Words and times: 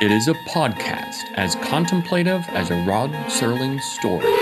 It 0.00 0.10
is 0.10 0.28
a 0.28 0.34
podcast 0.48 1.24
as 1.34 1.56
contemplative 1.56 2.42
as 2.48 2.70
a 2.70 2.86
Rod 2.86 3.10
Serling 3.28 3.78
story 3.82 4.32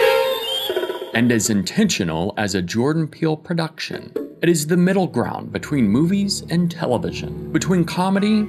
and 1.15 1.33
as 1.33 1.51
intentional 1.51 2.33
as 2.37 2.55
a 2.55 2.63
Jordan 2.63 3.09
Peele 3.09 3.37
production. 3.37 4.13
It 4.41 4.49
is 4.49 4.69
the 4.69 4.77
middle 4.77 5.09
ground 5.09 5.51
between 5.51 5.89
movies 5.89 6.45
and 6.49 6.71
television, 6.71 7.51
between 7.51 7.85
comedy 7.85 8.49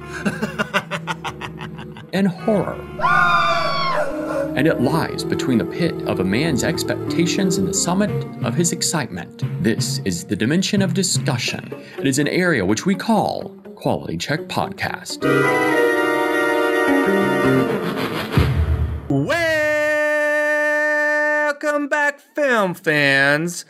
and 2.12 2.28
horror. 2.28 2.80
And 4.56 4.68
it 4.68 4.80
lies 4.80 5.24
between 5.24 5.58
the 5.58 5.64
pit 5.64 5.94
of 6.06 6.20
a 6.20 6.24
man's 6.24 6.62
expectations 6.62 7.58
and 7.58 7.66
the 7.66 7.74
summit 7.74 8.10
of 8.44 8.54
his 8.54 8.70
excitement. 8.70 9.42
This 9.64 9.98
is 10.04 10.26
the 10.26 10.36
dimension 10.36 10.80
of 10.80 10.94
discussion. 10.94 11.74
It 11.98 12.06
is 12.06 12.20
an 12.20 12.28
area 12.28 12.64
which 12.64 12.86
we 12.86 12.94
call 12.94 13.48
Quality 13.74 14.16
Check 14.16 14.42
Podcast. 14.42 15.26
Welcome 21.60 21.88
back, 21.88 22.20
film 22.20 22.74
fans, 22.74 23.64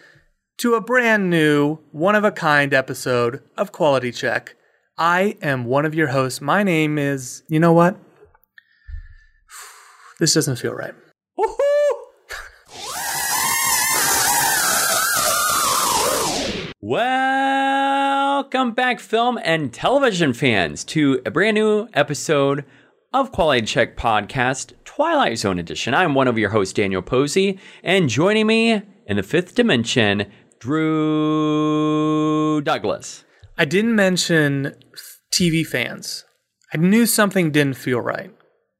to 0.58 0.74
a 0.74 0.80
brand 0.80 1.30
new, 1.30 1.78
one 1.92 2.14
of 2.14 2.24
a 2.24 2.30
kind 2.30 2.74
episode 2.74 3.42
of 3.56 3.72
Quality 3.72 4.12
Check. 4.12 4.54
I 4.98 5.36
am 5.40 5.64
one 5.64 5.86
of 5.86 5.94
your 5.94 6.08
hosts. 6.08 6.40
My 6.40 6.62
name 6.62 6.98
is, 6.98 7.42
you 7.48 7.60
know 7.60 7.72
what? 7.72 7.96
This 10.18 10.34
doesn't 10.34 10.56
feel 10.56 10.74
right. 10.74 10.94
Welcome 16.82 18.72
back, 18.72 19.00
film 19.00 19.38
and 19.44 19.72
television 19.72 20.32
fans, 20.32 20.84
to 20.84 21.22
a 21.24 21.30
brand 21.30 21.54
new 21.54 21.88
episode 21.94 22.64
of 23.12 23.32
Quality 23.32 23.66
Check 23.66 23.96
Podcast, 23.96 24.72
Twilight 24.84 25.36
Zone 25.36 25.58
Edition. 25.58 25.94
I'm 25.94 26.14
one 26.14 26.28
of 26.28 26.38
your 26.38 26.50
hosts, 26.50 26.72
Daniel 26.72 27.02
Posey, 27.02 27.58
and 27.82 28.08
joining 28.08 28.46
me 28.46 28.82
in 29.06 29.16
the 29.16 29.24
fifth 29.24 29.56
dimension, 29.56 30.30
Drew 30.60 32.60
Douglas. 32.62 33.24
I 33.58 33.64
didn't 33.64 33.96
mention 33.96 34.76
TV 35.34 35.66
fans. 35.66 36.24
I 36.72 36.76
knew 36.76 37.04
something 37.04 37.50
didn't 37.50 37.74
feel 37.74 38.00
right. 38.00 38.32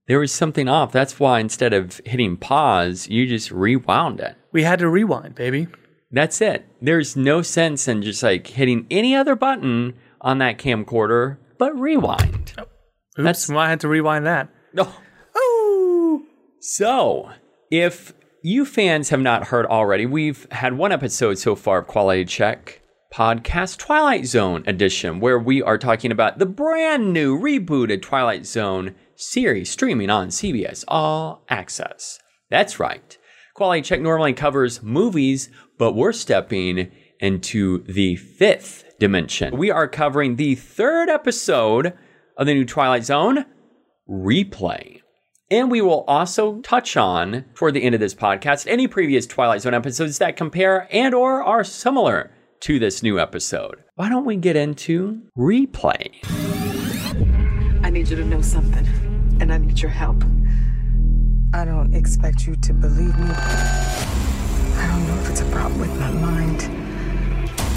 There 0.06 0.20
was 0.20 0.30
something 0.30 0.68
off. 0.68 0.92
That's 0.92 1.18
why 1.18 1.40
instead 1.40 1.72
of 1.72 2.00
hitting 2.06 2.36
pause, 2.36 3.08
you 3.08 3.26
just 3.26 3.50
rewound 3.50 4.20
it. 4.20 4.36
We 4.52 4.62
had 4.62 4.78
to 4.78 4.88
rewind, 4.88 5.34
baby. 5.34 5.66
That's 6.12 6.40
it. 6.40 6.68
There's 6.80 7.16
no 7.16 7.42
sense 7.42 7.88
in 7.88 8.02
just 8.02 8.22
like 8.22 8.46
hitting 8.46 8.86
any 8.92 9.16
other 9.16 9.34
button 9.34 9.94
on 10.20 10.38
that 10.38 10.58
camcorder 10.58 11.38
but 11.58 11.78
rewind. 11.78 12.54
Oops, 13.20 13.24
That's- 13.46 13.48
why 13.48 13.66
I 13.66 13.68
had 13.70 13.80
to 13.80 13.88
rewind 13.88 14.26
that. 14.26 14.48
No. 14.72 14.92
Oh. 15.34 16.22
So, 16.60 17.30
if 17.70 18.12
you 18.42 18.64
fans 18.64 19.08
have 19.10 19.20
not 19.20 19.48
heard 19.48 19.66
already, 19.66 20.06
we've 20.06 20.46
had 20.50 20.76
one 20.76 20.92
episode 20.92 21.38
so 21.38 21.54
far 21.54 21.78
of 21.78 21.86
Quality 21.86 22.24
Check 22.24 22.82
podcast 23.12 23.78
Twilight 23.78 24.26
Zone 24.26 24.62
edition, 24.66 25.20
where 25.20 25.38
we 25.38 25.62
are 25.62 25.78
talking 25.78 26.12
about 26.12 26.38
the 26.38 26.46
brand 26.46 27.12
new 27.12 27.38
rebooted 27.38 28.02
Twilight 28.02 28.46
Zone 28.46 28.94
series 29.16 29.70
streaming 29.70 30.10
on 30.10 30.28
CBS 30.28 30.84
All 30.88 31.44
Access. 31.48 32.18
That's 32.50 32.78
right. 32.78 33.16
Quality 33.54 33.82
Check 33.82 34.00
normally 34.00 34.32
covers 34.32 34.82
movies, 34.82 35.50
but 35.78 35.94
we're 35.94 36.12
stepping 36.12 36.90
into 37.18 37.82
the 37.84 38.16
fifth 38.16 38.84
dimension. 38.98 39.56
We 39.56 39.70
are 39.70 39.88
covering 39.88 40.36
the 40.36 40.54
third 40.54 41.08
episode 41.08 41.92
of 42.40 42.46
the 42.46 42.54
new 42.54 42.64
Twilight 42.64 43.04
Zone, 43.04 43.44
Replay. 44.08 45.02
And 45.50 45.70
we 45.70 45.82
will 45.82 46.04
also 46.08 46.60
touch 46.62 46.96
on, 46.96 47.44
toward 47.54 47.74
the 47.74 47.82
end 47.82 47.94
of 47.94 48.00
this 48.00 48.14
podcast, 48.14 48.66
any 48.66 48.88
previous 48.88 49.26
Twilight 49.26 49.60
Zone 49.60 49.74
episodes 49.74 50.16
that 50.18 50.38
compare 50.38 50.88
and 50.90 51.14
or 51.14 51.42
are 51.42 51.62
similar 51.62 52.32
to 52.60 52.78
this 52.78 53.02
new 53.02 53.20
episode. 53.20 53.84
Why 53.96 54.08
don't 54.08 54.24
we 54.24 54.36
get 54.36 54.56
into 54.56 55.20
Replay? 55.36 56.12
I 57.84 57.90
need 57.90 58.08
you 58.08 58.16
to 58.16 58.24
know 58.24 58.40
something, 58.40 58.86
and 59.38 59.52
I 59.52 59.58
need 59.58 59.78
your 59.78 59.90
help. 59.90 60.24
I 61.52 61.66
don't 61.66 61.94
expect 61.94 62.46
you 62.46 62.56
to 62.56 62.72
believe 62.72 63.18
me. 63.18 63.34
I 63.34 64.86
don't 64.88 65.06
know 65.06 65.20
if 65.20 65.28
it's 65.28 65.42
a 65.42 65.50
problem 65.50 65.78
with 65.78 65.94
my 66.00 66.10
mind 66.12 66.62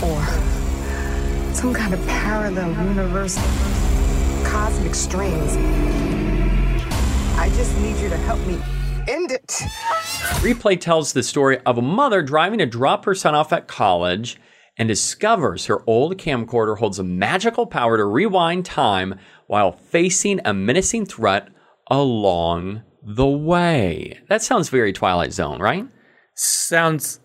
or 0.01 0.23
some 1.53 1.73
kind 1.73 1.93
of 1.93 2.07
parallel 2.07 2.71
universe, 2.87 3.37
cosmic 4.53 4.93
strings. 4.93 5.57
I 7.39 7.51
just 7.55 7.75
need 7.79 7.97
you 7.97 8.07
to 8.07 8.17
help 8.17 8.39
me 8.45 8.59
end 9.07 9.31
it. 9.31 9.47
Replay 10.43 10.79
tells 10.79 11.11
the 11.11 11.23
story 11.23 11.57
of 11.65 11.79
a 11.79 11.81
mother 11.81 12.21
driving 12.21 12.59
to 12.59 12.67
drop 12.67 13.03
her 13.05 13.15
son 13.15 13.33
off 13.33 13.51
at 13.51 13.67
college 13.67 14.39
and 14.77 14.87
discovers 14.87 15.65
her 15.65 15.81
old 15.87 16.19
camcorder 16.19 16.77
holds 16.77 16.99
a 16.99 17.03
magical 17.03 17.65
power 17.65 17.97
to 17.97 18.05
rewind 18.05 18.63
time 18.63 19.15
while 19.47 19.71
facing 19.71 20.39
a 20.45 20.53
menacing 20.53 21.07
threat 21.07 21.47
along 21.89 22.83
the 23.01 23.27
way. 23.27 24.19
That 24.29 24.43
sounds 24.43 24.69
very 24.69 24.93
Twilight 24.93 25.33
Zone, 25.33 25.59
right? 25.59 25.87
Sounds 26.35 27.19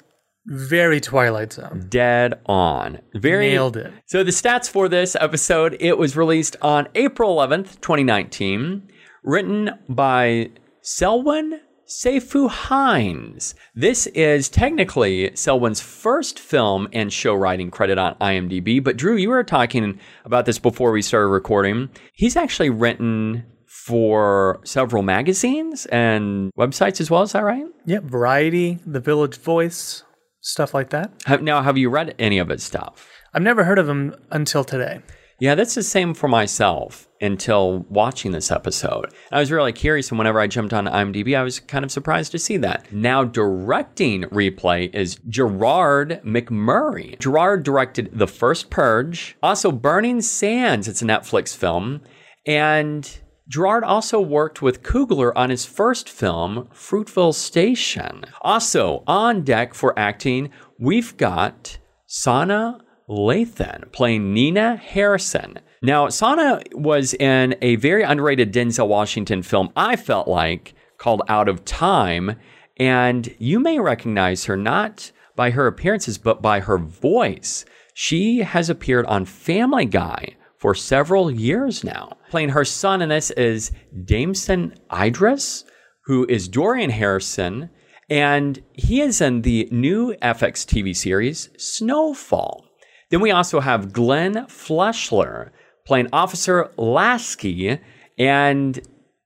very 0.49 0.99
Twilight 0.99 1.53
Zone. 1.53 1.87
Dead 1.91 2.41
on. 2.47 3.01
Very 3.15 3.51
Nailed 3.51 3.77
it. 3.77 3.93
So 4.07 4.25
the 4.25 4.31
stats 4.31 4.69
for 4.69 4.89
this 4.89 5.15
episode, 5.15 5.77
it 5.79 5.99
was 5.99 6.17
released 6.17 6.57
on 6.63 6.89
April 6.95 7.37
11th, 7.37 7.81
2019, 7.83 8.91
written 9.23 9.71
by 9.91 10.51
Selwyn 10.81 11.61
Seifu 11.87 12.49
Hines. 12.49 13.55
This 13.75 14.07
is 14.09 14.49
technically 14.49 15.35
Selwyn's 15.35 15.81
first 15.81 16.39
film 16.39 16.89
and 16.95 17.13
show 17.13 17.35
writing 17.35 17.71
credit 17.71 17.99
on 17.99 18.15
IMDb, 18.15 18.83
but 18.83 18.97
Drew, 18.97 19.17
you 19.17 19.29
were 19.29 19.45
talking 19.45 20.01
about 20.25 20.47
this 20.47 20.59
before 20.59 20.93
we 20.93 21.03
started 21.03 21.29
recording. 21.29 21.91
He's 22.15 22.37
actually 22.37 22.71
written 22.71 23.45
for 23.67 24.61
several 24.65 25.03
magazines 25.03 25.87
and 25.87 26.53
websites 26.59 27.01
as 27.01 27.11
well, 27.11 27.23
is 27.23 27.33
that 27.33 27.45
right? 27.45 27.67
Yep, 27.87 28.05
Variety, 28.05 28.79
The 28.87 29.01
Village 29.01 29.37
Voice, 29.37 30.05
stuff 30.49 30.75
like 30.75 30.91
that. 30.91 31.13
Have, 31.27 31.43
now, 31.43 31.63
have 31.63 31.79
you 31.79 31.91
read 31.91 32.15
any 32.19 32.39
of 32.39 32.49
his 32.49 32.65
stuff? 32.65 33.09
I've 33.35 33.43
never 33.43 33.65
heard 33.65 33.79
of 33.79 33.89
him 33.89 34.15
until 34.31 34.65
today. 34.65 35.03
Yeah, 35.41 35.55
that's 35.55 35.77
the 35.77 35.85
same 35.85 36.15
for 36.15 36.27
myself 36.27 37.07
until 37.21 37.87
watching 37.89 38.33
this 38.33 38.51
episode. 38.51 39.13
I 39.31 39.39
was 39.39 39.53
really 39.53 39.73
curious, 39.73 40.11
and 40.11 40.19
whenever 40.19 40.41
I 40.41 40.49
jumped 40.49 40.73
on 40.73 40.87
IMDb, 40.87 41.39
I 41.39 41.45
was 41.45 41.61
kind 41.61 41.85
of 41.85 41.93
surprised 41.93 42.33
to 42.33 42.41
see 42.41 42.57
that. 42.57 42.93
Now, 42.93 43.23
directing 43.23 44.23
replay 44.25 44.93
is 44.93 45.21
Gerard 45.29 46.21
McMurray. 46.25 47.21
Gerard 47.21 47.63
directed 47.63 48.11
The 48.13 48.27
First 48.27 48.69
Purge, 48.69 49.37
also 49.41 49.71
Burning 49.71 50.23
Sands, 50.23 50.89
it's 50.89 51.03
a 51.03 51.05
Netflix 51.07 51.57
film, 51.57 52.01
and 52.44 53.21
Gerard 53.49 53.83
also 53.83 54.21
worked 54.21 54.61
with 54.61 54.83
Coogler 54.83 55.33
on 55.35 55.49
his 55.49 55.65
first 55.65 56.11
film, 56.11 56.69
Fruitvale 56.75 57.33
Station. 57.33 58.25
Also, 58.43 59.03
on 59.06 59.43
deck 59.43 59.73
for 59.73 59.99
acting, 59.99 60.50
we've 60.79 61.17
got 61.17 61.79
Sana 62.05 62.79
Lathan 63.09 63.91
playing 63.91 64.35
Nina 64.35 64.77
Harrison. 64.77 65.61
Now, 65.81 66.11
Sana 66.11 66.61
was 66.73 67.15
in 67.15 67.56
a 67.62 67.77
very 67.77 68.03
underrated 68.03 68.53
Denzel 68.53 68.87
Washington 68.87 69.43
film, 69.43 69.71
I 69.75 69.97
felt 69.97 70.29
like, 70.29 70.75
called 70.99 71.23
Out 71.29 71.49
of 71.49 71.65
Time. 71.65 72.37
And 72.77 73.35
you 73.39 73.61
may 73.61 73.79
recognize 73.79 74.44
her 74.44 74.59
not 74.59 75.11
by 75.37 75.53
her 75.53 75.67
appearances, 75.67 76.19
but 76.19 76.43
by 76.43 76.61
her 76.61 76.77
voice. 76.77 77.65
She 77.94 78.41
has 78.41 78.69
appeared 78.69 79.06
on 79.06 79.25
Family 79.25 79.87
Guy 79.87 80.37
for 80.59 80.75
several 80.75 81.31
years 81.31 81.83
now. 81.83 82.18
Playing 82.31 82.51
her 82.51 82.65
son 82.65 83.01
in 83.03 83.09
this 83.09 83.31
is 83.33 83.73
Damson 84.05 84.75
Idris, 84.93 85.65
who 86.05 86.27
is 86.29 86.49
Dorian 86.49 86.91
Harrison, 86.91 87.71
and 88.11 88.63
he 88.73 89.01
is 89.01 89.21
in 89.21 89.43
the 89.43 89.69
new 89.71 90.15
FX 90.23 90.65
TV 90.67 90.95
series 90.95 91.51
Snowfall. 91.57 92.65
Then 93.11 93.21
we 93.21 93.31
also 93.31 93.61
have 93.61 93.93
Glenn 93.93 94.47
Fleshler 94.47 95.51
playing 95.87 96.09
Officer 96.13 96.71
Lasky. 96.77 97.81
And 98.19 98.81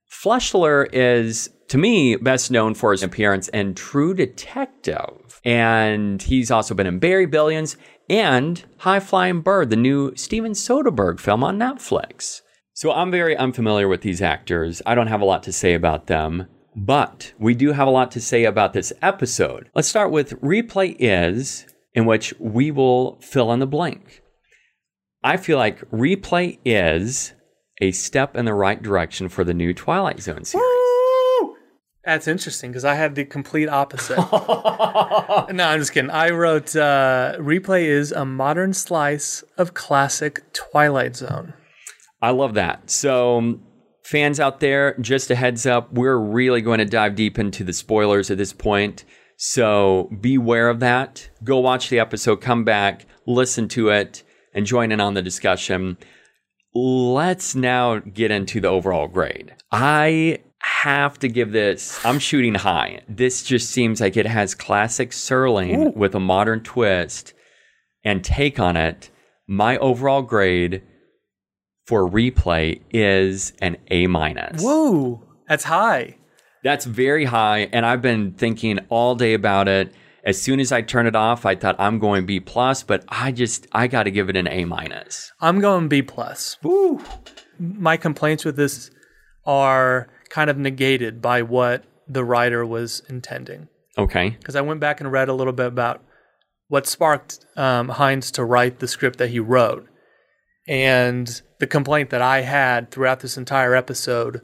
Fleshler 0.09 0.87
is, 0.93 1.49
to 1.67 1.77
me, 1.77 2.15
best 2.15 2.51
known 2.51 2.73
for 2.73 2.91
his 2.91 3.03
appearance 3.03 3.49
in 3.49 3.75
True 3.75 4.13
Detective. 4.13 5.41
And 5.43 6.21
he's 6.21 6.51
also 6.51 6.73
been 6.73 6.87
in 6.87 6.99
Barry 6.99 7.25
Billions 7.25 7.75
and 8.09 8.63
High 8.77 9.01
Flying 9.01 9.41
Bird, 9.41 9.69
the 9.69 9.75
new 9.75 10.15
Steven 10.15 10.53
Soderbergh 10.53 11.19
film 11.19 11.43
on 11.43 11.59
Netflix. 11.59 12.41
So 12.75 12.91
I'm 12.91 13.11
very 13.11 13.37
unfamiliar 13.37 13.87
with 13.87 14.01
these 14.01 14.21
actors. 14.21 14.81
I 14.83 14.95
don't 14.95 15.07
have 15.07 15.21
a 15.21 15.25
lot 15.25 15.43
to 15.43 15.51
say 15.51 15.75
about 15.75 16.07
them, 16.07 16.47
but 16.75 17.33
we 17.37 17.53
do 17.53 17.71
have 17.71 17.87
a 17.87 17.91
lot 17.91 18.09
to 18.11 18.19
say 18.19 18.45
about 18.45 18.73
this 18.73 18.91
episode. 18.99 19.69
Let's 19.75 19.87
start 19.87 20.09
with 20.09 20.41
Replay 20.41 20.95
Is, 20.97 21.67
in 21.93 22.07
which 22.07 22.33
we 22.39 22.71
will 22.71 23.19
fill 23.21 23.51
in 23.51 23.59
the 23.59 23.67
blank. 23.67 24.23
I 25.23 25.37
feel 25.37 25.59
like 25.59 25.87
Replay 25.91 26.57
is 26.65 27.33
a 27.79 27.91
step 27.91 28.35
in 28.35 28.45
the 28.45 28.55
right 28.55 28.81
direction 28.81 29.29
for 29.29 29.43
the 29.43 29.53
new 29.53 29.75
Twilight 29.75 30.19
Zone 30.19 30.43
series. 30.43 30.65
That's 32.03 32.27
interesting 32.27 32.71
because 32.71 32.85
I 32.85 32.95
had 32.95 33.13
the 33.13 33.23
complete 33.23 33.69
opposite. 33.69 34.17
no, 35.53 35.63
I'm 35.67 35.79
just 35.79 35.93
kidding. 35.93 36.09
I 36.09 36.31
wrote 36.31 36.75
uh, 36.75 37.35
Replay 37.37 37.83
is 37.83 38.11
a 38.11 38.25
modern 38.25 38.73
slice 38.73 39.43
of 39.59 39.75
classic 39.75 40.41
Twilight 40.53 41.15
Zone. 41.15 41.53
I 42.23 42.29
love 42.29 42.53
that. 42.53 42.89
So, 42.89 43.37
um, 43.37 43.61
fans 44.05 44.39
out 44.39 44.61
there, 44.61 44.97
just 44.99 45.29
a 45.29 45.35
heads 45.35 45.65
up, 45.65 45.91
we're 45.91 46.17
really 46.17 46.61
going 46.61 46.79
to 46.79 46.85
dive 46.85 47.15
deep 47.15 47.37
into 47.37 47.65
the 47.65 47.73
spoilers 47.73 48.31
at 48.31 48.37
this 48.37 48.53
point. 48.53 49.03
So, 49.35 50.09
beware 50.21 50.69
of 50.69 50.79
that. 50.79 51.29
Go 51.43 51.59
watch 51.59 51.89
the 51.89 51.99
episode, 51.99 52.37
come 52.37 52.63
back, 52.63 53.05
listen 53.27 53.67
to 53.69 53.89
it, 53.89 54.23
and 54.53 54.65
join 54.65 54.93
in 54.93 55.01
on 55.01 55.15
the 55.15 55.21
discussion. 55.21 55.97
Let's 56.73 57.55
now 57.55 57.99
get 57.99 58.31
into 58.31 58.61
the 58.61 58.69
overall 58.69 59.09
grade. 59.09 59.53
I 59.69 60.39
have 60.59 61.19
to 61.19 61.27
give 61.27 61.51
this, 61.51 61.99
I'm 62.05 62.19
shooting 62.19 62.55
high. 62.55 63.01
This 63.09 63.43
just 63.43 63.69
seems 63.69 63.99
like 63.99 64.15
it 64.15 64.27
has 64.27 64.55
classic 64.55 65.11
Serling 65.11 65.93
with 65.93 66.15
a 66.15 66.21
modern 66.21 66.61
twist 66.63 67.33
and 68.05 68.23
take 68.23 68.61
on 68.61 68.77
it. 68.77 69.09
My 69.45 69.77
overall 69.79 70.21
grade 70.21 70.83
for 71.85 72.09
replay 72.09 72.81
is 72.91 73.53
an 73.61 73.77
A 73.91 74.07
minus. 74.07 74.63
Whoa, 74.63 75.23
that's 75.47 75.65
high. 75.65 76.17
That's 76.63 76.85
very 76.85 77.25
high, 77.25 77.69
and 77.73 77.85
I've 77.85 78.01
been 78.01 78.31
thinking 78.33 78.79
all 78.89 79.15
day 79.15 79.33
about 79.33 79.67
it. 79.67 79.93
As 80.25 80.41
soon 80.41 80.61
as 80.61 80.71
I 80.71 80.81
turn 80.81 81.05
it 81.05 81.15
off, 81.15 81.45
I 81.45 81.55
thought 81.55 81.75
I'm 81.79 81.99
going 81.99 82.25
B 82.25 82.39
plus, 82.39 82.83
but 82.83 83.03
I 83.09 83.33
just 83.33 83.67
I 83.73 83.87
got 83.87 84.03
to 84.03 84.11
give 84.11 84.29
it 84.29 84.37
an 84.37 84.47
A 84.47 84.63
minus. 84.63 85.33
I'm 85.41 85.59
going 85.59 85.89
B 85.89 86.01
plus. 86.01 86.57
Woo. 86.63 87.01
My 87.59 87.97
complaints 87.97 88.45
with 88.45 88.55
this 88.55 88.89
are 89.45 90.07
kind 90.29 90.49
of 90.49 90.57
negated 90.57 91.21
by 91.21 91.41
what 91.41 91.83
the 92.07 92.23
writer 92.23 92.65
was 92.65 93.01
intending. 93.09 93.67
Okay. 93.97 94.29
Because 94.29 94.55
I 94.55 94.61
went 94.61 94.79
back 94.79 95.01
and 95.01 95.11
read 95.11 95.27
a 95.27 95.33
little 95.33 95.53
bit 95.53 95.67
about 95.67 96.01
what 96.67 96.87
sparked 96.87 97.45
um, 97.55 97.89
Hines 97.89 98.31
to 98.31 98.43
write 98.43 98.79
the 98.79 98.87
script 98.87 99.19
that 99.19 99.29
he 99.29 99.39
wrote. 99.39 99.87
And 100.67 101.41
the 101.63 101.67
complaint 101.67 102.09
that 102.09 102.21
I 102.21 102.41
had 102.41 102.91
throughout 102.91 103.21
this 103.21 103.37
entire 103.37 103.73
episode 103.73 104.41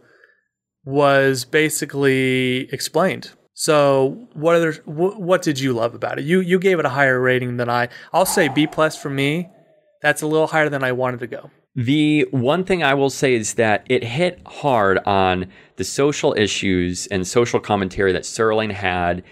was 0.86 1.44
basically 1.44 2.70
explained. 2.72 3.32
So, 3.54 4.30
what 4.32 4.56
other 4.56 4.72
wh- 4.86 5.20
what 5.20 5.42
did 5.42 5.60
you 5.60 5.74
love 5.74 5.94
about 5.94 6.18
it? 6.18 6.24
You 6.24 6.40
you 6.40 6.60
gave 6.60 6.80
it 6.80 6.86
a 6.86 6.96
higher 6.98 7.20
rating 7.20 7.58
than 7.58 7.70
I. 7.70 7.90
I'll 8.14 8.26
say 8.26 8.48
B 8.48 8.68
plus 8.68 8.96
for 8.96 9.10
me. 9.10 9.50
That's 10.02 10.22
a 10.22 10.28
little 10.28 10.48
higher 10.48 10.70
than 10.70 10.82
I 10.82 10.94
wanted 10.94 11.20
to 11.20 11.28
go. 11.28 11.52
The 11.76 12.26
one 12.32 12.64
thing 12.64 12.84
I 12.84 12.94
will 12.94 13.10
say 13.10 13.34
is 13.34 13.56
that 13.56 13.86
it 13.90 14.06
hit 14.06 14.42
hard 14.48 15.00
on 15.00 15.48
the 15.76 15.84
social 15.84 16.34
issues 16.38 17.06
and 17.08 17.28
social 17.28 17.60
commentary 17.60 18.14
that 18.14 18.24
Serling 18.24 18.72
had 18.72 19.24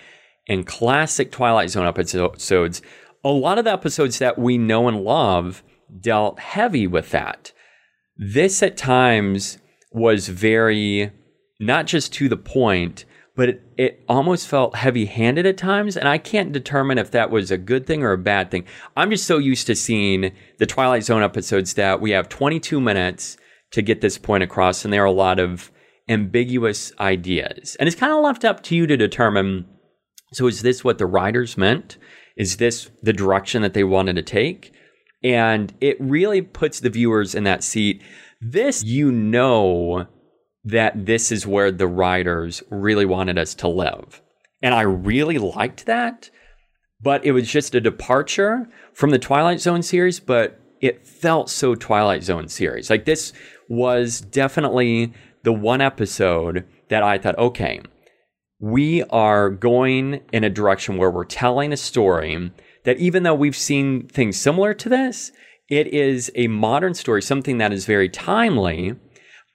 in 0.45 0.65
classic 0.65 1.31
Twilight 1.31 1.69
Zone 1.69 1.87
episodes. 1.87 2.81
A 3.23 3.29
lot 3.29 3.57
of 3.57 3.63
the 3.63 3.71
episodes 3.71 4.19
that 4.19 4.37
we 4.37 4.57
know 4.57 4.89
and 4.89 5.05
love 5.05 5.63
dealt 6.01 6.37
heavy 6.39 6.85
with 6.85 7.11
that. 7.11 7.53
This 8.17 8.63
at 8.63 8.77
times 8.77 9.57
was 9.91 10.27
very 10.27 11.11
not 11.59 11.87
just 11.87 12.13
to 12.13 12.29
the 12.29 12.37
point, 12.37 13.05
but 13.35 13.49
it, 13.49 13.61
it 13.77 14.03
almost 14.09 14.47
felt 14.47 14.75
heavy 14.75 15.05
handed 15.05 15.45
at 15.45 15.57
times. 15.57 15.95
And 15.95 16.07
I 16.07 16.17
can't 16.17 16.51
determine 16.51 16.97
if 16.97 17.11
that 17.11 17.29
was 17.29 17.51
a 17.51 17.57
good 17.57 17.85
thing 17.85 18.03
or 18.03 18.11
a 18.11 18.17
bad 18.17 18.49
thing. 18.49 18.65
I'm 18.95 19.11
just 19.11 19.25
so 19.25 19.37
used 19.37 19.67
to 19.67 19.75
seeing 19.75 20.31
the 20.57 20.65
Twilight 20.65 21.03
Zone 21.03 21.23
episodes 21.23 21.75
that 21.75 22.01
we 22.01 22.11
have 22.11 22.29
22 22.29 22.81
minutes 22.81 23.37
to 23.71 23.81
get 23.81 24.01
this 24.01 24.17
point 24.17 24.43
across, 24.43 24.83
and 24.83 24.93
there 24.93 25.03
are 25.03 25.05
a 25.05 25.11
lot 25.11 25.39
of 25.39 25.71
ambiguous 26.09 26.93
ideas. 26.99 27.75
And 27.79 27.87
it's 27.87 27.99
kind 27.99 28.13
of 28.13 28.23
left 28.23 28.45
up 28.45 28.63
to 28.63 28.75
you 28.75 28.87
to 28.87 28.97
determine 28.97 29.65
so, 30.33 30.47
is 30.47 30.61
this 30.61 30.83
what 30.83 30.97
the 30.97 31.05
writers 31.05 31.57
meant? 31.57 31.97
Is 32.35 32.57
this 32.57 32.89
the 33.01 33.13
direction 33.13 33.61
that 33.61 33.73
they 33.73 33.83
wanted 33.83 34.17
to 34.17 34.21
take? 34.21 34.73
And 35.23 35.73
it 35.81 35.97
really 35.99 36.41
puts 36.41 36.79
the 36.79 36.89
viewers 36.89 37.35
in 37.35 37.43
that 37.45 37.63
seat. 37.63 38.01
This, 38.39 38.83
you 38.83 39.11
know, 39.11 40.07
that 40.63 41.05
this 41.05 41.31
is 41.31 41.47
where 41.47 41.71
the 41.71 41.87
writers 41.87 42.61
really 42.69 43.05
wanted 43.05 43.37
us 43.37 43.53
to 43.55 43.67
live. 43.67 44.21
And 44.61 44.73
I 44.73 44.81
really 44.81 45.37
liked 45.37 45.85
that, 45.85 46.29
but 47.01 47.23
it 47.25 47.31
was 47.31 47.49
just 47.49 47.75
a 47.75 47.81
departure 47.81 48.67
from 48.93 49.11
the 49.11 49.19
Twilight 49.19 49.61
Zone 49.61 49.81
series, 49.81 50.19
but 50.19 50.59
it 50.81 51.07
felt 51.07 51.49
so 51.49 51.73
Twilight 51.73 52.23
Zone 52.23 52.47
series. 52.47 52.89
Like 52.89 53.05
this 53.05 53.33
was 53.69 54.21
definitely 54.21 55.13
the 55.43 55.53
one 55.53 55.81
episode 55.81 56.65
that 56.89 57.03
I 57.03 57.17
thought, 57.17 57.37
okay, 57.37 57.81
we 58.59 59.03
are 59.03 59.49
going 59.49 60.21
in 60.33 60.43
a 60.43 60.49
direction 60.49 60.97
where 60.97 61.11
we're 61.11 61.25
telling 61.25 61.71
a 61.71 61.77
story 61.77 62.51
that 62.87 62.97
even 62.99 63.23
though 63.23 63.35
we've 63.35 63.53
seen 63.53 64.07
things 64.07 64.39
similar 64.39 64.73
to 64.73 64.87
this, 64.87 65.33
it 65.69 65.87
is 65.87 66.31
a 66.35 66.47
modern 66.47 66.93
story, 66.93 67.21
something 67.21 67.57
that 67.57 67.73
is 67.73 67.85
very 67.85 68.07
timely, 68.07 68.95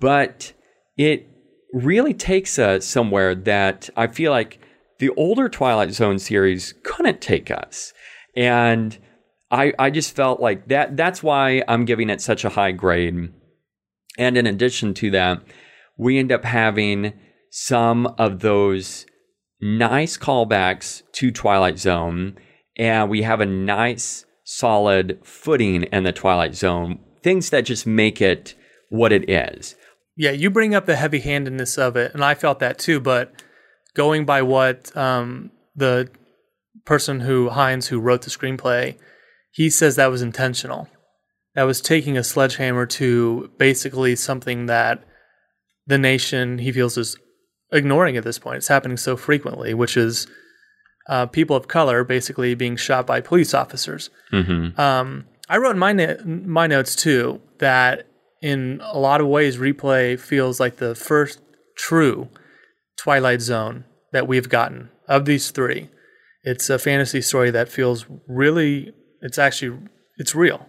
but 0.01 0.53
it 0.99 1.27
really 1.73 2.13
takes 2.13 2.59
us 2.59 2.85
somewhere 2.85 3.35
that 3.35 3.89
I 3.97 4.09
feel 4.09 4.33
like 4.33 4.61
the 4.99 5.09
older 5.17 5.49
Twilight 5.49 5.93
Zone 5.93 6.19
series 6.19 6.75
couldn't 6.85 7.23
take 7.23 7.51
us. 7.51 7.95
And 8.37 8.99
I, 9.51 9.73
I 9.79 9.89
just 9.89 10.15
felt 10.15 10.39
like 10.39 10.69
that 10.69 10.99
that's 10.99 11.23
why 11.23 11.63
I'm 11.67 11.87
giving 11.87 12.11
it 12.11 12.21
such 12.21 12.45
a 12.45 12.51
high 12.51 12.73
grade. 12.73 13.33
And 14.19 14.37
in 14.37 14.47
addition 14.47 14.93
to 14.93 15.11
that, 15.13 15.41
we 15.97 16.19
end 16.19 16.33
up 16.33 16.45
having 16.45 17.15
some 17.51 18.09
of 18.19 18.41
those 18.41 19.07
nice 19.59 20.19
callbacks 20.19 21.03
to 21.13 21.31
Twilight 21.31 21.79
Zone, 21.79 22.37
and 22.77 23.11
we 23.11 23.23
have 23.23 23.41
a 23.41 23.47
nice 23.47 24.25
solid 24.45 25.19
footing 25.23 25.85
in 25.85 26.05
the 26.05 26.13
Twilight 26.13 26.55
Zone, 26.55 26.99
things 27.23 27.51
that 27.51 27.63
just 27.63 27.87
make 27.87 28.21
it 28.21 28.55
what 28.89 29.13
it 29.13 29.29
is. 29.29 29.75
Yeah, 30.17 30.33
you 30.33 30.51
bring 30.51 30.75
up 30.75 30.87
the 30.87 30.97
heavy 30.97 31.21
handedness 31.21 31.79
of 31.79 31.97
it, 31.97 32.13
and 32.15 32.25
I 32.25 32.35
felt 32.35 32.59
that 32.59 32.79
too. 32.79 33.01
But 33.01 33.33
going 33.95 34.25
by 34.25 34.43
what 34.43 34.95
um, 34.97 35.51
the 35.75 36.11
person 36.85 37.21
who 37.21 37.51
Hines 37.51 37.89
who 37.89 38.01
wrote 38.01 38.23
the 38.23 38.31
screenplay, 38.31 38.99
he 39.51 39.71
says 39.71 39.97
that 39.97 40.11
was 40.11 40.23
intentional. 40.23 40.89
That 41.55 41.65
was 41.65 41.81
taking 41.81 42.17
a 42.17 42.25
sledgehammer 42.25 42.87
to 42.87 43.51
basically 43.59 44.17
something 44.17 44.67
that 44.67 45.03
the 45.87 45.99
nation 45.99 46.59
he 46.59 46.73
feels 46.73 46.97
is 46.97 47.17
ignoring 47.73 48.17
at 48.17 48.25
this 48.25 48.39
point. 48.39 48.59
It's 48.59 48.69
happening 48.69 48.97
so 48.97 49.17
frequently, 49.17 49.75
which 49.75 49.97
is 49.97 50.27
uh, 51.09 51.27
people 51.27 51.57
of 51.57 51.69
color 51.69 52.05
basically 52.05 52.55
being 52.55 52.77
shot 52.77 53.07
by 53.07 53.21
police 53.21 53.55
officers. 53.55 54.11
Mm-hmm. 54.33 54.81
Um, 54.81 55.27
I 55.49 55.59
wrote 55.59 55.73
in 55.73 55.79
my 55.79 55.93
na- 55.93 56.23
my 56.25 56.67
notes 56.67 56.95
too 56.97 57.41
that 57.59 58.07
in 58.41 58.81
a 58.83 58.99
lot 58.99 59.21
of 59.21 59.29
ways, 59.29 59.57
replay 59.57 60.19
feels 60.19 60.59
like 60.59 60.77
the 60.77 60.95
first 60.95 61.41
true 61.77 62.29
Twilight 62.97 63.41
Zone 63.41 63.85
that 64.13 64.27
we've 64.27 64.49
gotten 64.49 64.91
of 65.09 65.25
these 65.25 65.51
three. 65.51 65.89
It's 66.43 66.69
a 66.69 66.79
fantasy 66.79 67.23
story 67.23 67.51
that 67.51 67.69
feels 67.69 68.07
really. 68.27 68.93
It's 69.21 69.39
actually 69.39 69.79
it's 70.17 70.35
real. 70.35 70.69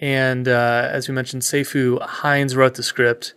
And 0.00 0.48
uh, 0.48 0.88
as 0.90 1.08
we 1.08 1.14
mentioned, 1.14 1.42
Seifu 1.42 2.00
Hines 2.00 2.56
wrote 2.56 2.74
the 2.74 2.82
script. 2.82 3.34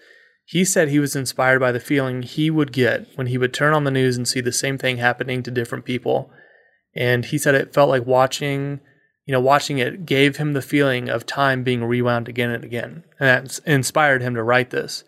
He 0.51 0.65
said 0.65 0.89
he 0.89 0.99
was 0.99 1.15
inspired 1.15 1.59
by 1.59 1.71
the 1.71 1.79
feeling 1.79 2.23
he 2.23 2.49
would 2.49 2.73
get 2.73 3.07
when 3.15 3.27
he 3.27 3.37
would 3.37 3.53
turn 3.53 3.73
on 3.73 3.85
the 3.85 3.91
news 3.91 4.17
and 4.17 4.27
see 4.27 4.41
the 4.41 4.51
same 4.51 4.77
thing 4.77 4.97
happening 4.97 5.43
to 5.43 5.49
different 5.49 5.85
people. 5.85 6.29
And 6.93 7.23
he 7.23 7.37
said 7.37 7.55
it 7.55 7.73
felt 7.73 7.87
like 7.87 8.05
watching, 8.05 8.81
you 9.25 9.31
know, 9.31 9.39
watching 9.39 9.77
it 9.77 10.05
gave 10.05 10.35
him 10.35 10.51
the 10.51 10.61
feeling 10.61 11.07
of 11.07 11.25
time 11.25 11.63
being 11.63 11.85
rewound 11.85 12.27
again 12.27 12.49
and 12.49 12.65
again. 12.65 13.05
And 13.17 13.47
that 13.47 13.59
inspired 13.65 14.21
him 14.21 14.35
to 14.35 14.43
write 14.43 14.71
this. 14.71 15.05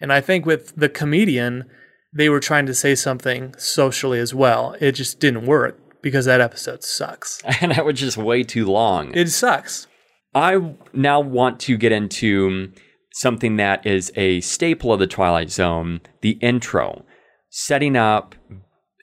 And 0.00 0.10
I 0.10 0.22
think 0.22 0.46
with 0.46 0.74
the 0.74 0.88
comedian, 0.88 1.68
they 2.10 2.30
were 2.30 2.40
trying 2.40 2.64
to 2.64 2.74
say 2.74 2.94
something 2.94 3.54
socially 3.58 4.18
as 4.18 4.32
well. 4.32 4.74
It 4.80 4.92
just 4.92 5.20
didn't 5.20 5.44
work 5.44 5.78
because 6.00 6.24
that 6.24 6.40
episode 6.40 6.82
sucks. 6.82 7.42
And 7.60 7.72
that 7.72 7.84
was 7.84 8.00
just 8.00 8.16
way 8.16 8.42
too 8.42 8.64
long. 8.64 9.12
It 9.12 9.28
sucks. 9.28 9.86
I 10.34 10.76
now 10.94 11.20
want 11.20 11.60
to 11.60 11.76
get 11.76 11.92
into 11.92 12.72
something 13.12 13.56
that 13.56 13.84
is 13.86 14.12
a 14.16 14.40
staple 14.40 14.92
of 14.92 14.98
the 14.98 15.06
Twilight 15.06 15.50
Zone 15.50 16.00
the 16.20 16.32
intro, 16.40 17.04
setting 17.50 17.96
up 17.96 18.34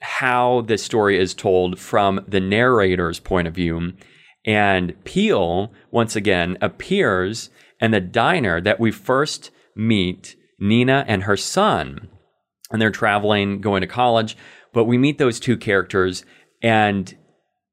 how 0.02 0.62
the 0.62 0.78
story 0.78 1.18
is 1.18 1.34
told 1.34 1.78
from 1.78 2.24
the 2.28 2.40
narrator's 2.40 3.18
point 3.18 3.48
of 3.48 3.54
view. 3.54 3.92
And 4.44 5.02
Peele, 5.04 5.72
once 5.90 6.14
again, 6.14 6.56
appears 6.60 7.50
in 7.80 7.90
the 7.90 8.00
diner 8.00 8.60
that 8.60 8.78
we 8.78 8.90
first 8.90 9.50
meet 9.74 10.36
Nina 10.58 11.04
and 11.08 11.24
her 11.24 11.36
son. 11.36 12.08
And 12.70 12.80
they're 12.80 12.90
traveling, 12.90 13.60
going 13.60 13.80
to 13.80 13.86
college. 13.86 14.36
But 14.72 14.84
we 14.84 14.98
meet 14.98 15.18
those 15.18 15.40
two 15.40 15.56
characters, 15.56 16.24
and 16.62 17.16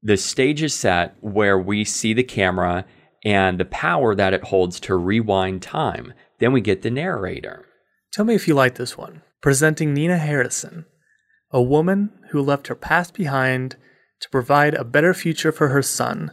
the 0.01 0.17
stage 0.17 0.63
is 0.63 0.73
set 0.73 1.15
where 1.21 1.57
we 1.57 1.83
see 1.83 2.13
the 2.13 2.23
camera 2.23 2.85
and 3.23 3.59
the 3.59 3.65
power 3.65 4.15
that 4.15 4.33
it 4.33 4.45
holds 4.45 4.79
to 4.81 4.95
rewind 4.95 5.61
time. 5.61 6.13
Then 6.39 6.51
we 6.51 6.61
get 6.61 6.81
the 6.81 6.91
narrator. 6.91 7.65
Tell 8.11 8.25
me 8.25 8.35
if 8.35 8.47
you 8.47 8.53
like 8.53 8.75
this 8.75 8.97
one. 8.97 9.21
Presenting 9.41 9.93
Nina 9.93 10.17
Harrison, 10.17 10.85
a 11.51 11.61
woman 11.61 12.11
who 12.31 12.41
left 12.41 12.67
her 12.67 12.75
past 12.75 13.13
behind 13.13 13.75
to 14.21 14.29
provide 14.29 14.73
a 14.73 14.85
better 14.85 15.13
future 15.13 15.51
for 15.51 15.69
her 15.69 15.81
son. 15.81 16.31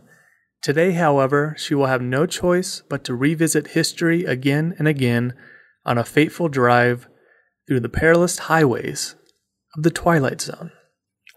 Today, 0.62 0.92
however, 0.92 1.56
she 1.58 1.74
will 1.74 1.86
have 1.86 2.02
no 2.02 2.26
choice 2.26 2.82
but 2.88 3.02
to 3.04 3.14
revisit 3.14 3.68
history 3.68 4.24
again 4.24 4.74
and 4.78 4.86
again 4.86 5.34
on 5.84 5.98
a 5.98 6.04
fateful 6.04 6.48
drive 6.48 7.08
through 7.66 7.80
the 7.80 7.88
perilous 7.88 8.38
highways 8.40 9.16
of 9.76 9.82
the 9.82 9.90
Twilight 9.90 10.40
Zone. 10.40 10.70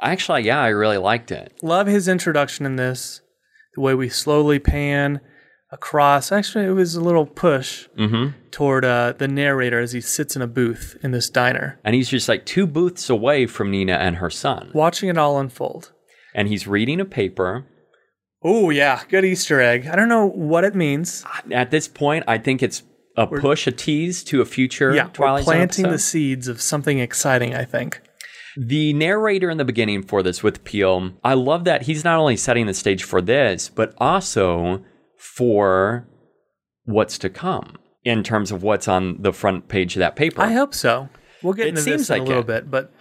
Actually, 0.02 0.44
yeah, 0.44 0.60
I 0.60 0.68
really 0.68 0.98
liked 0.98 1.32
it. 1.32 1.58
Love 1.64 1.88
his 1.88 2.08
introduction 2.08 2.66
in 2.66 2.76
this, 2.76 3.22
the 3.76 3.82
way 3.82 3.96
we 3.96 4.10
slowly 4.10 4.60
pan 4.60 5.22
across. 5.74 6.32
Actually, 6.32 6.66
it 6.66 6.72
was 6.72 6.96
a 6.96 7.02
little 7.02 7.26
push 7.26 7.88
toward 8.52 8.86
uh, 8.86 9.14
the 9.18 9.28
narrator 9.28 9.80
as 9.80 9.92
he 9.92 10.00
sits 10.02 10.36
in 10.36 10.42
a 10.42 10.48
booth 10.48 10.96
in 11.04 11.12
this 11.12 11.30
diner, 11.30 11.80
And 11.84 11.96
he's 11.96 12.08
just 12.10 12.30
like 12.30 12.46
two 12.46 12.68
booths 12.68 13.10
away 13.10 13.48
from 13.48 13.72
Nina 13.72 13.94
and 13.94 14.18
her 14.18 14.30
son. 14.30 14.72
watching 14.74 15.10
it 15.10 15.18
all 15.18 15.40
unfold. 15.40 15.92
And 16.36 16.48
he's 16.48 16.68
reading 16.68 17.00
a 17.02 17.06
paper. 17.06 17.66
Oh, 18.44 18.70
yeah, 18.70 19.02
good 19.10 19.24
Easter 19.26 19.62
egg. 19.62 19.88
I 19.88 19.96
don't 19.96 20.10
know 20.10 20.28
what 20.28 20.64
it 20.64 20.76
means. 20.76 21.24
At 21.52 21.72
this 21.72 21.88
point, 21.88 22.26
I 22.28 22.38
think 22.38 22.62
it's 22.62 22.84
a 23.16 23.26
push, 23.28 23.68
a 23.68 23.72
tease 23.72 24.24
to 24.26 24.42
a 24.42 24.46
future 24.46 24.94
Yeah, 24.94 25.06
Twilight 25.14 25.46
we're 25.46 25.54
planting 25.54 25.90
the 25.90 26.00
seeds 26.00 26.48
of 26.48 26.62
something 26.62 27.00
exciting, 27.00 27.56
I 27.56 27.64
think. 27.64 28.02
The 28.58 28.94
narrator 28.94 29.50
in 29.50 29.58
the 29.58 29.66
beginning 29.66 30.04
for 30.04 30.22
this 30.22 30.44
with 30.44 30.64
Peele, 30.64 31.12
I 31.24 31.34
love 31.36 31.64
that 31.64 31.84
he's 31.84 32.04
not 32.04 32.20
only 32.20 32.38
setting 32.38 32.66
the 32.68 32.74
stage 32.74 33.04
for 33.04 33.22
this, 33.22 33.70
but 33.70 33.94
also 33.98 34.84
for 35.24 36.06
what's 36.84 37.18
to 37.18 37.30
come 37.30 37.78
in 38.04 38.24
terms 38.24 38.52
of 38.52 38.62
what's 38.62 38.88
on 38.90 39.22
the 39.22 39.32
front 39.32 39.70
page 39.70 39.96
of 39.96 40.02
that 40.02 40.16
paper. 40.18 40.42
I 40.42 40.52
hope 40.52 40.74
so. 40.74 41.08
We'll 41.42 41.54
get 41.54 41.68
It 41.68 41.78
into 41.78 41.84
this 41.84 42.10
in 42.10 42.20
a 42.20 42.24
little 42.24 42.42
it. 42.42 42.48
bit, 42.48 42.70
but 42.72 42.92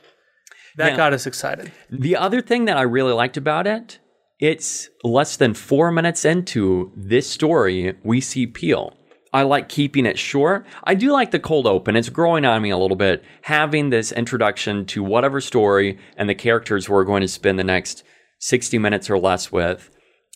that 0.77 0.93
Yeah. 0.93 0.97
got 0.97 1.13
us 1.13 1.27
excited. 1.27 1.73
The 1.91 2.17
other 2.17 2.41
thing 2.41 2.67
that 2.67 2.77
I 2.77 2.83
really 2.83 3.13
liked 3.13 3.37
about 3.37 3.67
it, 3.67 3.99
it's 4.39 4.89
less 5.03 5.37
than 5.37 5.53
four 5.55 5.91
minutes 5.91 6.25
into 6.25 6.93
this 6.97 7.29
story, 7.29 7.95
we 8.05 8.21
see 8.21 8.47
Peele. 8.47 8.95
I 9.33 9.43
like 9.43 9.69
keeping 9.69 10.07
it 10.07 10.19
short. 10.19 10.65
I 10.85 10.95
do 10.95 11.11
like 11.11 11.33
the 11.33 11.41
cold 11.41 11.67
open. 11.67 11.97
It's 11.97 12.09
growing 12.11 12.45
on 12.45 12.63
me 12.63 12.71
a 12.71 12.77
little 12.79 12.97
bit, 12.97 13.25
having 13.43 13.91
this 13.91 14.13
introduction 14.13 14.85
to 14.87 15.03
whatever 15.03 15.41
story 15.41 15.99
and 16.17 16.29
the 16.29 16.35
characters 16.35 16.89
we're 16.89 17.05
going 17.05 17.23
to 17.23 17.29
spend 17.29 17.59
the 17.59 17.65
next 17.65 18.05
60 18.41 18.79
minutes 18.79 19.11
or 19.11 19.19
less 19.19 19.51
with. 19.51 19.89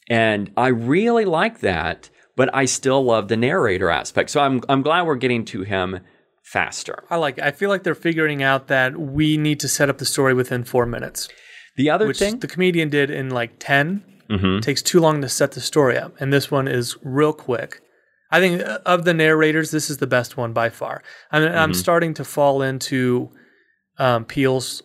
And 0.08 0.50
I 0.56 0.68
really 0.68 1.24
like 1.24 1.60
that, 1.60 2.10
but 2.36 2.48
I 2.54 2.64
still 2.66 3.04
love 3.04 3.28
the 3.28 3.36
narrator 3.36 3.90
aspect. 3.90 4.30
So 4.30 4.40
I'm, 4.40 4.60
I'm 4.68 4.82
glad 4.82 5.06
we're 5.06 5.16
getting 5.16 5.44
to 5.46 5.62
him 5.62 6.00
faster. 6.42 7.02
I 7.10 7.16
like 7.16 7.38
it. 7.38 7.44
I 7.44 7.50
feel 7.50 7.70
like 7.70 7.82
they're 7.82 7.94
figuring 7.94 8.42
out 8.42 8.68
that 8.68 8.96
we 8.98 9.36
need 9.36 9.58
to 9.60 9.68
set 9.68 9.88
up 9.90 9.98
the 9.98 10.04
story 10.04 10.32
within 10.32 10.62
four 10.64 10.86
minutes, 10.86 11.28
The 11.76 11.90
other 11.90 12.06
which 12.06 12.18
thing, 12.20 12.38
the 12.38 12.46
comedian 12.46 12.88
did 12.88 13.10
in 13.10 13.30
like 13.30 13.52
10. 13.58 14.02
Mhm. 14.30 14.60
takes 14.60 14.82
too 14.82 14.98
long 14.98 15.20
to 15.22 15.28
set 15.28 15.52
the 15.52 15.60
story 15.60 15.96
up. 15.96 16.12
And 16.20 16.32
this 16.32 16.50
one 16.50 16.66
is 16.66 16.96
real 17.04 17.32
quick. 17.32 17.80
I 18.32 18.40
think 18.40 18.60
uh, 18.60 18.80
of 18.84 19.04
the 19.04 19.14
narrators, 19.14 19.70
this 19.70 19.88
is 19.88 19.98
the 19.98 20.06
best 20.08 20.36
one 20.36 20.52
by 20.52 20.68
far. 20.68 21.00
I'm, 21.30 21.44
I'm 21.44 21.72
starting 21.74 22.12
to 22.14 22.24
fall 22.24 22.60
into 22.60 23.30
um, 23.98 24.24
Peele's 24.24 24.82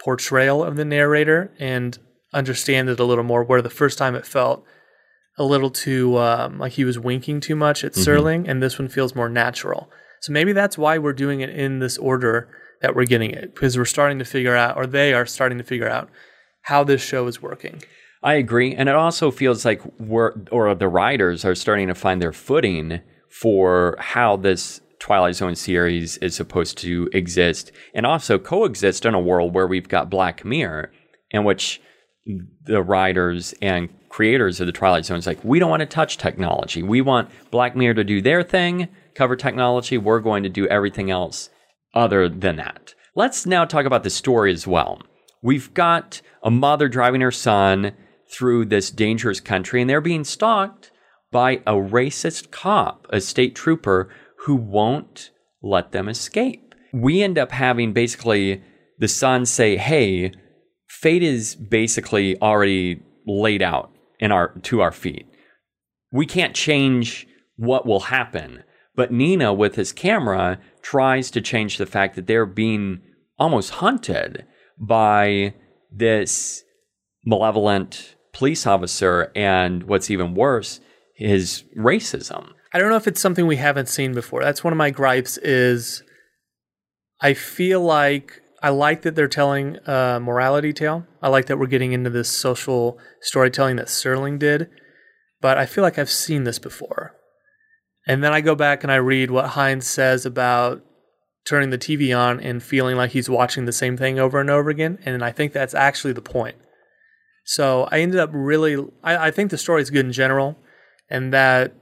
portrayal 0.00 0.64
of 0.64 0.74
the 0.76 0.84
narrator 0.84 1.52
and 1.60 1.96
understand 2.32 2.88
it 2.88 3.00
a 3.00 3.04
little 3.04 3.24
more. 3.24 3.44
Where 3.44 3.62
the 3.62 3.70
first 3.70 3.98
time 3.98 4.14
it 4.14 4.26
felt 4.26 4.64
a 5.38 5.44
little 5.44 5.70
too 5.70 6.18
um, 6.18 6.58
like 6.58 6.72
he 6.72 6.84
was 6.84 6.98
winking 6.98 7.40
too 7.40 7.56
much 7.56 7.84
at 7.84 7.92
Serling, 7.92 8.46
and 8.48 8.62
this 8.62 8.78
one 8.78 8.88
feels 8.88 9.14
more 9.14 9.28
natural. 9.28 9.90
So 10.20 10.32
maybe 10.32 10.52
that's 10.52 10.78
why 10.78 10.98
we're 10.98 11.12
doing 11.12 11.40
it 11.40 11.50
in 11.50 11.78
this 11.78 11.98
order 11.98 12.48
that 12.80 12.94
we're 12.94 13.06
getting 13.06 13.30
it 13.30 13.54
because 13.54 13.78
we're 13.78 13.84
starting 13.84 14.18
to 14.18 14.24
figure 14.24 14.54
out, 14.54 14.76
or 14.76 14.86
they 14.86 15.14
are 15.14 15.26
starting 15.26 15.58
to 15.58 15.64
figure 15.64 15.88
out 15.88 16.10
how 16.62 16.84
this 16.84 17.02
show 17.02 17.26
is 17.26 17.40
working. 17.40 17.82
I 18.22 18.34
agree, 18.34 18.74
and 18.74 18.88
it 18.88 18.94
also 18.94 19.30
feels 19.30 19.64
like 19.64 19.82
we're 19.98 20.32
or 20.50 20.74
the 20.74 20.88
writers 20.88 21.44
are 21.44 21.54
starting 21.54 21.88
to 21.88 21.94
find 21.94 22.22
their 22.22 22.32
footing 22.32 23.00
for 23.28 23.96
how 23.98 24.36
this 24.36 24.80
Twilight 25.00 25.34
Zone 25.34 25.56
series 25.56 26.18
is 26.18 26.36
supposed 26.36 26.78
to 26.78 27.08
exist, 27.12 27.72
and 27.94 28.06
also 28.06 28.38
coexist 28.38 29.04
in 29.04 29.14
a 29.14 29.20
world 29.20 29.54
where 29.54 29.66
we've 29.66 29.88
got 29.88 30.10
Black 30.10 30.44
Mirror, 30.44 30.92
in 31.32 31.42
which 31.42 31.80
the 32.64 32.82
writers 32.82 33.54
and 33.60 33.88
creators 34.08 34.60
of 34.60 34.66
the 34.66 34.72
Twilight 34.72 35.04
Zone 35.04 35.18
is 35.18 35.26
like, 35.26 35.42
we 35.42 35.58
don't 35.58 35.70
want 35.70 35.80
to 35.80 35.86
touch 35.86 36.18
technology. 36.18 36.82
We 36.82 37.00
want 37.00 37.30
Black 37.50 37.74
Mirror 37.74 37.94
to 37.94 38.04
do 38.04 38.20
their 38.20 38.42
thing, 38.42 38.88
cover 39.14 39.36
technology. 39.36 39.98
We're 39.98 40.20
going 40.20 40.42
to 40.42 40.48
do 40.48 40.66
everything 40.68 41.10
else 41.10 41.50
other 41.94 42.28
than 42.28 42.56
that. 42.56 42.94
Let's 43.14 43.46
now 43.46 43.64
talk 43.64 43.84
about 43.84 44.04
the 44.04 44.10
story 44.10 44.52
as 44.52 44.66
well. 44.66 45.02
We've 45.42 45.72
got 45.74 46.22
a 46.42 46.50
mother 46.50 46.88
driving 46.88 47.20
her 47.20 47.30
son 47.30 47.92
through 48.30 48.66
this 48.66 48.90
dangerous 48.90 49.40
country, 49.40 49.80
and 49.80 49.90
they're 49.90 50.00
being 50.00 50.24
stalked 50.24 50.90
by 51.30 51.56
a 51.66 51.72
racist 51.72 52.50
cop, 52.50 53.06
a 53.10 53.20
state 53.20 53.54
trooper, 53.54 54.08
who 54.44 54.54
won't 54.54 55.30
let 55.62 55.92
them 55.92 56.08
escape. 56.08 56.74
We 56.92 57.22
end 57.22 57.38
up 57.38 57.52
having 57.52 57.92
basically 57.92 58.62
the 58.98 59.08
son 59.08 59.46
say, 59.46 59.76
Hey, 59.76 60.32
fate 61.02 61.22
is 61.22 61.54
basically 61.56 62.40
already 62.40 63.02
laid 63.26 63.60
out 63.60 63.90
in 64.20 64.32
our 64.32 64.48
to 64.60 64.80
our 64.80 64.92
feet. 64.92 65.26
We 66.12 66.24
can't 66.24 66.54
change 66.54 67.26
what 67.56 67.84
will 67.84 68.00
happen. 68.00 68.62
But 68.94 69.10
Nina, 69.10 69.52
with 69.52 69.74
his 69.74 69.92
camera, 69.92 70.58
tries 70.82 71.30
to 71.32 71.40
change 71.40 71.78
the 71.78 71.86
fact 71.86 72.14
that 72.16 72.26
they're 72.26 72.46
being 72.46 73.00
almost 73.38 73.70
hunted 73.70 74.44
by 74.78 75.54
this 75.90 76.62
malevolent 77.24 78.16
police 78.32 78.66
officer, 78.66 79.30
and 79.34 79.82
what's 79.84 80.10
even 80.10 80.34
worse, 80.34 80.80
his 81.14 81.64
racism. 81.76 82.50
I 82.72 82.78
don't 82.78 82.90
know 82.90 82.96
if 82.96 83.06
it's 83.06 83.20
something 83.20 83.46
we 83.46 83.56
haven't 83.56 83.88
seen 83.88 84.14
before. 84.14 84.42
That's 84.42 84.64
one 84.64 84.72
of 84.72 84.78
my 84.78 84.90
gripes 84.90 85.36
is 85.38 86.02
I 87.20 87.34
feel 87.34 87.80
like 87.80 88.41
I 88.62 88.68
like 88.68 89.02
that 89.02 89.16
they're 89.16 89.28
telling 89.28 89.76
a 89.86 90.20
morality 90.22 90.72
tale. 90.72 91.04
I 91.20 91.28
like 91.28 91.46
that 91.46 91.58
we're 91.58 91.66
getting 91.66 91.92
into 91.92 92.10
this 92.10 92.30
social 92.30 92.98
storytelling 93.20 93.76
that 93.76 93.88
Serling 93.88 94.38
did, 94.38 94.70
but 95.40 95.58
I 95.58 95.66
feel 95.66 95.82
like 95.82 95.98
I've 95.98 96.10
seen 96.10 96.44
this 96.44 96.60
before. 96.60 97.14
And 98.06 98.22
then 98.22 98.32
I 98.32 98.40
go 98.40 98.54
back 98.54 98.82
and 98.82 98.92
I 98.92 98.96
read 98.96 99.30
what 99.30 99.50
Hines 99.50 99.86
says 99.86 100.24
about 100.24 100.84
turning 101.44 101.70
the 101.70 101.78
TV 101.78 102.16
on 102.16 102.38
and 102.40 102.62
feeling 102.62 102.96
like 102.96 103.10
he's 103.10 103.28
watching 103.28 103.64
the 103.64 103.72
same 103.72 103.96
thing 103.96 104.18
over 104.18 104.40
and 104.40 104.48
over 104.48 104.70
again. 104.70 104.98
And 105.04 105.24
I 105.24 105.32
think 105.32 105.52
that's 105.52 105.74
actually 105.74 106.12
the 106.12 106.22
point. 106.22 106.56
So 107.44 107.88
I 107.90 108.00
ended 108.00 108.20
up 108.20 108.30
really, 108.32 108.76
I, 109.02 109.28
I 109.28 109.30
think 109.32 109.50
the 109.50 109.58
story 109.58 109.82
is 109.82 109.90
good 109.90 110.06
in 110.06 110.12
general. 110.12 110.56
And 111.10 111.32
that 111.32 111.74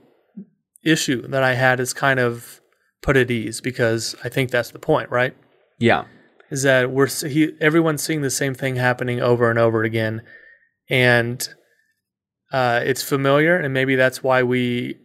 issue 0.83 1.27
that 1.27 1.43
I 1.43 1.53
had 1.53 1.79
is 1.79 1.93
kind 1.93 2.19
of 2.19 2.59
put 3.01 3.17
at 3.17 3.29
ease 3.29 3.61
because 3.61 4.15
I 4.23 4.29
think 4.29 4.49
that's 4.49 4.71
the 4.71 4.79
point, 4.79 5.09
right? 5.11 5.35
Yeah. 5.77 6.05
Is 6.51 6.63
that 6.63 6.91
we're 6.91 7.07
he, 7.07 7.53
everyone's 7.61 8.03
seeing 8.03 8.21
the 8.21 8.29
same 8.29 8.53
thing 8.53 8.75
happening 8.75 9.21
over 9.21 9.49
and 9.49 9.57
over 9.57 9.83
again, 9.83 10.21
and 10.89 11.47
uh, 12.51 12.81
it's 12.83 13.01
familiar, 13.01 13.57
and 13.57 13.73
maybe 13.73 13.95
that's 13.95 14.21
why 14.21 14.43
we 14.43 14.97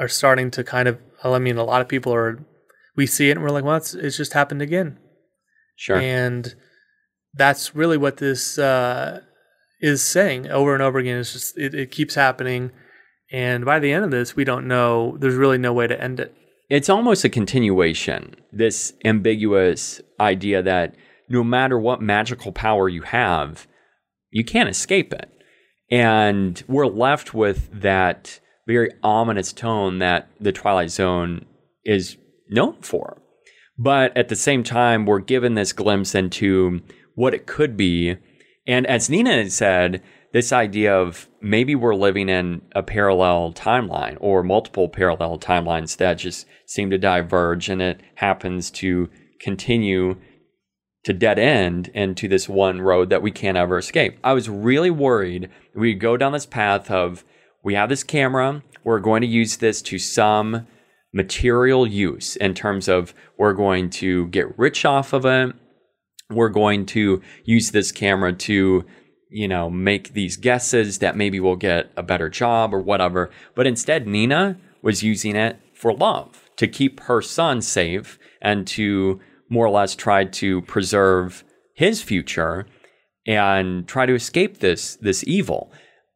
are 0.00 0.08
starting 0.08 0.50
to 0.52 0.64
kind 0.64 0.88
of. 0.88 0.98
I 1.22 1.38
mean, 1.38 1.56
a 1.56 1.64
lot 1.64 1.80
of 1.80 1.88
people 1.88 2.12
are. 2.12 2.44
We 2.96 3.06
see 3.06 3.28
it 3.28 3.36
and 3.36 3.42
we're 3.42 3.50
like, 3.50 3.62
well, 3.62 3.76
it's, 3.76 3.94
it's 3.94 4.16
just 4.16 4.32
happened 4.32 4.60
again, 4.60 4.98
Sure. 5.76 5.96
and 5.98 6.52
that's 7.32 7.76
really 7.76 7.96
what 7.96 8.16
this 8.16 8.58
uh, 8.58 9.20
is 9.80 10.02
saying 10.02 10.48
over 10.50 10.74
and 10.74 10.82
over 10.82 10.98
again. 10.98 11.18
It's 11.18 11.32
just 11.32 11.56
it, 11.56 11.74
it 11.74 11.92
keeps 11.92 12.16
happening, 12.16 12.72
and 13.30 13.64
by 13.64 13.78
the 13.78 13.92
end 13.92 14.04
of 14.04 14.10
this, 14.10 14.34
we 14.34 14.42
don't 14.42 14.66
know. 14.66 15.16
There's 15.20 15.36
really 15.36 15.58
no 15.58 15.72
way 15.72 15.86
to 15.86 16.02
end 16.02 16.18
it. 16.18 16.34
It's 16.68 16.88
almost 16.88 17.24
a 17.24 17.28
continuation 17.28 18.34
this 18.52 18.92
ambiguous 19.04 20.00
idea 20.20 20.62
that 20.62 20.94
no 21.28 21.44
matter 21.44 21.78
what 21.78 22.00
magical 22.00 22.52
power 22.52 22.88
you 22.88 23.02
have 23.02 23.66
you 24.30 24.44
can't 24.44 24.68
escape 24.68 25.12
it 25.12 25.30
and 25.90 26.62
we're 26.68 26.86
left 26.86 27.32
with 27.32 27.70
that 27.80 28.40
very 28.66 28.90
ominous 29.02 29.52
tone 29.52 29.98
that 29.98 30.28
the 30.38 30.52
Twilight 30.52 30.90
Zone 30.90 31.46
is 31.84 32.16
known 32.50 32.76
for. 32.82 33.20
But 33.78 34.14
at 34.16 34.28
the 34.28 34.36
same 34.36 34.62
time, 34.62 35.06
we're 35.06 35.20
given 35.20 35.54
this 35.54 35.72
glimpse 35.72 36.14
into 36.14 36.80
what 37.14 37.34
it 37.34 37.46
could 37.46 37.76
be. 37.76 38.16
And 38.66 38.86
as 38.86 39.08
Nina 39.08 39.48
said, 39.48 40.02
this 40.32 40.52
idea 40.52 40.94
of 40.94 41.27
maybe 41.40 41.74
we're 41.74 41.94
living 41.94 42.28
in 42.28 42.62
a 42.74 42.82
parallel 42.82 43.52
timeline 43.52 44.16
or 44.20 44.42
multiple 44.42 44.88
parallel 44.88 45.38
timelines 45.38 45.96
that 45.96 46.14
just 46.14 46.46
seem 46.66 46.90
to 46.90 46.98
diverge 46.98 47.68
and 47.68 47.80
it 47.80 48.00
happens 48.16 48.70
to 48.70 49.08
continue 49.40 50.16
to 51.04 51.12
dead 51.12 51.38
end 51.38 51.88
into 51.94 52.28
this 52.28 52.48
one 52.48 52.80
road 52.80 53.08
that 53.10 53.22
we 53.22 53.30
can't 53.30 53.56
ever 53.56 53.78
escape. 53.78 54.18
I 54.22 54.32
was 54.32 54.48
really 54.48 54.90
worried 54.90 55.48
we 55.74 55.94
go 55.94 56.16
down 56.16 56.32
this 56.32 56.46
path 56.46 56.90
of 56.90 57.24
we 57.62 57.74
have 57.74 57.88
this 57.88 58.04
camera, 58.04 58.62
we're 58.84 59.00
going 59.00 59.20
to 59.22 59.26
use 59.26 59.58
this 59.58 59.82
to 59.82 59.98
some 59.98 60.66
material 61.12 61.86
use 61.86 62.36
in 62.36 62.54
terms 62.54 62.88
of 62.88 63.14
we're 63.36 63.52
going 63.52 63.90
to 63.90 64.26
get 64.28 64.58
rich 64.58 64.84
off 64.84 65.12
of 65.12 65.24
it. 65.24 65.54
We're 66.30 66.50
going 66.50 66.84
to 66.86 67.22
use 67.44 67.70
this 67.70 67.90
camera 67.92 68.32
to, 68.34 68.84
you 69.30 69.48
know, 69.48 69.68
make 69.68 70.14
these 70.14 70.36
guesses 70.36 70.98
that 70.98 71.16
maybe 71.16 71.40
we'll 71.40 71.56
get 71.56 71.90
a 71.96 72.02
better 72.02 72.28
job 72.28 72.74
or 72.74 72.80
whatever. 72.80 73.30
But 73.54 73.66
instead, 73.66 74.06
Nina 74.06 74.58
was 74.82 75.02
using 75.02 75.36
it 75.36 75.58
for 75.74 75.92
love 75.92 76.48
to 76.56 76.66
keep 76.66 77.00
her 77.00 77.22
son 77.22 77.62
safe 77.62 78.18
and 78.40 78.66
to 78.66 79.20
more 79.48 79.66
or 79.66 79.70
less 79.70 79.94
try 79.94 80.24
to 80.24 80.62
preserve 80.62 81.44
his 81.74 82.02
future 82.02 82.66
and 83.26 83.86
try 83.86 84.06
to 84.06 84.14
escape 84.14 84.58
this 84.58 84.96
this 84.96 85.24
evil. 85.26 85.72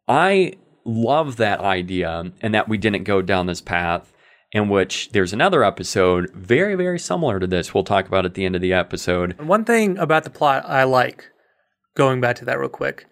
I 0.09 0.55
love 0.85 1.37
that 1.37 1.61
idea 1.61 2.33
and 2.41 2.55
that 2.55 2.69
we 2.69 2.77
didn't 2.77 3.05
go 3.05 3.23
down 3.23 3.47
this 3.47 3.61
path 3.61 4.13
in 4.51 4.69
which 4.69 5.11
there's 5.13 5.33
another 5.33 5.63
episode 5.63 6.29
very 6.35 6.75
very 6.75 6.99
similar 6.99 7.39
to 7.39 7.47
this 7.47 7.73
we'll 7.73 7.85
talk 7.85 8.07
about 8.07 8.27
at 8.27 8.35
the 8.35 8.45
end 8.45 8.57
of 8.57 8.61
the 8.61 8.73
episode. 8.73 9.41
One 9.41 9.65
thing 9.65 9.97
about 9.99 10.25
the 10.25 10.31
plot 10.31 10.65
I 10.67 10.85
like, 10.85 11.31
going 11.95 12.21
back 12.21 12.37
to 12.37 12.45
that 12.45 12.59
real 12.59 12.69
quick, 12.69 13.07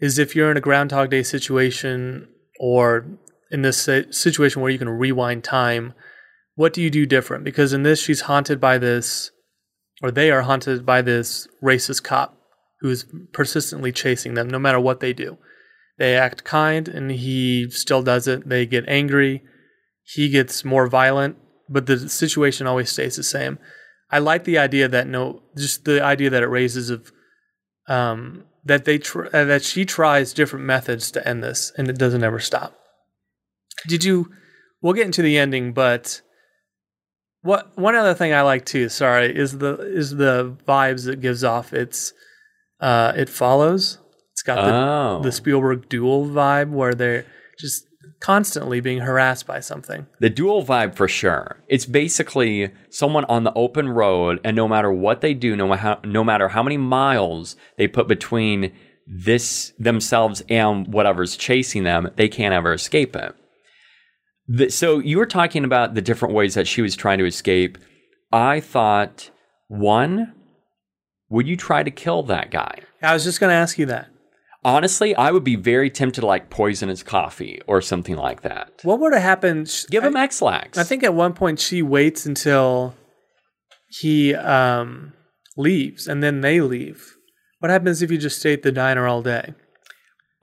is 0.00 0.18
if 0.18 0.34
you're 0.34 0.50
in 0.50 0.56
a 0.56 0.60
Groundhog 0.60 1.10
Day 1.10 1.22
situation 1.22 2.28
or 2.58 3.06
in 3.50 3.62
this 3.62 3.88
situation 4.10 4.62
where 4.62 4.70
you 4.70 4.78
can 4.78 4.88
rewind 4.88 5.44
time, 5.44 5.94
what 6.54 6.72
do 6.72 6.82
you 6.82 6.90
do 6.90 7.06
different? 7.06 7.44
Because 7.44 7.72
in 7.72 7.82
this, 7.82 8.00
she's 8.00 8.22
haunted 8.22 8.60
by 8.60 8.78
this, 8.78 9.30
or 10.02 10.10
they 10.10 10.30
are 10.30 10.42
haunted 10.42 10.84
by 10.84 11.02
this 11.02 11.46
racist 11.62 12.02
cop 12.02 12.36
who 12.80 12.90
is 12.90 13.06
persistently 13.32 13.92
chasing 13.92 14.34
them 14.34 14.48
no 14.48 14.58
matter 14.58 14.80
what 14.80 15.00
they 15.00 15.12
do. 15.12 15.38
They 15.98 16.16
act 16.16 16.42
kind 16.42 16.88
and 16.88 17.10
he 17.12 17.70
still 17.70 18.02
does 18.02 18.26
it. 18.26 18.48
They 18.48 18.66
get 18.66 18.84
angry. 18.88 19.42
He 20.02 20.28
gets 20.28 20.64
more 20.64 20.88
violent, 20.88 21.36
but 21.68 21.86
the 21.86 22.08
situation 22.08 22.66
always 22.66 22.90
stays 22.90 23.16
the 23.16 23.22
same. 23.22 23.58
I 24.10 24.18
like 24.18 24.44
the 24.44 24.58
idea 24.58 24.88
that 24.88 25.06
no, 25.06 25.42
just 25.56 25.84
the 25.84 26.02
idea 26.02 26.28
that 26.30 26.42
it 26.42 26.48
raises 26.48 26.90
of 26.90 27.12
um, 27.88 28.44
that 28.64 28.84
they 28.84 28.98
tr- 28.98 29.26
uh, 29.32 29.44
that 29.44 29.62
she 29.62 29.84
tries 29.84 30.32
different 30.32 30.64
methods 30.64 31.10
to 31.12 31.26
end 31.28 31.42
this, 31.42 31.72
and 31.76 31.88
it 31.88 31.98
doesn't 31.98 32.22
ever 32.24 32.38
stop. 32.38 32.78
Did 33.88 34.04
you? 34.04 34.30
We'll 34.80 34.94
get 34.94 35.06
into 35.06 35.22
the 35.22 35.38
ending, 35.38 35.72
but 35.72 36.20
what 37.42 37.76
one 37.76 37.94
other 37.94 38.14
thing 38.14 38.32
I 38.32 38.42
like 38.42 38.64
too. 38.64 38.88
Sorry, 38.88 39.36
is 39.36 39.58
the 39.58 39.74
is 39.80 40.16
the 40.16 40.56
vibes 40.66 41.06
it 41.08 41.20
gives 41.20 41.42
off. 41.44 41.72
It's 41.72 42.12
uh, 42.80 43.12
it 43.16 43.28
follows. 43.28 43.98
It's 44.32 44.42
got 44.42 44.56
the 44.64 44.72
Oh. 44.72 45.20
the 45.22 45.32
Spielberg 45.32 45.88
duel 45.88 46.26
vibe 46.26 46.70
where 46.70 46.94
they're 46.94 47.26
just 47.58 47.86
constantly 48.22 48.80
being 48.80 49.00
harassed 49.00 49.46
by 49.48 49.58
something. 49.58 50.06
The 50.20 50.30
Duel 50.30 50.64
vibe 50.64 50.94
for 50.94 51.08
sure. 51.08 51.56
It's 51.66 51.86
basically 51.86 52.70
someone 52.88 53.24
on 53.24 53.42
the 53.42 53.52
open 53.54 53.88
road, 53.88 54.38
and 54.44 54.54
no 54.54 54.68
matter 54.68 54.92
what 54.92 55.22
they 55.22 55.34
do, 55.34 55.56
no, 55.56 55.72
how, 55.72 55.98
no 56.04 56.22
matter 56.22 56.48
how 56.48 56.62
many 56.62 56.76
miles 56.76 57.56
they 57.76 57.88
put 57.88 58.06
between 58.06 58.72
this 59.08 59.72
themselves 59.76 60.40
and 60.48 60.86
whatever's 60.86 61.36
chasing 61.36 61.82
them, 61.82 62.10
they 62.14 62.28
can't 62.28 62.54
ever 62.54 62.72
escape 62.72 63.16
it. 63.16 63.34
The, 64.46 64.70
so 64.70 65.00
you 65.00 65.18
were 65.18 65.26
talking 65.26 65.64
about 65.64 65.94
the 65.94 66.02
different 66.02 66.32
ways 66.32 66.54
that 66.54 66.68
she 66.68 66.80
was 66.80 66.94
trying 66.94 67.18
to 67.18 67.26
escape. 67.26 67.76
I 68.30 68.60
thought, 68.60 69.30
one, 69.66 70.32
would 71.28 71.48
you 71.48 71.56
try 71.56 71.82
to 71.82 71.90
kill 71.90 72.22
that 72.24 72.52
guy? 72.52 72.78
I 73.02 73.14
was 73.14 73.24
just 73.24 73.40
going 73.40 73.50
to 73.50 73.56
ask 73.56 73.78
you 73.78 73.86
that. 73.86 74.11
Honestly, 74.64 75.14
I 75.16 75.32
would 75.32 75.42
be 75.42 75.56
very 75.56 75.90
tempted 75.90 76.20
to 76.20 76.26
like 76.26 76.48
poison 76.48 76.88
his 76.88 77.02
coffee 77.02 77.60
or 77.66 77.80
something 77.80 78.16
like 78.16 78.42
that. 78.42 78.80
What 78.84 79.00
would 79.00 79.12
have 79.12 79.22
happened? 79.22 79.84
Give 79.90 80.04
him 80.04 80.16
X-Lax. 80.16 80.78
I 80.78 80.84
think 80.84 81.02
at 81.02 81.14
one 81.14 81.32
point 81.32 81.58
she 81.58 81.82
waits 81.82 82.26
until 82.26 82.94
he 83.88 84.34
um, 84.34 85.12
leaves 85.56 86.06
and 86.06 86.22
then 86.22 86.42
they 86.42 86.60
leave. 86.60 87.16
What 87.58 87.70
happens 87.70 88.02
if 88.02 88.10
you 88.10 88.18
just 88.18 88.38
stay 88.38 88.52
at 88.52 88.62
the 88.62 88.72
diner 88.72 89.06
all 89.06 89.22
day? 89.22 89.54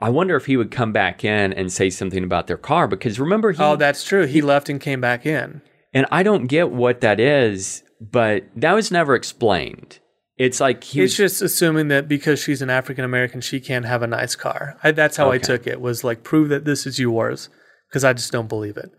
I 0.01 0.09
wonder 0.09 0.35
if 0.35 0.45
he 0.45 0.57
would 0.57 0.71
come 0.71 0.93
back 0.93 1.25
in 1.25 1.51
and 1.53 1.71
say 1.71 1.89
something 1.89 2.23
about 2.23 2.47
their 2.47 2.57
car 2.57 2.87
because 2.87 3.19
remember 3.19 3.51
he 3.51 3.61
oh, 3.61 3.75
that's 3.75 4.03
true. 4.03 4.25
He 4.25 4.41
left 4.41 4.69
and 4.69 4.79
came 4.79 5.01
back 5.01 5.25
in. 5.25 5.61
and 5.93 6.05
I 6.11 6.23
don't 6.23 6.47
get 6.47 6.71
what 6.71 7.01
that 7.01 7.19
is, 7.19 7.83
but 7.99 8.45
that 8.55 8.73
was 8.73 8.91
never 8.91 9.15
explained. 9.15 9.98
It's 10.39 10.61
like 10.61 10.85
he 10.85 11.01
He's 11.01 11.11
was 11.11 11.17
just 11.17 11.41
assuming 11.41 11.89
that 11.89 12.07
because 12.07 12.39
she's 12.39 12.61
an 12.61 12.69
African 12.69 13.03
American, 13.03 13.41
she 13.41 13.59
can't 13.59 13.85
have 13.85 14.01
a 14.01 14.07
nice 14.07 14.35
car. 14.35 14.77
I, 14.81 14.91
that's 14.91 15.17
how 15.17 15.29
I 15.31 15.37
took 15.37 15.67
it. 15.67 15.81
Was 15.81 16.05
like 16.05 16.23
prove 16.23 16.47
that 16.47 16.63
this 16.63 16.87
is 16.87 16.97
yours 16.97 17.49
because 17.89 18.05
I 18.05 18.13
just 18.13 18.31
don't 18.31 18.47
believe 18.47 18.77
it. 18.77 18.89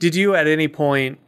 Did 0.00 0.14
you 0.14 0.34
at 0.34 0.46
any 0.46 0.66
point? 0.66 1.18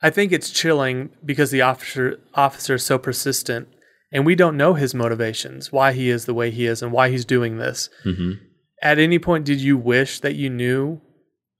I 0.00 0.08
think 0.08 0.32
it's 0.32 0.50
chilling 0.50 1.10
because 1.22 1.50
the 1.50 1.60
officer 1.60 2.18
officer 2.32 2.76
is 2.76 2.84
so 2.86 2.96
persistent, 2.98 3.68
and 4.10 4.24
we 4.24 4.34
don't 4.34 4.56
know 4.56 4.72
his 4.72 4.94
motivations, 4.94 5.70
why 5.70 5.92
he 5.92 6.08
is 6.08 6.24
the 6.24 6.34
way 6.34 6.50
he 6.50 6.64
is, 6.64 6.82
and 6.82 6.90
why 6.90 7.10
he's 7.10 7.26
doing 7.26 7.58
this. 7.58 7.90
Mhm. 8.06 8.38
At 8.80 8.98
any 8.98 9.18
point, 9.18 9.44
did 9.44 9.60
you 9.60 9.76
wish 9.76 10.20
that 10.20 10.36
you 10.36 10.48
knew 10.48 11.02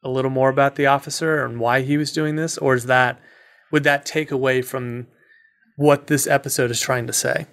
a 0.03 0.09
little 0.09 0.31
more 0.31 0.49
about 0.49 0.77
the 0.77 0.87
officer 0.87 1.45
and 1.45 1.61
why 1.61 1.83
he 1.83 1.99
was 1.99 2.11
doing 2.13 2.37
this, 2.37 2.57
or 2.57 2.75
is 2.75 2.87
that 2.87 3.21
would 3.71 3.85
that 3.85 4.07
take 4.07 4.31
away 4.31 4.63
from 4.63 5.09
what 5.79 6.09
this 6.09 6.27
episode 6.27 6.73
is 6.73 6.81
trying 6.81 7.07
to 7.07 7.13
say? 7.13 7.47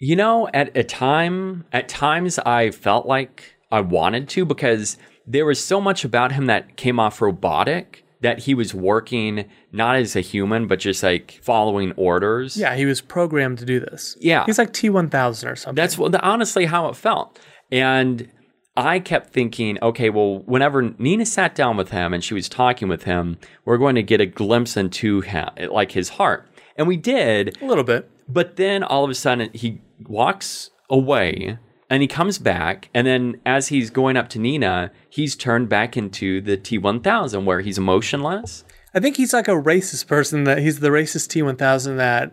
You 0.00 0.16
know, 0.16 0.48
at 0.52 0.76
a 0.76 0.82
time, 0.82 1.64
at 1.72 1.88
times 1.88 2.40
I 2.40 2.72
felt 2.72 3.06
like 3.06 3.54
I 3.70 3.80
wanted 3.80 4.28
to 4.30 4.44
because 4.44 4.98
there 5.28 5.46
was 5.46 5.64
so 5.64 5.80
much 5.80 6.04
about 6.04 6.32
him 6.32 6.46
that 6.46 6.76
came 6.76 6.98
off 6.98 7.22
robotic 7.22 8.04
that 8.20 8.40
he 8.40 8.54
was 8.54 8.74
working 8.74 9.48
not 9.70 9.94
as 9.94 10.16
a 10.16 10.20
human, 10.20 10.66
but 10.66 10.80
just 10.80 11.04
like 11.04 11.38
following 11.42 11.92
orders. 11.92 12.56
Yeah, 12.56 12.74
he 12.74 12.84
was 12.84 13.00
programmed 13.00 13.58
to 13.58 13.64
do 13.64 13.78
this. 13.78 14.16
Yeah. 14.20 14.44
He's 14.44 14.58
like 14.58 14.72
T1000 14.72 15.50
or 15.50 15.54
something. 15.54 15.76
That's 15.76 15.96
what, 15.96 16.20
honestly 16.20 16.64
how 16.66 16.88
it 16.88 16.96
felt. 16.96 17.38
And 17.70 18.28
I 18.76 18.98
kept 18.98 19.32
thinking, 19.32 19.78
okay, 19.82 20.10
well, 20.10 20.40
whenever 20.46 20.82
Nina 20.82 21.26
sat 21.26 21.54
down 21.54 21.76
with 21.76 21.90
him 21.90 22.12
and 22.12 22.24
she 22.24 22.34
was 22.34 22.48
talking 22.48 22.88
with 22.88 23.04
him, 23.04 23.38
we're 23.64 23.78
going 23.78 23.94
to 23.94 24.02
get 24.02 24.20
a 24.20 24.26
glimpse 24.26 24.76
into 24.76 25.20
him, 25.20 25.48
like 25.70 25.92
his 25.92 26.08
heart. 26.08 26.48
And 26.76 26.86
we 26.86 26.96
did. 26.96 27.60
a 27.60 27.66
little 27.66 27.84
bit. 27.84 28.10
But 28.28 28.56
then 28.56 28.82
all 28.82 29.04
of 29.04 29.10
a 29.10 29.14
sudden 29.14 29.50
he 29.52 29.80
walks 30.06 30.70
away 30.88 31.58
and 31.90 32.00
he 32.00 32.08
comes 32.08 32.38
back. 32.38 32.88
And 32.94 33.06
then 33.06 33.40
as 33.44 33.68
he's 33.68 33.90
going 33.90 34.16
up 34.16 34.28
to 34.30 34.38
Nina, 34.38 34.90
he's 35.10 35.36
turned 35.36 35.68
back 35.68 35.96
into 35.96 36.40
the 36.40 36.56
T1000 36.56 37.44
where 37.44 37.60
he's 37.60 37.78
emotionless. 37.78 38.64
I 38.94 39.00
think 39.00 39.16
he's 39.16 39.32
like 39.32 39.48
a 39.48 39.52
racist 39.52 40.06
person 40.06 40.44
that 40.44 40.58
he's 40.58 40.80
the 40.80 40.88
racist 40.88 41.28
T1000 41.28 41.96
that 41.96 42.32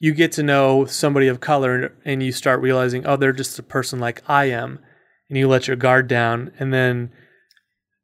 you 0.00 0.12
get 0.12 0.32
to 0.32 0.42
know 0.42 0.84
somebody 0.84 1.28
of 1.28 1.40
color 1.40 1.94
and 2.04 2.22
you 2.22 2.32
start 2.32 2.60
realizing, 2.60 3.06
oh, 3.06 3.16
they're 3.16 3.32
just 3.32 3.58
a 3.58 3.62
person 3.62 4.00
like 4.00 4.22
I 4.28 4.46
am. 4.46 4.80
And 5.28 5.38
you 5.38 5.48
let 5.48 5.66
your 5.66 5.76
guard 5.76 6.08
down. 6.08 6.52
And 6.58 6.72
then 6.72 7.10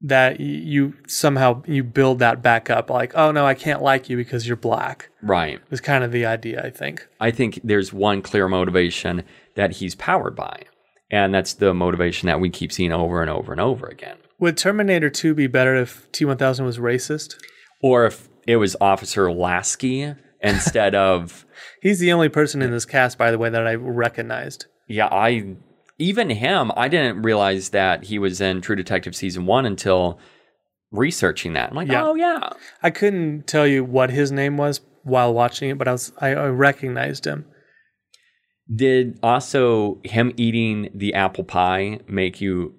that 0.02 0.40
you 0.40 0.94
somehow 1.06 1.62
you 1.66 1.84
build 1.84 2.20
that 2.20 2.42
back 2.42 2.70
up 2.70 2.88
like, 2.88 3.12
oh, 3.14 3.32
no, 3.32 3.46
I 3.46 3.54
can't 3.54 3.82
like 3.82 4.08
you 4.08 4.16
because 4.16 4.46
you're 4.46 4.56
black. 4.56 5.10
Right. 5.22 5.60
Was 5.70 5.80
kind 5.80 6.02
of 6.04 6.10
the 6.12 6.24
idea, 6.24 6.64
I 6.64 6.70
think. 6.70 7.06
I 7.20 7.30
think 7.30 7.60
there's 7.62 7.92
one 7.92 8.22
clear 8.22 8.48
motivation 8.48 9.24
that 9.56 9.72
he's 9.72 9.94
powered 9.94 10.34
by. 10.34 10.62
And 11.10 11.34
that's 11.34 11.54
the 11.54 11.74
motivation 11.74 12.28
that 12.28 12.40
we 12.40 12.50
keep 12.50 12.72
seeing 12.72 12.92
over 12.92 13.20
and 13.20 13.30
over 13.30 13.52
and 13.52 13.60
over 13.60 13.86
again. 13.86 14.16
Would 14.38 14.56
Terminator 14.56 15.10
2 15.10 15.34
be 15.34 15.48
better 15.48 15.74
if 15.74 16.10
T1000 16.12 16.64
was 16.64 16.78
racist? 16.78 17.34
Or 17.82 18.06
if 18.06 18.28
it 18.46 18.56
was 18.56 18.76
Officer 18.80 19.30
Lasky 19.30 20.14
instead 20.40 20.94
of, 20.94 21.44
He's 21.82 21.98
the 21.98 22.12
only 22.12 22.28
person 22.30 22.62
in 22.62 22.70
this 22.70 22.86
cast, 22.86 23.18
by 23.18 23.30
the 23.30 23.38
way, 23.38 23.50
that 23.50 23.66
I 23.66 23.74
recognized. 23.74 24.66
yeah, 24.86 25.08
I, 25.10 25.56
even 26.00 26.30
him, 26.30 26.72
I 26.76 26.88
didn't 26.88 27.22
realize 27.22 27.70
that 27.70 28.04
he 28.04 28.18
was 28.18 28.40
in 28.40 28.60
True 28.60 28.76
Detective 28.76 29.14
season 29.14 29.46
one 29.46 29.66
until 29.66 30.18
researching 30.90 31.52
that. 31.52 31.70
I'm 31.70 31.76
like, 31.76 31.88
Yeah. 31.88 32.04
oh, 32.04 32.14
yeah. 32.14 32.50
I 32.82 32.90
couldn't 32.90 33.46
tell 33.46 33.66
you 33.66 33.84
what 33.84 34.10
his 34.10 34.32
name 34.32 34.56
was 34.56 34.80
while 35.02 35.32
watching 35.32 35.70
it, 35.70 35.78
but 35.78 35.86
I 35.88 35.92
was 35.92 36.12
I, 36.18 36.28
I 36.30 36.46
recognized 36.48 37.24
him. 37.26 37.46
Did 38.74 39.18
also 39.22 40.00
him 40.04 40.32
eating 40.36 40.90
the 40.94 41.14
apple 41.14 41.44
pie 41.44 42.00
make 42.08 42.40
you 42.40 42.74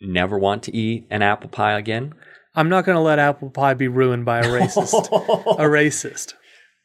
never 0.00 0.38
want 0.38 0.62
to 0.64 0.74
eat 0.76 1.06
an 1.10 1.22
apple 1.22 1.50
pie 1.50 1.78
again? 1.78 2.14
I'm 2.54 2.68
not 2.68 2.84
going 2.86 2.96
to 2.96 3.02
let 3.02 3.18
apple 3.18 3.50
pie 3.50 3.74
be 3.74 3.88
ruined 3.88 4.24
by 4.24 4.40
a 4.40 4.44
racist. 4.44 5.06
a 5.58 5.64
racist. 5.64 6.34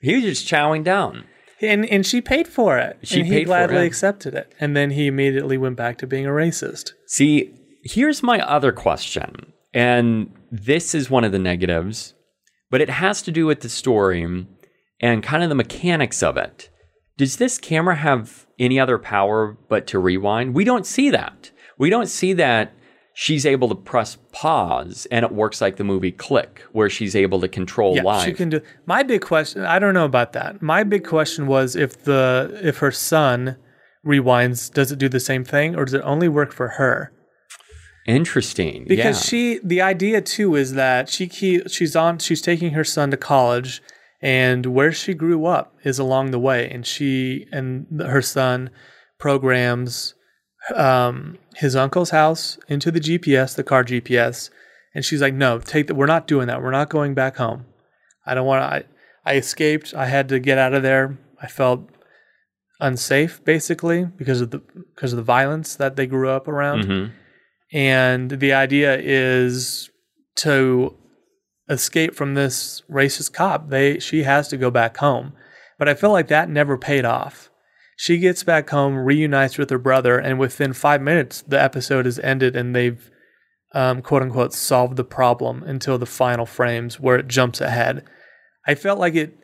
He 0.01 0.15
was 0.15 0.23
just 0.23 0.47
chowing 0.47 0.83
down. 0.83 1.23
And 1.61 1.85
and 1.85 2.05
she 2.05 2.21
paid 2.21 2.47
for 2.47 2.77
it. 2.77 2.97
She 3.03 3.21
and 3.21 3.29
he 3.29 3.43
gladly 3.43 3.85
accepted 3.85 4.33
it. 4.33 4.53
And 4.59 4.75
then 4.75 4.91
he 4.91 5.07
immediately 5.07 5.57
went 5.57 5.75
back 5.77 5.97
to 5.99 6.07
being 6.07 6.25
a 6.25 6.31
racist. 6.31 6.91
See, 7.07 7.53
here's 7.83 8.23
my 8.23 8.39
other 8.39 8.71
question. 8.71 9.53
And 9.73 10.31
this 10.51 10.93
is 10.93 11.09
one 11.09 11.23
of 11.23 11.31
the 11.31 11.39
negatives, 11.39 12.13
but 12.69 12.81
it 12.81 12.89
has 12.89 13.21
to 13.23 13.31
do 13.31 13.45
with 13.45 13.61
the 13.61 13.69
story 13.69 14.23
and 14.99 15.23
kind 15.23 15.43
of 15.43 15.49
the 15.49 15.55
mechanics 15.55 16.21
of 16.21 16.35
it. 16.35 16.69
Does 17.17 17.37
this 17.37 17.57
camera 17.57 17.95
have 17.95 18.47
any 18.59 18.79
other 18.79 18.97
power 18.97 19.57
but 19.69 19.87
to 19.87 19.99
rewind? 19.99 20.53
We 20.53 20.63
don't 20.63 20.85
see 20.85 21.09
that. 21.11 21.51
We 21.77 21.89
don't 21.89 22.09
see 22.09 22.33
that 22.33 22.73
she's 23.13 23.45
able 23.45 23.67
to 23.69 23.75
press 23.75 24.17
pause 24.31 25.07
and 25.11 25.25
it 25.25 25.31
works 25.31 25.61
like 25.61 25.77
the 25.77 25.83
movie 25.83 26.11
Click, 26.11 26.63
where 26.71 26.89
she's 26.89 27.15
able 27.15 27.39
to 27.41 27.47
control 27.47 27.95
Yeah, 27.95 28.03
live. 28.03 28.25
she 28.25 28.33
can 28.33 28.49
do. 28.49 28.61
My 28.85 29.03
big 29.03 29.21
question. 29.21 29.63
I 29.63 29.79
don't 29.79 29.93
know 29.93 30.05
about 30.05 30.33
that. 30.33 30.61
My 30.61 30.83
big 30.83 31.05
question 31.05 31.47
was 31.47 31.75
if 31.75 32.03
the 32.03 32.59
if 32.63 32.77
her 32.77 32.91
son 32.91 33.57
rewinds, 34.05 34.73
does 34.73 34.91
it 34.91 34.99
do 34.99 35.09
the 35.09 35.19
same 35.19 35.43
thing, 35.43 35.75
or 35.75 35.85
does 35.85 35.93
it 35.93 36.01
only 36.03 36.27
work 36.27 36.51
for 36.51 36.69
her? 36.69 37.11
Interesting. 38.07 38.85
Because 38.87 39.23
yeah. 39.23 39.29
she, 39.29 39.59
the 39.63 39.81
idea 39.81 40.21
too 40.21 40.55
is 40.55 40.73
that 40.73 41.07
she 41.07 41.27
keep, 41.27 41.69
she's 41.69 41.95
on, 41.95 42.17
she's 42.17 42.41
taking 42.41 42.71
her 42.71 42.83
son 42.83 43.11
to 43.11 43.17
college, 43.17 43.81
and 44.21 44.65
where 44.65 44.91
she 44.91 45.13
grew 45.13 45.45
up 45.45 45.75
is 45.83 45.99
along 45.99 46.31
the 46.31 46.39
way, 46.39 46.67
and 46.69 46.85
she 46.85 47.45
and 47.51 47.85
her 48.01 48.21
son 48.21 48.71
programs 49.19 50.15
um, 50.75 51.37
his 51.55 51.75
uncle's 51.75 52.11
house 52.11 52.57
into 52.67 52.91
the 52.91 52.99
GPS, 52.99 53.55
the 53.55 53.63
car 53.63 53.83
GPS, 53.83 54.49
and 54.93 55.03
she's 55.05 55.21
like, 55.21 55.33
"No, 55.33 55.59
take 55.59 55.87
that. 55.87 55.95
We're 55.95 56.05
not 56.05 56.27
doing 56.27 56.47
that. 56.47 56.61
We're 56.61 56.71
not 56.71 56.89
going 56.89 57.13
back 57.13 57.37
home. 57.37 57.65
I 58.25 58.33
don't 58.35 58.45
want 58.45 58.61
to. 58.61 58.75
I, 58.75 58.83
I 59.33 59.37
escaped. 59.37 59.93
I 59.93 60.05
had 60.07 60.29
to 60.29 60.39
get 60.39 60.57
out 60.57 60.73
of 60.73 60.83
there. 60.83 61.17
I 61.41 61.47
felt 61.47 61.89
unsafe, 62.79 63.43
basically, 63.43 64.05
because 64.05 64.41
of 64.41 64.51
the 64.51 64.59
because 64.95 65.13
of 65.13 65.17
the 65.17 65.23
violence 65.23 65.75
that 65.75 65.95
they 65.95 66.07
grew 66.07 66.29
up 66.29 66.47
around." 66.47 66.85
Mhm. 66.85 67.11
and 67.73 68.31
the 68.31 68.51
idea 68.51 68.97
is 68.99 69.89
to 70.35 70.95
escape 71.69 72.13
from 72.15 72.33
this 72.33 72.81
racist 72.91 73.31
cop 73.33 73.69
they 73.69 73.97
she 73.99 74.23
has 74.23 74.47
to 74.49 74.57
go 74.57 74.69
back 74.69 74.97
home 74.97 75.31
but 75.79 75.87
i 75.87 75.93
feel 75.93 76.11
like 76.11 76.27
that 76.27 76.49
never 76.49 76.77
paid 76.77 77.05
off 77.05 77.49
she 78.01 78.17
gets 78.17 78.43
back 78.43 78.69
home 78.69 78.95
reunites 78.95 79.57
with 79.57 79.69
her 79.69 79.77
brother 79.77 80.17
and 80.17 80.39
within 80.39 80.73
five 80.73 81.01
minutes 81.01 81.41
the 81.47 81.61
episode 81.61 82.07
is 82.07 82.19
ended 82.19 82.55
and 82.55 82.75
they've 82.75 83.11
um, 83.73 84.01
quote 84.01 84.21
unquote 84.21 84.53
solved 84.53 84.97
the 84.97 85.03
problem 85.03 85.63
until 85.63 85.97
the 85.97 86.05
final 86.05 86.45
frames 86.45 86.99
where 86.99 87.17
it 87.17 87.27
jumps 87.27 87.61
ahead 87.61 88.03
i 88.67 88.75
felt 88.75 88.99
like 88.99 89.15
it 89.15 89.37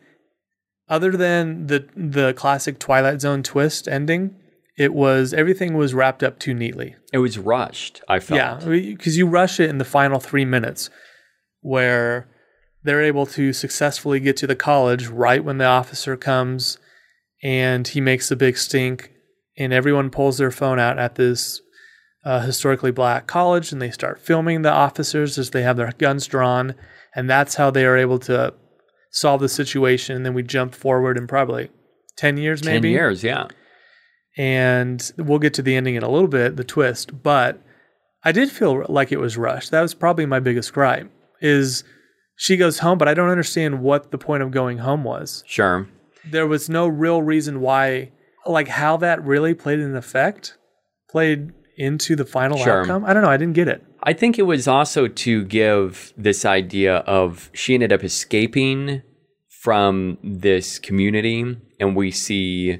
other 0.89 1.11
than 1.11 1.67
the 1.67 1.87
the 1.95 2.33
classic 2.33 2.79
twilight 2.79 3.21
zone 3.21 3.43
twist 3.43 3.87
ending 3.87 4.35
it 4.77 4.93
was 4.93 5.33
everything 5.33 5.75
was 5.75 5.93
wrapped 5.93 6.23
up 6.23 6.39
too 6.39 6.53
neatly 6.53 6.95
it 7.13 7.19
was 7.19 7.37
rushed, 7.37 8.01
I 8.07 8.19
felt. 8.19 8.37
yeah, 8.37 8.65
because 8.65 9.17
you 9.17 9.27
rush 9.27 9.59
it 9.59 9.69
in 9.69 9.77
the 9.77 9.85
final 9.85 10.19
three 10.19 10.45
minutes, 10.45 10.89
where 11.61 12.27
they're 12.83 13.03
able 13.03 13.25
to 13.27 13.53
successfully 13.53 14.19
get 14.19 14.35
to 14.37 14.47
the 14.47 14.55
college 14.55 15.07
right 15.07 15.43
when 15.43 15.57
the 15.57 15.65
officer 15.65 16.17
comes, 16.17 16.77
and 17.47 17.87
he 17.87 18.01
makes 18.01 18.29
a 18.29 18.35
big 18.35 18.57
stink, 18.57 19.13
and 19.57 19.71
everyone 19.71 20.09
pulls 20.09 20.37
their 20.37 20.51
phone 20.51 20.79
out 20.79 20.99
at 20.99 21.15
this 21.15 21.61
uh, 22.25 22.41
historically 22.41 22.91
black 22.91 23.25
college, 23.25 23.71
and 23.71 23.81
they 23.81 23.89
start 23.89 24.19
filming 24.19 24.63
the 24.63 24.71
officers 24.71 25.37
as 25.37 25.51
they 25.51 25.61
have 25.61 25.77
their 25.77 25.93
guns 25.97 26.27
drawn, 26.27 26.75
and 27.15 27.29
that's 27.29 27.55
how 27.55 27.71
they 27.71 27.85
are 27.85 27.95
able 27.95 28.19
to 28.19 28.53
solve 29.11 29.39
the 29.39 29.47
situation. 29.47 30.17
And 30.17 30.25
then 30.25 30.33
we 30.33 30.43
jump 30.43 30.75
forward 30.75 31.17
in 31.17 31.25
probably 31.25 31.69
ten 32.17 32.35
years, 32.35 32.65
maybe 32.65 32.89
10 32.89 32.91
years, 32.91 33.23
yeah. 33.23 33.47
and 34.37 35.09
we'll 35.17 35.39
get 35.39 35.53
to 35.53 35.61
the 35.61 35.77
ending 35.77 35.95
in 35.95 36.03
a 36.03 36.09
little 36.09 36.27
bit, 36.27 36.57
the 36.57 36.65
twist, 36.65 37.23
but 37.23 37.61
I 38.25 38.33
did 38.33 38.51
feel 38.51 38.85
like 38.89 39.13
it 39.13 39.21
was 39.21 39.37
rushed. 39.37 39.71
That 39.71 39.83
was 39.83 39.93
probably 39.93 40.25
my 40.25 40.41
biggest 40.41 40.73
gripe 40.73 41.09
is 41.39 41.85
she 42.35 42.57
goes 42.57 42.79
home, 42.79 42.97
but 42.97 43.07
I 43.07 43.13
don't 43.13 43.29
understand 43.29 43.81
what 43.81 44.11
the 44.11 44.17
point 44.17 44.43
of 44.43 44.51
going 44.51 44.79
home 44.79 45.05
was. 45.05 45.45
Sure. 45.47 45.87
There 46.31 46.47
was 46.47 46.69
no 46.69 46.87
real 46.87 47.21
reason 47.21 47.61
why 47.61 48.11
like 48.45 48.67
how 48.69 48.97
that 48.97 49.23
really 49.23 49.53
played 49.53 49.79
an 49.79 49.95
effect, 49.95 50.57
played 51.09 51.51
into 51.77 52.15
the 52.15 52.25
final 52.25 52.57
Sure. 52.57 52.81
outcome. 52.81 53.03
I 53.05 53.13
don't 53.13 53.21
know, 53.23 53.29
I 53.29 53.37
didn't 53.37 53.53
get 53.55 53.67
it. 53.67 53.83
I 54.03 54.13
think 54.13 54.39
it 54.39 54.43
was 54.43 54.67
also 54.67 55.07
to 55.07 55.43
give 55.45 56.13
this 56.17 56.45
idea 56.45 56.97
of 56.99 57.49
she 57.53 57.73
ended 57.73 57.91
up 57.91 58.03
escaping 58.03 59.01
from 59.61 60.17
this 60.23 60.79
community, 60.79 61.57
and 61.79 61.95
we 61.95 62.11
see 62.11 62.79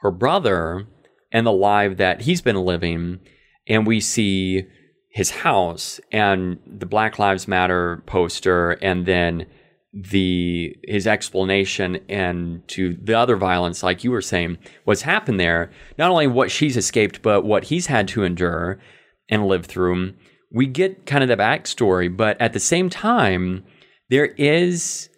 her 0.00 0.10
brother 0.10 0.86
and 1.30 1.46
the 1.46 1.52
life 1.52 1.96
that 1.98 2.22
he's 2.22 2.40
been 2.42 2.56
living, 2.56 3.20
and 3.68 3.86
we 3.86 4.00
see 4.00 4.64
his 5.10 5.30
house 5.30 6.00
and 6.10 6.58
the 6.66 6.86
Black 6.86 7.18
Lives 7.18 7.46
Matter 7.46 8.02
poster, 8.06 8.72
and 8.72 9.06
then 9.06 9.46
the 9.94 10.76
his 10.82 11.06
explanation 11.06 12.00
and 12.08 12.66
to 12.66 12.98
the 13.00 13.16
other 13.16 13.36
violence, 13.36 13.82
like 13.82 14.02
you 14.02 14.10
were 14.10 14.20
saying, 14.20 14.58
what's 14.84 15.02
happened 15.02 15.38
there. 15.38 15.70
Not 15.98 16.10
only 16.10 16.26
what 16.26 16.50
she's 16.50 16.76
escaped, 16.76 17.22
but 17.22 17.44
what 17.44 17.64
he's 17.64 17.86
had 17.86 18.08
to 18.08 18.24
endure 18.24 18.80
and 19.28 19.46
live 19.46 19.66
through. 19.66 20.14
We 20.52 20.66
get 20.66 21.06
kind 21.06 21.22
of 21.22 21.28
the 21.28 21.36
backstory, 21.36 22.14
but 22.14 22.40
at 22.40 22.52
the 22.52 22.60
same 22.60 22.90
time, 22.90 23.64
there 24.10 24.26
is 24.26 25.08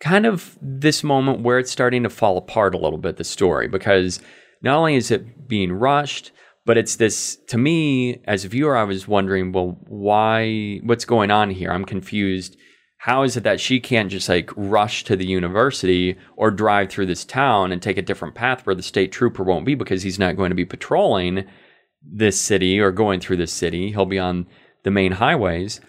kind 0.00 0.26
of 0.26 0.58
this 0.60 1.02
moment 1.02 1.40
where 1.40 1.58
it's 1.58 1.70
starting 1.70 2.02
to 2.02 2.10
fall 2.10 2.36
apart 2.36 2.74
a 2.74 2.78
little 2.78 2.98
bit, 2.98 3.16
the 3.16 3.24
story, 3.24 3.68
because 3.68 4.20
not 4.62 4.76
only 4.76 4.96
is 4.96 5.10
it 5.10 5.48
being 5.48 5.72
rushed, 5.72 6.32
but 6.66 6.76
it's 6.76 6.96
this, 6.96 7.36
to 7.48 7.58
me, 7.58 8.20
as 8.24 8.44
a 8.44 8.48
viewer, 8.48 8.76
I 8.76 8.84
was 8.84 9.06
wondering, 9.08 9.52
well, 9.52 9.78
why, 9.86 10.80
what's 10.84 11.04
going 11.04 11.30
on 11.30 11.50
here? 11.50 11.70
I'm 11.70 11.84
confused. 11.84 12.56
How 13.04 13.22
is 13.22 13.36
it 13.36 13.42
that 13.42 13.60
she 13.60 13.80
can't 13.80 14.10
just 14.10 14.30
like 14.30 14.50
rush 14.56 15.04
to 15.04 15.14
the 15.14 15.26
university 15.26 16.16
or 16.36 16.50
drive 16.50 16.88
through 16.88 17.04
this 17.04 17.22
town 17.22 17.70
and 17.70 17.82
take 17.82 17.98
a 17.98 18.02
different 18.02 18.34
path 18.34 18.64
where 18.64 18.74
the 18.74 18.82
state 18.82 19.12
trooper 19.12 19.42
won't 19.42 19.66
be 19.66 19.74
because 19.74 20.02
he's 20.02 20.18
not 20.18 20.38
going 20.38 20.48
to 20.48 20.54
be 20.54 20.64
patrolling 20.64 21.44
this 22.02 22.40
city 22.40 22.80
or 22.80 22.90
going 22.90 23.20
through 23.20 23.36
this 23.36 23.52
city? 23.52 23.90
He'll 23.92 24.06
be 24.06 24.18
on 24.18 24.46
the 24.84 24.90
main 24.90 25.12
highways 25.12 25.82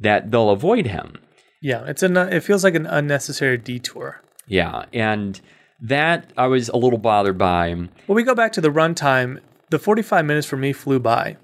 that 0.00 0.30
they'll 0.30 0.50
avoid 0.50 0.86
him. 0.86 1.16
Yeah, 1.62 1.86
it's 1.86 2.02
an 2.02 2.18
it 2.18 2.40
feels 2.42 2.62
like 2.62 2.74
an 2.74 2.84
unnecessary 2.84 3.56
detour. 3.56 4.20
Yeah, 4.46 4.84
and 4.92 5.40
that 5.80 6.30
I 6.36 6.46
was 6.46 6.68
a 6.68 6.76
little 6.76 6.98
bothered 6.98 7.38
by. 7.38 7.74
Well, 8.06 8.16
we 8.16 8.22
go 8.22 8.34
back 8.34 8.52
to 8.52 8.60
the 8.60 8.68
runtime. 8.68 9.40
The 9.70 9.78
45 9.78 10.26
minutes 10.26 10.46
for 10.46 10.58
me 10.58 10.74
flew 10.74 10.98
by. 10.98 11.38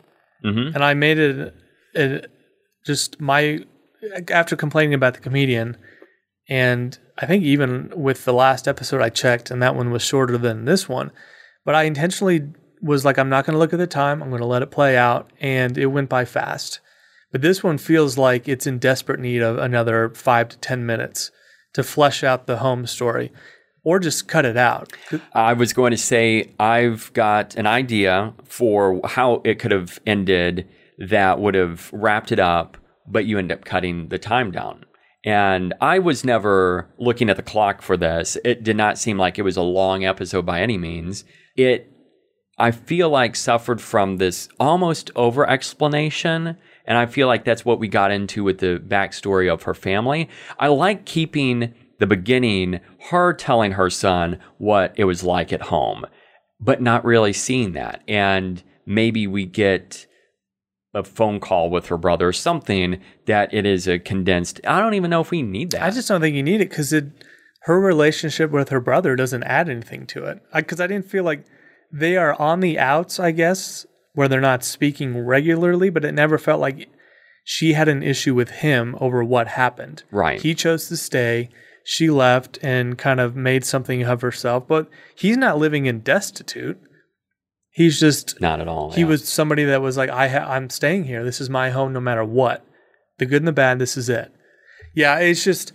Mhm. 0.45 0.75
And 0.75 0.85
I 0.85 0.93
made 0.93 1.17
it, 1.17 1.55
it 1.95 2.31
just 2.85 3.19
my, 3.19 3.65
after 4.31 4.57
complaining 4.57 4.95
about 4.95 5.15
the 5.15 5.21
comedian, 5.21 5.77
and 6.49 6.99
I 7.19 7.27
think 7.27 7.45
even 7.45 7.93
with 7.95 8.25
the 8.25 8.33
last 8.33 8.69
episode 8.69 9.03
I 9.03 9.09
checked, 9.09 9.51
and 9.51 9.63
that 9.63 9.75
one 9.75 9.91
was 9.91 10.03
shorter 10.03 10.39
than 10.39 10.65
this 10.65 10.89
one, 10.89 11.11
but 11.65 11.75
I 11.75 11.85
intentionally 11.85 12.49
was 12.81 13.05
like, 13.05 13.19
I'm 13.19 13.29
not 13.29 13.45
going 13.45 13.55
to 13.55 13.59
look 13.59 13.73
at 13.73 13.79
the 13.79 13.87
time. 13.87 14.23
I'm 14.23 14.31
going 14.31 14.41
to 14.41 14.47
let 14.47 14.63
it 14.63 14.71
play 14.71 14.97
out. 14.97 15.31
And 15.41 15.77
it 15.77 15.87
went 15.87 16.09
by 16.09 16.25
fast. 16.25 16.81
But 17.33 17.43
this 17.43 17.63
one 17.63 17.79
feels 17.79 18.17
like 18.17 18.49
it's 18.49 18.67
in 18.67 18.79
desperate 18.79 19.21
need 19.21 19.43
of 19.43 19.59
another 19.59 20.11
five 20.11 20.49
to 20.51 20.59
10 20.59 20.87
minutes 20.87 21.31
to 21.75 21.83
flesh 21.83 22.23
out 22.25 22.47
the 22.47 22.59
home 22.59 22.87
story 22.87 23.33
or 23.85 23.99
just 23.99 24.29
cut 24.29 24.45
it 24.45 24.57
out. 24.57 24.93
I 25.33 25.53
was 25.53 25.73
going 25.73 25.91
to 25.91 25.97
say 25.97 26.53
I've 26.59 27.13
got 27.13 27.55
an 27.57 27.67
idea 27.67 28.33
for 28.45 29.01
how 29.05 29.43
it 29.45 29.59
could 29.59 29.73
have 29.73 29.99
ended 30.07 30.69
that 30.99 31.39
would 31.41 31.55
have 31.55 31.91
wrapped 31.93 32.33
it 32.33 32.39
up, 32.39 32.79
but 33.09 33.27
you 33.27 33.39
end 33.39 33.53
up 33.53 33.65
cutting 33.65 34.09
the 34.09 34.19
time 34.19 34.51
down. 34.51 34.85
And 35.25 35.75
I 35.81 35.99
was 35.99 36.25
never 36.25 36.89
looking 36.99 37.29
at 37.29 37.37
the 37.37 37.43
clock 37.43 37.83
for 37.83 37.97
this. 37.97 38.37
It 38.45 38.63
did 38.63 38.77
not 38.77 38.99
seem 38.99 39.19
like 39.19 39.39
it 39.39 39.43
was 39.43 39.57
a 39.57 39.63
long 39.63 40.05
episode 40.05 40.47
by 40.47 40.61
any 40.61 40.79
means. 40.79 41.25
It 41.57 41.93
I 42.59 42.71
feel 42.71 43.11
like 43.11 43.37
suffered 43.37 43.83
from 43.83 44.17
this 44.17 44.49
almost 44.59 45.11
over 45.15 45.49
explanation. 45.49 46.57
And 46.87 46.97
I 46.97 47.07
feel 47.07 47.27
like 47.27 47.45
that's 47.45 47.65
what 47.65 47.79
we 47.79 47.89
got 47.89 48.11
into 48.11 48.45
with 48.45 48.59
the 48.59 48.83
backstory 48.87 49.53
of 49.53 49.65
her 49.65 49.75
family. 49.75 50.29
I 50.59 50.69
like 50.69 51.05
keeping 51.05 51.75
the 51.99 52.07
beginning, 52.07 52.81
her 53.11 53.33
telling 53.33 53.73
her 53.73 53.91
son 53.91 54.39
what 54.59 54.95
it 54.97 55.05
was 55.05 55.23
like 55.23 55.53
at 55.53 55.63
home, 55.63 56.07
but 56.61 56.81
not 56.81 57.05
really 57.05 57.33
seeing 57.33 57.73
that. 57.73 58.03
And 58.09 58.63
maybe 58.87 59.27
we 59.27 59.45
get 59.45 60.07
a 60.97 61.05
phone 61.05 61.39
call 61.39 61.69
with 61.69 61.87
her 61.87 61.99
brother, 61.99 62.33
something 62.33 63.01
that 63.27 63.53
it 63.53 63.67
is 63.67 63.87
a 63.87 63.99
condensed. 63.99 64.61
I 64.67 64.81
don't 64.81 64.95
even 64.95 65.11
know 65.11 65.21
if 65.21 65.31
we 65.31 65.43
need 65.43 65.73
that. 65.73 65.83
I 65.83 65.91
just 65.91 66.09
don't 66.09 66.23
think 66.23 66.35
you 66.35 66.43
need 66.43 66.63
it 66.63 66.71
because 66.71 66.93
it 66.93 67.05
her 67.67 67.81
relationship 67.81 68.53
with 68.53 68.69
her 68.69 68.81
brother 68.81 69.17
doesn't 69.17 69.43
add 69.43 69.69
anything 69.69 70.07
to 70.07 70.25
it. 70.25 70.41
Because 70.55 70.81
I, 70.81 70.87
didn't 70.87 71.11
feel 71.11 71.25
like 71.25 71.45
they 71.93 72.17
are 72.17 72.41
on 72.41 72.61
the 72.61 72.79
outs, 72.79 73.19
I 73.19 73.33
guess, 73.33 73.85
where 74.15 74.29
they're 74.29 74.41
not 74.41 74.65
speaking 74.65 75.19
regularly, 75.19 75.91
but 75.91 76.05
it 76.05 76.13
never 76.13 76.39
felt 76.39 76.61
like 76.61 76.89
she 77.43 77.73
had 77.73 77.89
an 77.89 78.05
issue 78.05 78.35
with 78.35 78.51
him 78.51 78.97
over 79.01 79.23
what 79.23 79.49
happened. 79.49 80.05
Right. 80.13 80.41
He 80.41 80.55
chose 80.55 80.87
to 80.89 80.97
stay. 80.97 81.49
She 81.83 82.09
left 82.09 82.59
and 82.63 82.97
kind 82.97 83.19
of 83.19 83.35
made 83.35 83.65
something 83.65 84.05
of 84.05 84.23
herself, 84.23 84.69
but 84.69 84.89
he's 85.17 85.37
not 85.37 85.59
living 85.59 85.87
in 85.87 86.01
destitute. 86.01 86.81
He's 87.77 88.01
just 88.01 88.41
Not 88.41 88.59
at 88.61 88.69
all. 88.69 88.93
he 88.93 89.03
yeah. 89.03 89.07
was 89.07 89.29
somebody 89.29 89.65
that 89.65 89.83
was 89.83 89.99
like, 89.99 90.09
I 90.09 90.29
ha- 90.29 90.51
I'm 90.51 90.71
staying 90.71 91.05
here. 91.05 91.23
This 91.23 91.43
is 91.43 91.51
my 91.51 91.69
home, 91.69 91.93
no 91.93 92.01
matter 92.01 92.25
what. 92.25 92.65
The 93.19 93.27
good 93.27 93.43
and 93.43 93.49
the 93.49 93.53
bad. 93.53 93.79
This 93.79 93.99
is 93.99 94.09
it. 94.09 94.33
Yeah, 94.95 95.19
it's 95.19 95.45
just 95.45 95.73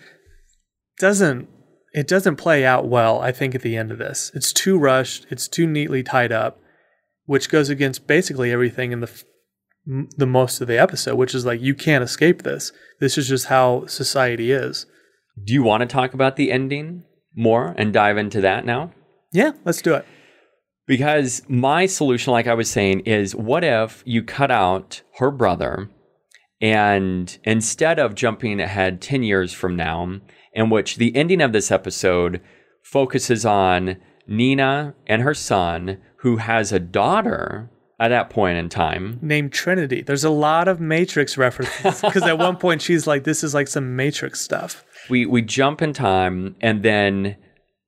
doesn't 1.00 1.48
it 1.94 2.08
doesn't 2.08 2.38
play 2.38 2.66
out 2.66 2.88
well. 2.88 3.22
I 3.22 3.32
think 3.32 3.54
at 3.54 3.62
the 3.62 3.76
end 3.78 3.92
of 3.92 3.98
this, 4.00 4.32
it's 4.34 4.52
too 4.52 4.80
rushed. 4.80 5.28
It's 5.30 5.48
too 5.48 5.68
neatly 5.68 6.02
tied 6.02 6.32
up, 6.32 6.60
which 7.26 7.50
goes 7.50 7.70
against 7.70 8.08
basically 8.08 8.52
everything 8.52 8.92
in 8.92 9.02
the 9.02 9.08
f- 9.10 9.24
the 10.18 10.26
most 10.26 10.60
of 10.60 10.68
the 10.68 10.80
episode, 10.80 11.16
which 11.16 11.36
is 11.36 11.46
like 11.46 11.62
you 11.62 11.76
can't 11.76 12.04
escape 12.04 12.42
this. 12.42 12.72
This 13.00 13.16
is 13.18 13.28
just 13.28 13.46
how 13.48 13.86
society 13.86 14.52
is. 14.52 14.88
Do 15.44 15.54
you 15.54 15.62
want 15.64 15.82
to 15.82 15.88
talk 15.88 16.14
about 16.16 16.36
the 16.36 16.52
ending 16.52 17.04
more 17.36 17.76
and 17.78 17.94
dive 17.94 18.18
into 18.18 18.42
that 18.42 18.66
now? 18.66 18.92
Yeah, 19.32 19.52
let's 19.66 19.82
do 19.84 19.94
it. 19.96 20.06
Because 20.88 21.42
my 21.48 21.86
solution, 21.86 22.34
like 22.34 22.48
I 22.48 22.54
was 22.54 22.70
saying, 22.70 23.02
is 23.02 23.36
what 23.36 23.64
if 23.64 24.04
you 24.06 24.24
cut 24.24 24.52
out 24.52 25.02
her 25.20 25.32
brother 25.32 25.90
and 26.62 27.38
instead 27.44 27.98
of 27.98 28.14
jumping 28.16 28.60
ahead 28.60 29.02
10 29.02 29.24
years 29.24 29.52
from 29.52 29.76
now, 29.76 30.20
in 30.54 30.70
which 30.70 30.98
the 30.98 31.16
ending 31.16 31.42
of 31.42 31.54
this 31.54 31.72
episode 31.72 32.42
focuses 32.84 33.46
on 33.46 33.98
Nina 34.28 34.94
and 35.08 35.22
her 35.22 35.34
son, 35.34 35.98
who 36.18 36.38
has 36.38 36.72
a 36.72 36.80
daughter 36.80 37.72
at 38.00 38.10
that 38.10 38.30
point 38.30 38.58
in 38.58 38.70
time. 38.70 39.20
Named 39.22 39.52
Trinity. 39.52 40.02
There's 40.02 40.24
a 40.24 40.30
lot 40.30 40.68
of 40.68 40.80
Matrix 40.80 41.38
references 41.38 42.02
because 42.02 42.24
at 42.24 42.38
one 42.38 42.58
point 42.58 42.82
she's 42.82 43.08
like, 43.08 43.24
"This 43.24 43.44
is 43.44 43.54
like 43.54 43.68
some 43.68 43.96
Matrix 43.96 44.42
stuff." 44.42 44.84
We, 45.10 45.26
we 45.26 45.42
jump 45.42 45.82
in 45.82 45.94
time, 45.94 46.56
and 46.62 46.84
then 46.84 47.38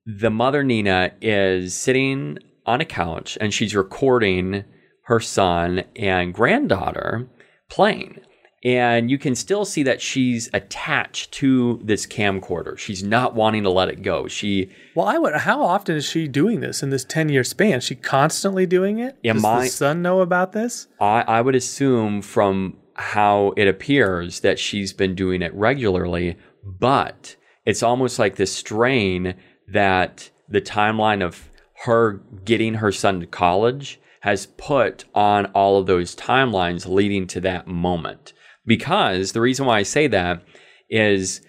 the 0.06 0.30
mother, 0.30 0.62
Nina, 0.62 1.12
is 1.20 1.74
sitting 1.74 2.38
on 2.66 2.80
a 2.80 2.84
couch 2.84 3.36
and 3.40 3.52
she's 3.52 3.74
recording 3.74 4.64
her 5.02 5.20
son 5.20 5.84
and 5.96 6.32
granddaughter 6.32 7.28
playing. 7.68 8.20
And 8.64 9.10
you 9.10 9.18
can 9.18 9.34
still 9.34 9.66
see 9.66 9.82
that 9.82 10.00
she's 10.00 10.48
attached 10.54 11.32
to 11.32 11.80
this 11.84 12.06
camcorder. 12.06 12.78
She's 12.78 13.02
not 13.02 13.34
wanting 13.34 13.62
to 13.64 13.70
let 13.70 13.90
it 13.90 14.00
go. 14.00 14.26
She 14.26 14.70
Well, 14.94 15.06
I 15.06 15.18
would. 15.18 15.36
How 15.36 15.62
often 15.62 15.96
is 15.96 16.06
she 16.06 16.28
doing 16.28 16.60
this 16.60 16.82
in 16.82 16.88
this 16.88 17.04
ten 17.04 17.28
year 17.28 17.44
span? 17.44 17.78
Is 17.78 17.84
she 17.84 17.94
constantly 17.94 18.64
doing 18.64 18.98
it? 19.00 19.18
Does 19.22 19.42
the 19.74 19.76
son 19.76 20.00
know 20.00 20.20
about 20.20 20.52
this? 20.52 20.88
I, 20.98 21.20
I 21.22 21.40
would 21.42 21.54
assume 21.54 22.22
from 22.22 22.78
how 22.94 23.52
it 23.58 23.68
appears 23.68 24.40
that 24.40 24.58
she's 24.58 24.94
been 24.94 25.14
doing 25.14 25.42
it 25.42 25.52
regularly, 25.52 26.36
but 26.64 27.36
it's 27.66 27.82
almost 27.82 28.18
like 28.18 28.36
this 28.36 28.54
strain 28.54 29.34
that 29.68 30.30
the 30.48 30.60
timeline 30.62 31.22
of 31.22 31.50
her 31.84 32.20
getting 32.44 32.74
her 32.74 32.92
son 32.92 33.20
to 33.20 33.26
college 33.26 34.00
has 34.20 34.46
put 34.46 35.04
on 35.14 35.46
all 35.46 35.78
of 35.78 35.86
those 35.86 36.16
timelines 36.16 36.88
leading 36.88 37.26
to 37.26 37.40
that 37.42 37.66
moment. 37.66 38.32
Because 38.64 39.32
the 39.32 39.42
reason 39.42 39.66
why 39.66 39.78
I 39.78 39.82
say 39.82 40.06
that 40.06 40.42
is 40.88 41.42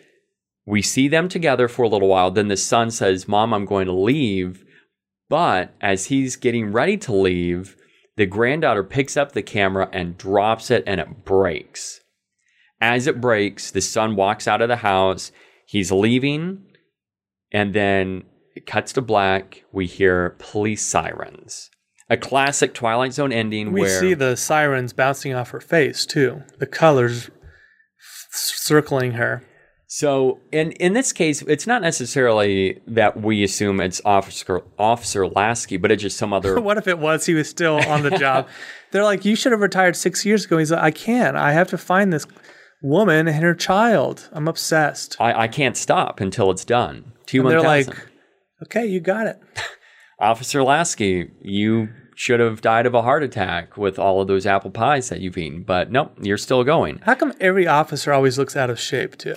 we 0.66 0.82
see 0.82 1.08
them 1.08 1.30
together 1.30 1.70
for 1.70 1.84
a 1.84 1.88
little 1.88 2.10
while. 2.10 2.32
Then 2.32 2.50
the 2.50 2.58
son 2.58 2.92
says, 2.92 3.30
Mom, 3.30 3.54
I'm 3.54 3.66
going 3.66 3.86
to 3.86 3.94
leave. 3.94 4.66
But 5.30 5.74
as 5.80 6.08
he's 6.08 6.36
getting 6.36 6.74
ready 6.74 6.98
to 6.98 7.14
leave, 7.14 7.78
the 8.18 8.26
granddaughter 8.26 8.84
picks 8.84 9.16
up 9.16 9.32
the 9.32 9.42
camera 9.42 9.90
and 9.94 10.18
drops 10.18 10.70
it 10.70 10.84
and 10.86 11.00
it 11.00 11.24
breaks. 11.24 12.02
As 12.82 13.08
it 13.08 13.22
breaks, 13.22 13.72
the 13.72 13.82
son 13.82 14.18
walks 14.18 14.50
out 14.50 14.62
of 14.62 14.68
the 14.68 14.78
house. 14.78 15.32
He's 15.66 15.94
leaving. 15.94 16.64
And 17.54 17.74
then 17.74 18.24
it 18.56 18.66
cuts 18.66 18.94
to 18.94 19.02
black. 19.02 19.64
We 19.72 19.86
hear 19.86 20.36
police 20.40 20.86
sirens. 20.86 21.70
A 22.10 22.18
classic 22.18 22.74
Twilight 22.74 23.14
Zone 23.14 23.32
ending 23.32 23.72
We 23.72 23.82
where 23.82 24.00
see 24.00 24.14
the 24.14 24.36
sirens 24.38 24.94
bouncing 24.94 25.34
off 25.34 25.50
her 25.50 25.60
face 25.60 26.06
too. 26.06 26.44
The 26.60 26.68
colors 26.68 27.30
circling 28.32 29.14
her. 29.14 29.44
So 29.88 30.40
in 30.52 30.72
in 30.74 30.94
this 30.94 31.12
case, 31.12 31.42
it's 31.44 31.68
not 31.68 31.82
necessarily 31.82 32.82
that 32.88 33.22
we 33.22 33.44
assume 33.44 33.80
it's 33.80 34.02
Officer 34.06 34.62
Officer 34.78 35.28
Lasky, 35.28 35.78
but 35.78 35.92
it's 35.92 36.02
just 36.02 36.18
some 36.18 36.34
other. 36.34 36.60
What 36.66 36.78
if 36.78 36.88
it 36.88 37.00
was 37.00 37.26
he 37.26 37.34
was 37.34 37.50
still 37.50 37.78
on 37.88 38.04
the 38.04 38.12
job? 38.12 38.48
They're 38.92 39.04
like, 39.04 39.26
you 39.26 39.36
should 39.36 39.52
have 39.52 39.62
retired 39.62 39.96
six 39.96 40.26
years 40.26 40.46
ago. 40.46 40.58
He's 40.58 40.72
like, 40.72 40.82
I 40.82 40.92
can't. 40.92 41.36
I 41.36 41.52
have 41.52 41.70
to 41.70 41.78
find 41.78 42.14
this 42.14 42.26
woman 42.82 43.28
and 43.28 43.44
her 43.44 43.54
child. 43.56 44.30
I'm 44.32 44.48
obsessed. 44.48 45.18
I, 45.20 45.44
I 45.44 45.48
can't 45.48 45.76
stop 45.76 46.20
until 46.20 46.52
it's 46.52 46.66
done. 46.66 47.14
T 47.26 47.40
one 47.40 47.50
they're 47.50 47.62
like, 47.62 47.88
okay, 48.66 48.86
you 48.86 49.00
got 49.00 49.28
it. 49.28 49.42
Officer 50.20 50.64
Lasky, 50.64 51.32
you 51.42 51.90
should 52.16 52.40
have 52.40 52.62
died 52.62 52.86
of 52.86 52.94
a 52.94 53.02
heart 53.02 53.24
attack 53.24 53.76
with 53.78 54.00
all 54.00 54.22
of 54.22 54.28
those 54.28 54.46
apple 54.46 54.72
pies 54.72 55.10
that 55.10 55.20
you've 55.20 55.38
eaten, 55.38 55.64
but 55.64 55.92
nope, 55.92 56.14
you're 56.22 56.38
still 56.38 56.64
going. 56.64 57.00
How 57.04 57.16
come 57.16 57.34
every 57.42 57.68
officer 57.68 58.14
always 58.14 58.38
looks 58.38 58.56
out 58.56 58.70
of 58.70 58.80
shape 58.80 59.18
too? 59.18 59.36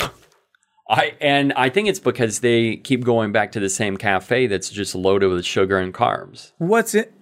I 0.88 1.14
and 1.20 1.52
I 1.54 1.68
think 1.68 1.88
it's 1.88 1.98
because 2.00 2.40
they 2.40 2.76
keep 2.76 3.04
going 3.04 3.32
back 3.32 3.52
to 3.52 3.60
the 3.60 3.68
same 3.68 3.96
cafe 3.96 4.46
that's 4.46 4.70
just 4.70 4.94
loaded 4.94 5.26
with 5.28 5.44
sugar 5.44 5.78
and 5.78 5.92
carbs. 5.92 6.52
What's 6.58 6.94
it? 6.94 7.12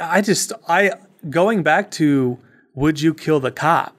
I 0.00 0.20
just 0.22 0.52
I 0.68 0.92
going 1.28 1.62
back 1.62 1.90
to 1.92 2.38
would 2.74 3.00
you 3.02 3.12
kill 3.12 3.40
the 3.40 3.50
cop? 3.50 3.94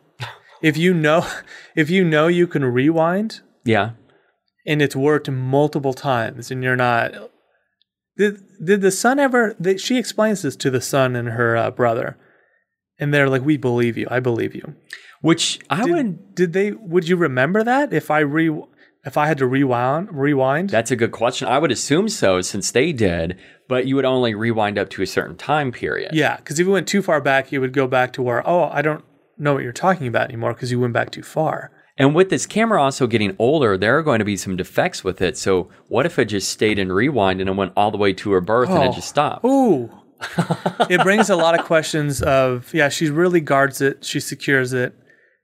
If 0.62 0.78
you 0.78 0.94
know 0.94 1.28
if 1.76 1.90
you 1.90 2.04
know 2.04 2.28
you 2.28 2.48
can 2.48 2.64
rewind 2.66 3.42
Yeah. 3.66 3.92
and 4.66 4.82
it's 4.82 4.96
worked 4.96 5.30
multiple 5.30 5.94
times 5.94 6.50
and 6.50 6.64
you're 6.64 6.76
not 6.78 7.14
did 8.18 8.42
did 8.64 8.82
the 8.82 8.92
son 8.92 9.20
ever 9.20 9.56
they, 9.60 9.78
she 9.78 9.98
explains 9.98 10.42
this 10.42 10.56
to 10.58 10.70
the 10.70 10.82
son 10.82 11.16
and 11.16 11.30
her 11.30 11.56
uh, 11.56 11.72
brother. 11.72 12.18
And 13.00 13.14
they're 13.14 13.30
like 13.30 13.44
we 13.44 13.58
believe 13.58 13.98
you. 13.98 14.08
I 14.12 14.20
believe 14.20 14.54
you. 14.54 14.76
Which 15.22 15.60
I 15.70 15.86
did, 15.86 15.92
would 15.94 16.36
did 16.36 16.54
they 16.54 16.72
would 16.72 17.08
you 17.08 17.16
remember 17.16 17.64
that 17.64 17.94
if 17.94 18.12
i 18.12 18.20
re 18.20 18.52
if 19.04 19.18
i 19.18 19.28
had 19.28 19.38
to 19.40 19.48
rewind 19.48 20.10
rewind? 20.12 20.70
That's 20.70 20.92
a 20.92 20.96
good 20.96 21.12
question. 21.12 21.48
I 21.48 21.58
would 21.60 21.72
assume 21.72 22.10
so 22.10 22.42
since 22.42 22.72
they 22.72 22.92
did, 22.94 23.38
but 23.68 23.88
you 23.88 23.96
would 23.96 24.06
only 24.06 24.36
rewind 24.36 24.78
up 24.78 24.90
to 24.90 25.02
a 25.02 25.08
certain 25.08 25.38
time 25.38 25.72
period. 25.72 26.12
yeah 26.14 26.38
because 26.38 26.60
if 26.60 26.68
you 26.68 26.74
went 26.74 26.88
too 26.88 27.02
far 27.02 27.22
back 27.22 27.52
you 27.52 27.62
would 27.62 27.74
go 27.74 27.88
back 27.88 28.14
to 28.14 28.22
where 28.22 28.48
oh 28.48 28.70
i 28.72 28.82
don't 28.82 29.04
know 29.38 29.54
what 29.54 29.64
you're 29.64 29.72
talking 29.72 30.08
about 30.08 30.28
anymore 30.30 30.54
because 30.54 30.72
you 30.72 30.80
went 30.80 30.94
back 30.94 31.10
too 31.10 31.24
far 31.24 31.72
And 32.02 32.16
with 32.16 32.32
this 32.32 32.48
camera 32.48 32.82
also 32.82 33.06
getting 33.06 33.36
older, 33.38 33.78
there 33.78 33.96
are 33.96 34.02
going 34.02 34.18
to 34.18 34.26
be 34.26 34.36
some 34.36 34.56
defects 34.58 35.04
with 35.04 35.22
it. 35.22 35.38
So 35.38 35.70
what 35.88 36.08
if 36.08 36.18
it 36.18 36.26
just 36.26 36.50
stayed 36.50 36.80
in 36.80 36.92
rewind 36.92 37.40
and 37.40 37.48
it 37.48 37.56
went 37.56 37.74
all 37.78 37.92
the 37.92 37.98
way 37.98 38.12
to 38.12 38.32
her 38.32 38.42
birth 38.42 38.70
and 38.70 38.82
it 38.86 38.88
Oh. 38.90 38.94
just 38.94 39.10
stopped? 39.10 39.46
Ooh. 39.46 39.88
it 40.90 41.00
brings 41.04 41.30
a 41.30 41.36
lot 41.36 41.60
of 41.60 41.64
questions 41.64 42.24
of 42.24 42.74
yeah, 42.74 42.90
she 42.90 43.08
really 43.12 43.40
guards 43.40 43.82
it, 43.82 44.04
she 44.04 44.20
secures 44.20 44.74
it, 44.74 44.96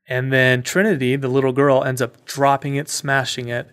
and 0.10 0.34
then 0.34 0.64
Trinity, 0.64 1.16
the 1.16 1.28
little 1.28 1.52
girl, 1.54 1.84
ends 1.84 2.02
up 2.02 2.26
dropping 2.26 2.74
it, 2.76 2.90
smashing 2.90 3.50
it. 3.50 3.68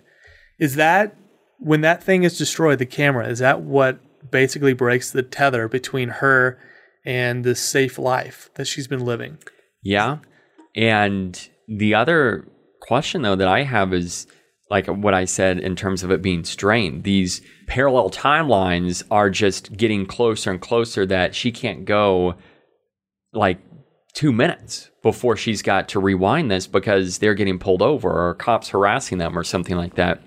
Is 0.61 0.75
that 0.75 1.17
when 1.59 1.81
that 1.81 2.05
thing 2.05 2.23
is 2.23 2.37
destroyed, 2.37 2.79
the 2.79 2.85
camera, 2.85 3.27
is 3.29 3.39
that 3.39 3.63
what 3.63 3.99
basically 4.31 4.75
breaks 4.75 5.11
the 5.11 5.23
tether 5.23 5.69
between 5.69 6.11
her 6.11 6.59
and 7.07 7.45
this 7.45 7.61
safe 7.61 7.99
life 7.99 8.51
that 8.57 8.67
she's 8.67 8.87
been 8.89 9.07
living? 9.07 9.39
Yeah. 9.83 10.19
And 10.77 11.49
the 11.67 11.95
other 11.95 12.47
question 12.87 13.23
though 13.23 13.37
that 13.37 13.49
I 13.49 13.63
have 13.63 13.93
is 13.93 14.27
like 14.71 14.87
what 14.87 15.15
I 15.15 15.25
said 15.25 15.59
in 15.59 15.77
terms 15.77 16.03
of 16.03 16.11
it 16.11 16.23
being 16.23 16.45
strained. 16.45 17.05
These 17.05 17.43
parallel 17.67 18.11
timelines 18.11 19.03
are 19.11 19.31
just 19.31 19.77
getting 19.77 20.07
closer 20.07 20.51
and 20.51 20.61
closer 20.61 21.07
that 21.07 21.35
she 21.35 21.53
can't 21.53 21.85
go 21.85 22.35
like 23.33 23.59
two 24.15 24.33
minutes 24.33 24.91
before 25.03 25.37
she's 25.37 25.61
got 25.61 25.89
to 25.91 26.01
rewind 26.01 26.51
this 26.51 26.67
because 26.67 27.19
they're 27.19 27.35
getting 27.35 27.59
pulled 27.59 27.83
over 27.83 28.11
or 28.11 28.35
cops 28.35 28.71
harassing 28.71 29.19
them 29.19 29.37
or 29.39 29.45
something 29.45 29.77
like 29.77 29.97
that. 29.97 30.23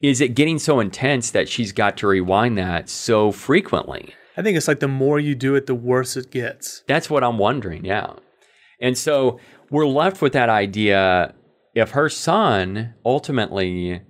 Is 0.00 0.20
it 0.20 0.34
getting 0.34 0.58
so 0.58 0.80
intense 0.80 1.30
that 1.30 1.48
she's 1.48 1.72
got 1.72 1.96
to 1.98 2.06
rewind 2.06 2.56
that 2.58 2.88
so 2.88 3.32
frequently? 3.32 4.14
I 4.36 4.42
think 4.42 4.56
it's 4.56 4.68
like 4.68 4.80
the 4.80 4.88
more 4.88 5.18
you 5.18 5.34
do 5.34 5.54
it, 5.54 5.66
the 5.66 5.74
worse 5.74 6.16
it 6.16 6.30
gets. 6.30 6.82
That's 6.86 7.08
what 7.08 7.24
I'm 7.24 7.38
wondering, 7.38 7.84
yeah. 7.84 8.12
And 8.80 8.96
so 8.96 9.40
we're 9.70 9.86
left 9.86 10.20
with 10.20 10.34
that 10.34 10.48
idea 10.50 11.34
if 11.76 11.90
her 11.90 12.08
son 12.08 12.94
ultimately 13.04 14.00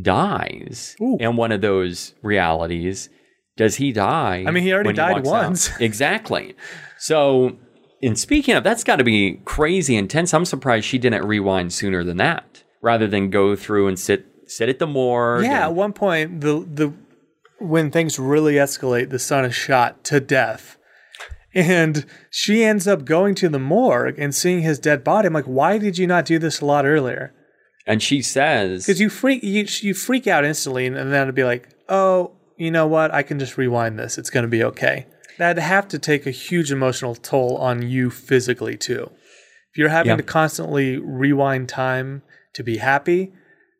dies 0.00 0.96
Ooh. 1.02 1.18
in 1.18 1.36
one 1.36 1.50
of 1.50 1.60
those 1.60 2.14
realities, 2.22 3.10
does 3.56 3.76
he 3.76 3.90
die? 3.90 4.44
I 4.46 4.50
mean, 4.52 4.62
he 4.62 4.72
already 4.72 4.88
when 4.88 4.94
died 4.94 5.16
out? 5.18 5.24
once. 5.24 5.76
exactly. 5.80 6.54
So, 6.98 7.58
in 8.00 8.14
speaking 8.14 8.54
of, 8.54 8.62
that's 8.62 8.84
got 8.84 8.96
to 8.96 9.04
be 9.04 9.40
crazy 9.44 9.96
intense. 9.96 10.32
I'm 10.32 10.44
surprised 10.44 10.86
she 10.86 10.98
didn't 10.98 11.26
rewind 11.26 11.72
sooner 11.72 12.04
than 12.04 12.18
that, 12.18 12.62
rather 12.80 13.08
than 13.08 13.30
go 13.30 13.56
through 13.56 13.88
and 13.88 13.98
sit 13.98 14.24
sit 14.46 14.68
at 14.68 14.78
the 14.78 14.86
morgue. 14.86 15.44
Yeah, 15.44 15.64
at 15.64 15.74
one 15.74 15.92
point, 15.92 16.42
the 16.42 16.60
the 16.60 16.94
when 17.58 17.90
things 17.90 18.20
really 18.20 18.54
escalate, 18.54 19.10
the 19.10 19.18
son 19.18 19.44
is 19.44 19.54
shot 19.54 20.04
to 20.04 20.20
death, 20.20 20.75
And 21.56 22.04
she 22.30 22.64
ends 22.64 22.86
up 22.86 23.04
going 23.06 23.34
to 23.36 23.48
the 23.48 23.58
morgue 23.58 24.18
and 24.18 24.34
seeing 24.34 24.60
his 24.60 24.78
dead 24.78 25.02
body. 25.02 25.26
I'm 25.26 25.32
like, 25.32 25.46
why 25.46 25.78
did 25.78 25.96
you 25.96 26.06
not 26.06 26.26
do 26.26 26.38
this 26.38 26.60
a 26.60 26.66
lot 26.66 26.84
earlier? 26.84 27.32
And 27.86 28.02
she 28.02 28.20
says, 28.20 28.84
Because 28.84 29.00
you 29.00 29.08
freak 29.08 29.42
you, 29.42 29.66
you 29.80 29.94
freak 29.94 30.26
out 30.26 30.44
instantly, 30.44 30.86
and, 30.86 30.96
and 30.96 31.12
then 31.12 31.22
it'd 31.22 31.34
be 31.34 31.44
like, 31.44 31.68
oh, 31.88 32.32
you 32.58 32.70
know 32.70 32.86
what? 32.86 33.14
I 33.14 33.22
can 33.22 33.38
just 33.38 33.56
rewind 33.56 33.98
this. 33.98 34.18
It's 34.18 34.28
going 34.30 34.42
to 34.42 34.48
be 34.48 34.62
okay. 34.64 35.06
That'd 35.38 35.62
have 35.62 35.86
to 35.88 35.98
take 35.98 36.26
a 36.26 36.30
huge 36.30 36.72
emotional 36.72 37.14
toll 37.14 37.56
on 37.58 37.82
you 37.82 38.10
physically 38.10 38.76
too. 38.76 39.10
If 39.72 39.78
you're 39.78 39.88
having 39.90 40.10
Yeah. 40.10 40.16
to 40.16 40.22
constantly 40.22 40.96
rewind 40.98 41.68
time 41.68 42.22
to 42.54 42.62
be 42.64 42.78
happy, 42.78 43.32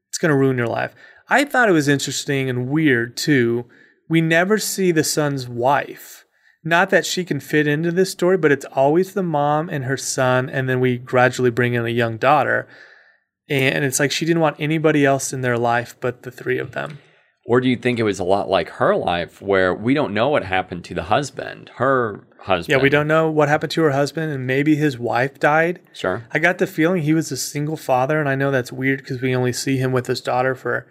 it's 0.08 0.18
going 0.18 0.30
to 0.30 0.36
ruin 0.36 0.56
your 0.58 0.66
life. 0.68 0.94
I 1.28 1.44
thought 1.44 1.68
it 1.68 1.72
was 1.72 1.88
interesting 1.88 2.48
and 2.48 2.68
weird 2.68 3.16
too. 3.16 3.64
We 4.08 4.20
never 4.20 4.58
see 4.58 4.92
the 4.92 5.02
son's 5.04 5.48
wife. 5.48 6.25
Not 6.66 6.90
that 6.90 7.06
she 7.06 7.24
can 7.24 7.38
fit 7.38 7.68
into 7.68 7.92
this 7.92 8.10
story, 8.10 8.36
but 8.36 8.50
it's 8.50 8.64
always 8.64 9.14
the 9.14 9.22
mom 9.22 9.68
and 9.68 9.84
her 9.84 9.96
son, 9.96 10.50
and 10.50 10.68
then 10.68 10.80
we 10.80 10.98
gradually 10.98 11.50
bring 11.50 11.74
in 11.74 11.86
a 11.86 11.90
young 11.90 12.16
daughter. 12.16 12.66
And 13.48 13.84
it's 13.84 14.00
like 14.00 14.10
she 14.10 14.26
didn't 14.26 14.42
want 14.42 14.56
anybody 14.58 15.06
else 15.06 15.32
in 15.32 15.42
their 15.42 15.56
life 15.56 15.94
but 16.00 16.24
the 16.24 16.32
three 16.32 16.58
of 16.58 16.72
them. 16.72 16.98
or 17.46 17.60
do 17.60 17.68
you 17.68 17.76
think 17.76 18.00
it 18.00 18.02
was 18.02 18.18
a 18.18 18.24
lot 18.24 18.48
like 18.48 18.68
her 18.68 18.96
life 18.96 19.40
where 19.40 19.72
we 19.72 19.94
don't 19.94 20.12
know 20.12 20.28
what 20.28 20.44
happened 20.44 20.84
to 20.86 20.94
the 20.94 21.04
husband, 21.04 21.70
her 21.76 22.26
husband? 22.40 22.76
Yeah, 22.76 22.82
we 22.82 22.88
don't 22.88 23.06
know 23.06 23.30
what 23.30 23.48
happened 23.48 23.70
to 23.70 23.82
her 23.82 23.92
husband, 23.92 24.32
and 24.32 24.44
maybe 24.44 24.74
his 24.74 24.98
wife 24.98 25.38
died. 25.38 25.78
Sure. 25.92 26.26
I 26.32 26.40
got 26.40 26.58
the 26.58 26.66
feeling 26.66 27.02
he 27.02 27.14
was 27.14 27.30
a 27.30 27.36
single 27.36 27.76
father, 27.76 28.18
and 28.18 28.28
I 28.28 28.34
know 28.34 28.50
that's 28.50 28.72
weird 28.72 28.98
because 28.98 29.22
we 29.22 29.36
only 29.36 29.52
see 29.52 29.76
him 29.76 29.92
with 29.92 30.08
his 30.08 30.20
daughter 30.20 30.56
for 30.56 30.88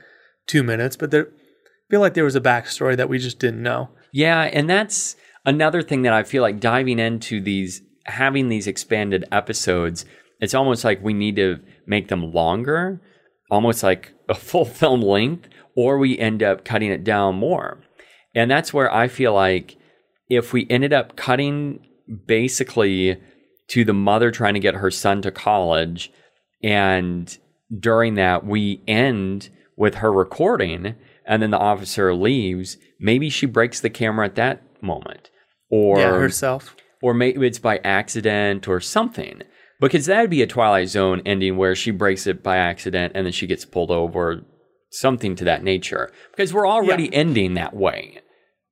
two 0.47 0.63
minutes, 0.63 0.95
but 0.95 1.11
there 1.11 1.27
I 1.27 1.91
feel 1.91 1.99
like 1.99 2.13
there 2.13 2.23
was 2.23 2.37
a 2.37 2.41
backstory 2.41 2.95
that 2.95 3.09
we 3.09 3.19
just 3.19 3.39
didn't 3.39 3.61
know. 3.61 3.89
Yeah, 4.13 4.43
and 4.43 4.69
that's 4.69 5.17
another 5.45 5.81
thing 5.81 6.01
that 6.03 6.13
I 6.13 6.23
feel 6.23 6.41
like 6.41 6.59
diving 6.59 6.99
into 6.99 7.41
these, 7.41 7.81
having 8.05 8.49
these 8.49 8.67
expanded 8.67 9.25
episodes, 9.31 10.05
it's 10.39 10.53
almost 10.53 10.83
like 10.83 11.03
we 11.03 11.13
need 11.13 11.35
to 11.37 11.59
make 11.85 12.07
them 12.07 12.33
longer, 12.33 13.01
almost 13.49 13.83
like 13.83 14.13
a 14.27 14.35
full 14.35 14.65
film 14.65 15.01
length, 15.01 15.49
or 15.75 15.97
we 15.97 16.17
end 16.17 16.41
up 16.41 16.65
cutting 16.65 16.91
it 16.91 17.03
down 17.03 17.35
more. 17.35 17.81
And 18.33 18.49
that's 18.49 18.73
where 18.73 18.93
I 18.93 19.07
feel 19.07 19.33
like 19.33 19.77
if 20.29 20.51
we 20.51 20.67
ended 20.69 20.93
up 20.93 21.15
cutting 21.15 21.85
basically 22.25 23.21
to 23.67 23.85
the 23.85 23.93
mother 23.93 24.31
trying 24.31 24.53
to 24.53 24.59
get 24.59 24.75
her 24.75 24.91
son 24.91 25.21
to 25.21 25.31
college, 25.31 26.11
and 26.63 27.37
during 27.79 28.15
that, 28.15 28.45
we 28.45 28.81
end 28.87 29.49
with 29.75 29.95
her 29.95 30.11
recording, 30.11 30.95
and 31.25 31.41
then 31.41 31.51
the 31.51 31.57
officer 31.57 32.13
leaves. 32.13 32.77
Maybe 32.99 33.29
she 33.29 33.45
breaks 33.45 33.79
the 33.79 33.89
camera 33.89 34.25
at 34.25 34.35
that 34.35 34.61
moment, 34.81 35.29
or 35.69 35.99
yeah, 35.99 36.11
herself. 36.11 36.75
or 37.01 37.13
maybe 37.13 37.45
it's 37.45 37.59
by 37.59 37.77
accident 37.83 38.67
or 38.67 38.79
something. 38.79 39.41
Because 39.81 40.05
that'd 40.05 40.29
be 40.29 40.41
a 40.41 40.47
Twilight 40.47 40.87
Zone 40.87 41.21
ending 41.25 41.57
where 41.57 41.75
she 41.75 41.91
breaks 41.91 42.27
it 42.27 42.41
by 42.41 42.55
accident 42.57 43.11
and 43.13 43.25
then 43.25 43.33
she 43.33 43.45
gets 43.45 43.65
pulled 43.65 43.91
over, 43.91 44.41
something 44.91 45.35
to 45.35 45.43
that 45.43 45.63
nature. 45.63 46.11
Because 46.31 46.53
we're 46.53 46.67
already 46.67 47.13
ending 47.13 47.55
that 47.55 47.75
way. 47.75 48.19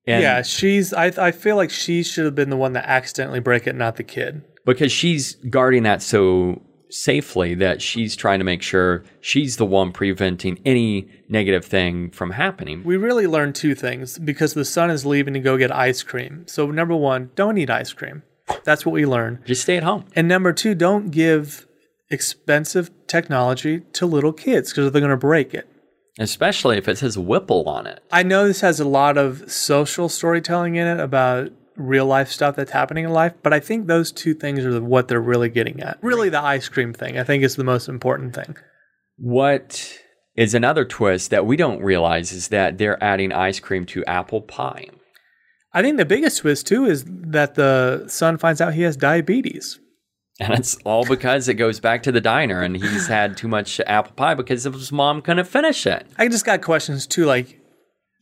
And 0.07 0.21
yeah, 0.21 0.41
she's. 0.41 0.93
I 0.93 1.07
I 1.17 1.31
feel 1.31 1.55
like 1.55 1.69
she 1.69 2.03
should 2.03 2.25
have 2.25 2.35
been 2.35 2.49
the 2.49 2.57
one 2.57 2.73
that 2.73 2.85
accidentally 2.85 3.39
break 3.39 3.67
it, 3.67 3.75
not 3.75 3.95
the 3.97 4.03
kid. 4.03 4.43
because 4.65 4.91
she's 4.91 5.35
guarding 5.49 5.83
that 5.83 6.01
so 6.01 6.61
safely 6.93 7.55
that 7.55 7.81
she's 7.81 8.15
trying 8.15 8.39
to 8.39 8.45
make 8.45 8.61
sure 8.61 9.03
she's 9.19 9.57
the 9.57 9.65
one 9.65 9.91
preventing 9.91 10.59
any 10.63 11.09
negative 11.27 11.65
thing 11.65 12.11
from 12.11 12.31
happening. 12.31 12.83
We 12.83 12.97
really 12.97 13.25
learned 13.25 13.55
two 13.55 13.73
things 13.73 14.19
because 14.19 14.53
the 14.53 14.63
son 14.63 14.89
is 14.91 15.05
leaving 15.05 15.33
to 15.33 15.39
go 15.39 15.57
get 15.57 15.71
ice 15.71 16.03
cream. 16.03 16.45
So 16.47 16.69
number 16.69 16.95
one, 16.95 17.31
don't 17.35 17.57
eat 17.57 17.69
ice 17.69 17.93
cream. 17.93 18.21
That's 18.63 18.85
what 18.85 18.93
we 18.93 19.05
learned. 19.05 19.45
Just 19.45 19.63
stay 19.63 19.77
at 19.77 19.83
home. 19.83 20.05
And 20.15 20.27
number 20.27 20.53
two, 20.53 20.75
don't 20.75 21.09
give 21.09 21.67
expensive 22.11 22.91
technology 23.07 23.79
to 23.93 24.05
little 24.05 24.33
kids 24.33 24.69
because 24.71 24.91
they're 24.91 25.01
going 25.01 25.09
to 25.09 25.17
break 25.17 25.53
it. 25.53 25.67
Especially 26.19 26.77
if 26.77 26.87
it 26.87 26.99
says 26.99 27.17
Whipple 27.17 27.67
on 27.67 27.87
it. 27.87 28.03
I 28.11 28.21
know 28.21 28.45
this 28.47 28.61
has 28.61 28.79
a 28.79 28.87
lot 28.87 29.17
of 29.17 29.51
social 29.51 30.09
storytelling 30.09 30.75
in 30.75 30.85
it 30.85 30.99
about 30.99 31.51
real 31.75 32.05
life 32.05 32.29
stuff 32.29 32.55
that's 32.55 32.71
happening 32.71 33.05
in 33.05 33.11
life, 33.11 33.33
but 33.41 33.53
I 33.53 33.59
think 33.59 33.87
those 33.87 34.11
two 34.11 34.33
things 34.33 34.65
are 34.65 34.81
what 34.81 35.07
they're 35.07 35.21
really 35.21 35.49
getting 35.49 35.81
at. 35.81 35.97
Really, 36.01 36.29
the 36.29 36.41
ice 36.41 36.69
cream 36.69 36.93
thing, 36.93 37.17
I 37.17 37.23
think, 37.23 37.43
is 37.43 37.55
the 37.55 37.63
most 37.63 37.89
important 37.89 38.35
thing. 38.35 38.55
What 39.17 39.99
is 40.35 40.53
another 40.53 40.85
twist 40.85 41.29
that 41.29 41.45
we 41.45 41.55
don't 41.55 41.81
realize 41.81 42.31
is 42.31 42.47
that 42.49 42.77
they're 42.77 43.01
adding 43.03 43.31
ice 43.31 43.59
cream 43.59 43.85
to 43.87 44.03
apple 44.05 44.41
pie. 44.41 44.87
I 45.73 45.81
think 45.81 45.97
the 45.97 46.05
biggest 46.05 46.39
twist, 46.39 46.67
too, 46.67 46.85
is 46.85 47.03
that 47.07 47.55
the 47.55 48.05
son 48.07 48.37
finds 48.37 48.61
out 48.61 48.73
he 48.73 48.83
has 48.83 48.95
diabetes. 48.95 49.79
And 50.39 50.53
it's 50.53 50.75
all 50.83 51.05
because 51.05 51.47
it 51.47 51.55
goes 51.55 51.79
back 51.79 52.03
to 52.03 52.11
the 52.11 52.21
diner 52.21 52.61
and 52.61 52.75
he's 52.75 53.07
had 53.07 53.37
too 53.37 53.47
much 53.47 53.79
apple 53.81 54.13
pie 54.13 54.33
because 54.33 54.63
his 54.63 54.91
mom 54.91 55.21
couldn't 55.21 55.45
finish 55.45 55.85
it. 55.85 56.07
I 56.17 56.27
just 56.27 56.45
got 56.45 56.61
questions, 56.61 57.05
too. 57.05 57.25
Like, 57.25 57.59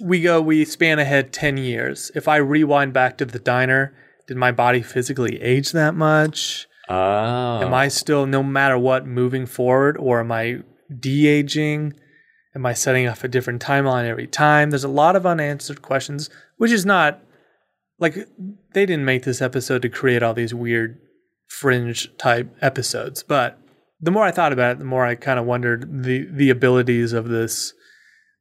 we 0.01 0.21
go, 0.21 0.41
we 0.41 0.65
span 0.65 0.99
ahead 0.99 1.31
10 1.31 1.57
years. 1.57 2.11
If 2.15 2.27
I 2.27 2.37
rewind 2.37 2.93
back 2.93 3.17
to 3.17 3.25
the 3.25 3.39
diner, 3.39 3.93
did 4.27 4.37
my 4.37 4.51
body 4.51 4.81
physically 4.81 5.41
age 5.41 5.71
that 5.71 5.95
much? 5.95 6.67
Oh. 6.89 7.61
Am 7.61 7.73
I 7.73 7.87
still, 7.87 8.25
no 8.25 8.43
matter 8.43 8.77
what, 8.77 9.05
moving 9.05 9.45
forward, 9.45 9.97
or 9.97 10.19
am 10.19 10.31
I 10.31 10.63
de 10.99 11.27
aging? 11.27 11.93
Am 12.53 12.65
I 12.65 12.73
setting 12.73 13.07
off 13.07 13.23
a 13.23 13.29
different 13.29 13.61
timeline 13.61 14.05
every 14.05 14.27
time? 14.27 14.71
There's 14.71 14.83
a 14.83 14.89
lot 14.89 15.15
of 15.15 15.25
unanswered 15.25 15.81
questions, 15.81 16.29
which 16.57 16.71
is 16.71 16.85
not 16.85 17.21
like 17.99 18.15
they 18.73 18.85
didn't 18.85 19.05
make 19.05 19.23
this 19.23 19.41
episode 19.41 19.83
to 19.83 19.89
create 19.89 20.21
all 20.21 20.33
these 20.33 20.53
weird 20.53 20.99
fringe 21.47 22.09
type 22.17 22.53
episodes. 22.61 23.23
But 23.23 23.57
the 24.01 24.11
more 24.11 24.23
I 24.23 24.31
thought 24.31 24.51
about 24.51 24.73
it, 24.73 24.79
the 24.79 24.85
more 24.85 25.05
I 25.05 25.15
kind 25.15 25.39
of 25.39 25.45
wondered 25.45 26.03
the 26.03 26.27
the 26.29 26.49
abilities 26.49 27.13
of 27.13 27.29
this 27.29 27.73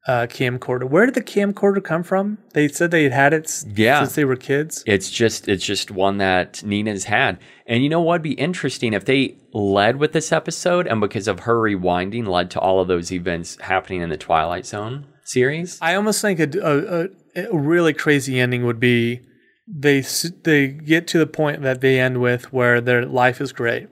uh, 0.07 0.27
camcorder. 0.29 0.85
Where 0.89 1.05
did 1.07 1.15
the 1.15 1.23
camcorder 1.23 1.83
come 1.85 2.03
from? 2.03 2.39
They 2.55 2.69
said 2.69 2.91
they 2.91 3.03
had 3.05 3.13
had 3.13 3.33
it 3.35 3.45
s- 3.45 3.67
Yeah. 3.75 4.01
since 4.03 4.15
they 4.15 4.25
were 4.25 4.37
kids. 4.37 4.83
It's 4.87 5.11
just 5.11 5.49
it's 5.49 5.65
just 5.65 5.91
one 5.91 6.19
that 6.19 6.63
Nina's 6.65 7.05
had. 7.05 7.39
And 7.67 7.83
you 7.83 7.89
know 7.89 8.01
what'd 8.01 8.23
be 8.23 8.33
interesting 8.33 8.93
if 8.95 9.05
they 9.05 9.37
led 9.53 9.97
with 9.97 10.13
this 10.13 10.33
episode 10.33 10.87
and 10.87 11.01
because 11.01 11.29
of 11.29 11.41
her 11.41 11.57
rewinding 11.57 12.27
led 12.27 12.51
to 12.53 12.59
all 12.61 12.81
of 12.81 12.89
those 12.89 13.13
events 13.13 13.59
happening 13.61 14.01
in 14.01 14.09
the 14.09 14.17
Twilight 14.17 14.67
Zone 14.67 15.07
series? 15.25 15.79
I 15.83 15.95
almost 15.95 16.21
think 16.23 16.41
a, 16.41 16.49
a, 16.61 17.05
a, 17.43 17.49
a 17.53 17.59
really 17.59 17.93
crazy 17.93 18.41
ending 18.41 18.65
would 18.65 18.81
be 18.81 19.21
they 19.69 20.01
they 20.45 20.69
get 20.69 21.07
to 21.09 21.19
the 21.19 21.27
point 21.27 21.63
that 21.63 21.81
they 21.81 22.01
end 22.01 22.21
with 22.21 22.53
where 22.53 22.81
their 22.81 23.05
life 23.07 23.41
is 23.41 23.53
great, 23.53 23.87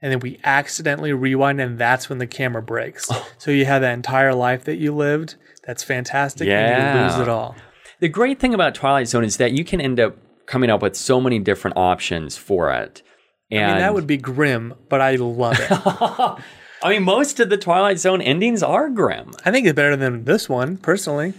and 0.00 0.12
then 0.12 0.20
we 0.20 0.38
accidentally 0.44 1.12
rewind, 1.12 1.60
and 1.60 1.78
that's 1.78 2.08
when 2.08 2.18
the 2.18 2.26
camera 2.26 2.62
breaks. 2.62 3.10
so 3.38 3.50
you 3.50 3.64
have 3.64 3.82
that 3.82 3.94
entire 3.94 4.34
life 4.34 4.64
that 4.64 4.76
you 4.76 4.94
lived. 4.94 5.36
That's 5.66 5.82
fantastic, 5.82 6.48
and 6.48 6.98
you 6.98 7.02
lose 7.02 7.20
it 7.20 7.28
all. 7.28 7.56
The 8.00 8.08
great 8.08 8.38
thing 8.38 8.54
about 8.54 8.74
Twilight 8.74 9.08
Zone 9.08 9.24
is 9.24 9.38
that 9.38 9.52
you 9.52 9.64
can 9.64 9.80
end 9.80 9.98
up 9.98 10.16
coming 10.46 10.70
up 10.70 10.82
with 10.82 10.96
so 10.96 11.20
many 11.20 11.38
different 11.38 11.76
options 11.76 12.36
for 12.36 12.72
it. 12.72 13.02
And 13.50 13.64
I 13.64 13.68
mean, 13.68 13.78
that 13.78 13.94
would 13.94 14.06
be 14.06 14.16
grim, 14.16 14.74
but 14.88 15.00
I 15.00 15.16
love 15.16 15.58
it. 15.58 15.68
I 16.82 16.90
mean, 16.90 17.02
most 17.02 17.40
of 17.40 17.50
the 17.50 17.56
Twilight 17.56 17.98
Zone 17.98 18.22
endings 18.22 18.62
are 18.62 18.88
grim. 18.88 19.32
I 19.44 19.50
think 19.50 19.66
it's 19.66 19.74
better 19.74 19.96
than 19.96 20.24
this 20.24 20.48
one, 20.48 20.76
personally. 20.76 21.34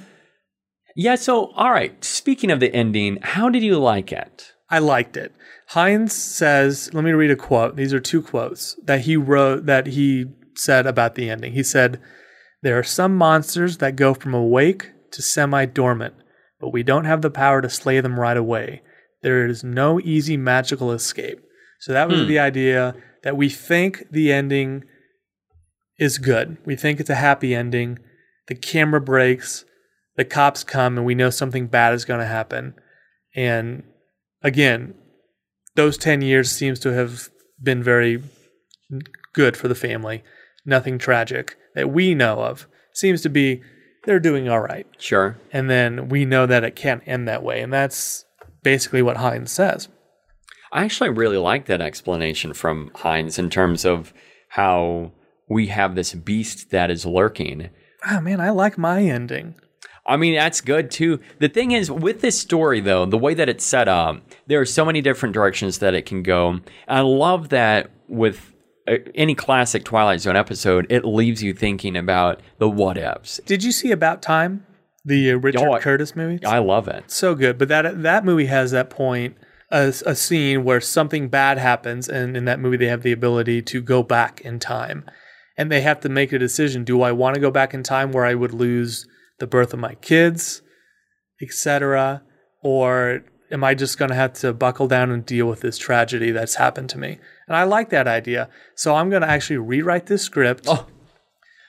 Yeah, 0.95 1.15
so 1.15 1.47
all 1.51 1.71
right, 1.71 2.03
speaking 2.03 2.51
of 2.51 2.59
the 2.59 2.73
ending, 2.73 3.19
how 3.21 3.49
did 3.49 3.63
you 3.63 3.79
like 3.79 4.11
it? 4.11 4.53
I 4.69 4.79
liked 4.79 5.17
it. 5.17 5.33
Hinds 5.67 6.13
says, 6.13 6.93
let 6.93 7.03
me 7.03 7.11
read 7.11 7.31
a 7.31 7.35
quote. 7.35 7.75
These 7.75 7.93
are 7.93 7.99
two 7.99 8.21
quotes 8.21 8.75
that 8.83 9.01
he 9.01 9.17
wrote 9.17 9.65
that 9.65 9.87
he 9.87 10.27
said 10.55 10.85
about 10.85 11.15
the 11.15 11.29
ending. 11.29 11.53
He 11.53 11.63
said, 11.63 11.99
There 12.61 12.77
are 12.77 12.83
some 12.83 13.15
monsters 13.15 13.77
that 13.77 13.95
go 13.95 14.13
from 14.13 14.33
awake 14.33 14.91
to 15.11 15.21
semi 15.21 15.65
dormant, 15.65 16.15
but 16.59 16.73
we 16.73 16.83
don't 16.83 17.05
have 17.05 17.21
the 17.21 17.31
power 17.31 17.61
to 17.61 17.69
slay 17.69 17.99
them 18.01 18.19
right 18.19 18.37
away. 18.37 18.81
There 19.21 19.45
is 19.45 19.63
no 19.63 19.99
easy 19.99 20.37
magical 20.37 20.91
escape. 20.91 21.39
So 21.79 21.93
that 21.93 22.09
was 22.09 22.21
hmm. 22.21 22.27
the 22.27 22.39
idea 22.39 22.95
that 23.23 23.37
we 23.37 23.49
think 23.49 24.05
the 24.11 24.31
ending 24.31 24.83
is 25.97 26.17
good. 26.17 26.57
We 26.65 26.75
think 26.75 26.99
it's 26.99 27.09
a 27.09 27.15
happy 27.15 27.53
ending. 27.53 27.99
The 28.47 28.55
camera 28.55 29.01
breaks, 29.01 29.65
the 30.15 30.25
cops 30.25 30.63
come, 30.63 30.97
and 30.97 31.05
we 31.05 31.15
know 31.15 31.29
something 31.29 31.67
bad 31.67 31.93
is 31.93 32.05
going 32.05 32.21
to 32.21 32.25
happen. 32.25 32.75
And 33.35 33.83
again, 34.41 34.93
those 35.75 35.97
10 35.97 36.21
years 36.21 36.51
seems 36.51 36.79
to 36.79 36.93
have 36.93 37.29
been 37.61 37.83
very 37.83 38.23
good 39.33 39.55
for 39.55 39.67
the 39.67 39.75
family. 39.75 40.23
Nothing 40.65 40.97
tragic 40.97 41.57
that 41.75 41.91
we 41.91 42.15
know 42.15 42.41
of. 42.41 42.67
Seems 42.93 43.21
to 43.21 43.29
be 43.29 43.61
they're 44.05 44.19
doing 44.19 44.49
all 44.49 44.61
right. 44.61 44.87
Sure. 44.97 45.37
And 45.51 45.69
then 45.69 46.09
we 46.09 46.25
know 46.25 46.45
that 46.45 46.63
it 46.63 46.75
can't 46.75 47.03
end 47.05 47.27
that 47.27 47.43
way. 47.43 47.61
And 47.61 47.71
that's 47.71 48.25
basically 48.63 49.01
what 49.01 49.17
Hinds 49.17 49.51
says. 49.51 49.87
I 50.71 50.83
actually 50.83 51.09
really 51.09 51.37
like 51.37 51.65
that 51.65 51.81
explanation 51.81 52.53
from 52.53 52.91
Hinds 52.95 53.39
in 53.39 53.49
terms 53.49 53.85
of 53.85 54.13
how 54.49 55.11
we 55.49 55.67
have 55.67 55.95
this 55.95 56.13
beast 56.13 56.69
that 56.71 56.91
is 56.91 57.05
lurking. 57.05 57.69
Oh 58.09 58.21
man, 58.21 58.39
I 58.39 58.51
like 58.51 58.77
my 58.77 59.01
ending. 59.03 59.55
I 60.09 60.17
mean, 60.17 60.33
that's 60.35 60.59
good 60.61 60.89
too. 60.91 61.19
The 61.39 61.47
thing 61.49 61.71
is, 61.71 61.89
with 61.91 62.21
this 62.21 62.37
story, 62.39 62.79
though, 62.81 63.05
the 63.05 63.17
way 63.17 63.33
that 63.35 63.47
it's 63.47 63.63
set 63.65 63.87
up, 63.87 64.21
there 64.47 64.59
are 64.59 64.65
so 64.65 64.83
many 64.83 65.01
different 65.01 65.33
directions 65.33 65.77
that 65.79 65.93
it 65.93 66.05
can 66.05 66.23
go. 66.23 66.59
I 66.87 67.01
love 67.01 67.49
that 67.49 67.91
with 68.07 68.53
uh, 68.87 68.95
any 69.15 69.35
classic 69.35 69.85
Twilight 69.85 70.19
Zone 70.21 70.35
episode, 70.35 70.87
it 70.89 71.05
leaves 71.05 71.43
you 71.43 71.53
thinking 71.53 71.95
about 71.95 72.41
the 72.57 72.67
what 72.67 72.97
ifs. 72.97 73.39
Did 73.45 73.63
you 73.63 73.71
see 73.71 73.91
About 73.91 74.21
Time, 74.23 74.65
the 75.05 75.31
uh, 75.31 75.35
Richard 75.37 75.61
Oh, 75.67 75.73
I- 75.73 75.79
Curtis 75.79 76.15
movie? 76.15 76.43
I 76.43 76.57
love 76.57 76.87
it. 76.87 77.09
so 77.11 77.35
good. 77.35 77.57
But 77.59 77.67
that 77.69 78.01
that 78.01 78.25
movie 78.25 78.47
has 78.47 78.71
that 78.71 78.89
point, 78.89 79.37
a, 79.71 79.93
a 80.07 80.15
scene 80.15 80.63
where 80.63 80.81
something 80.81 81.27
bad 81.29 81.59
happens, 81.59 82.09
and 82.09 82.35
in 82.35 82.45
that 82.45 82.59
movie 82.59 82.77
they 82.77 82.87
have 82.87 83.03
the 83.03 83.11
ability 83.11 83.61
to 83.61 83.81
go 83.81 84.01
back 84.01 84.41
in 84.41 84.57
time, 84.57 85.05
and 85.55 85.71
they 85.71 85.81
have 85.81 85.99
to 86.01 86.09
make 86.09 86.33
a 86.33 86.39
decision: 86.39 86.83
Do 86.83 87.03
I 87.03 87.11
want 87.11 87.35
to 87.35 87.39
go 87.41 87.51
back 87.51 87.75
in 87.75 87.83
time 87.83 88.11
where 88.11 88.25
I 88.25 88.33
would 88.33 88.53
lose 88.55 89.07
the 89.39 89.47
birth 89.47 89.73
of 89.73 89.79
my 89.79 89.95
kids, 89.95 90.61
etc., 91.41 92.21
or 92.61 93.23
am 93.51 93.63
I 93.63 93.73
just 93.73 93.97
going 93.97 94.09
to 94.09 94.15
have 94.15 94.33
to 94.33 94.53
buckle 94.53 94.87
down 94.87 95.11
and 95.11 95.25
deal 95.25 95.47
with 95.47 95.61
this 95.61 95.77
tragedy 95.77 96.31
that's 96.31 96.55
happened 96.55 96.89
to 96.89 96.97
me? 96.97 97.17
And 97.47 97.55
I 97.55 97.63
like 97.63 97.89
that 97.89 98.07
idea, 98.07 98.49
so 98.75 98.95
I'm 98.95 99.09
going 99.09 99.21
to 99.21 99.29
actually 99.29 99.57
rewrite 99.57 100.05
this 100.07 100.23
script. 100.23 100.65
Oh. 100.67 100.85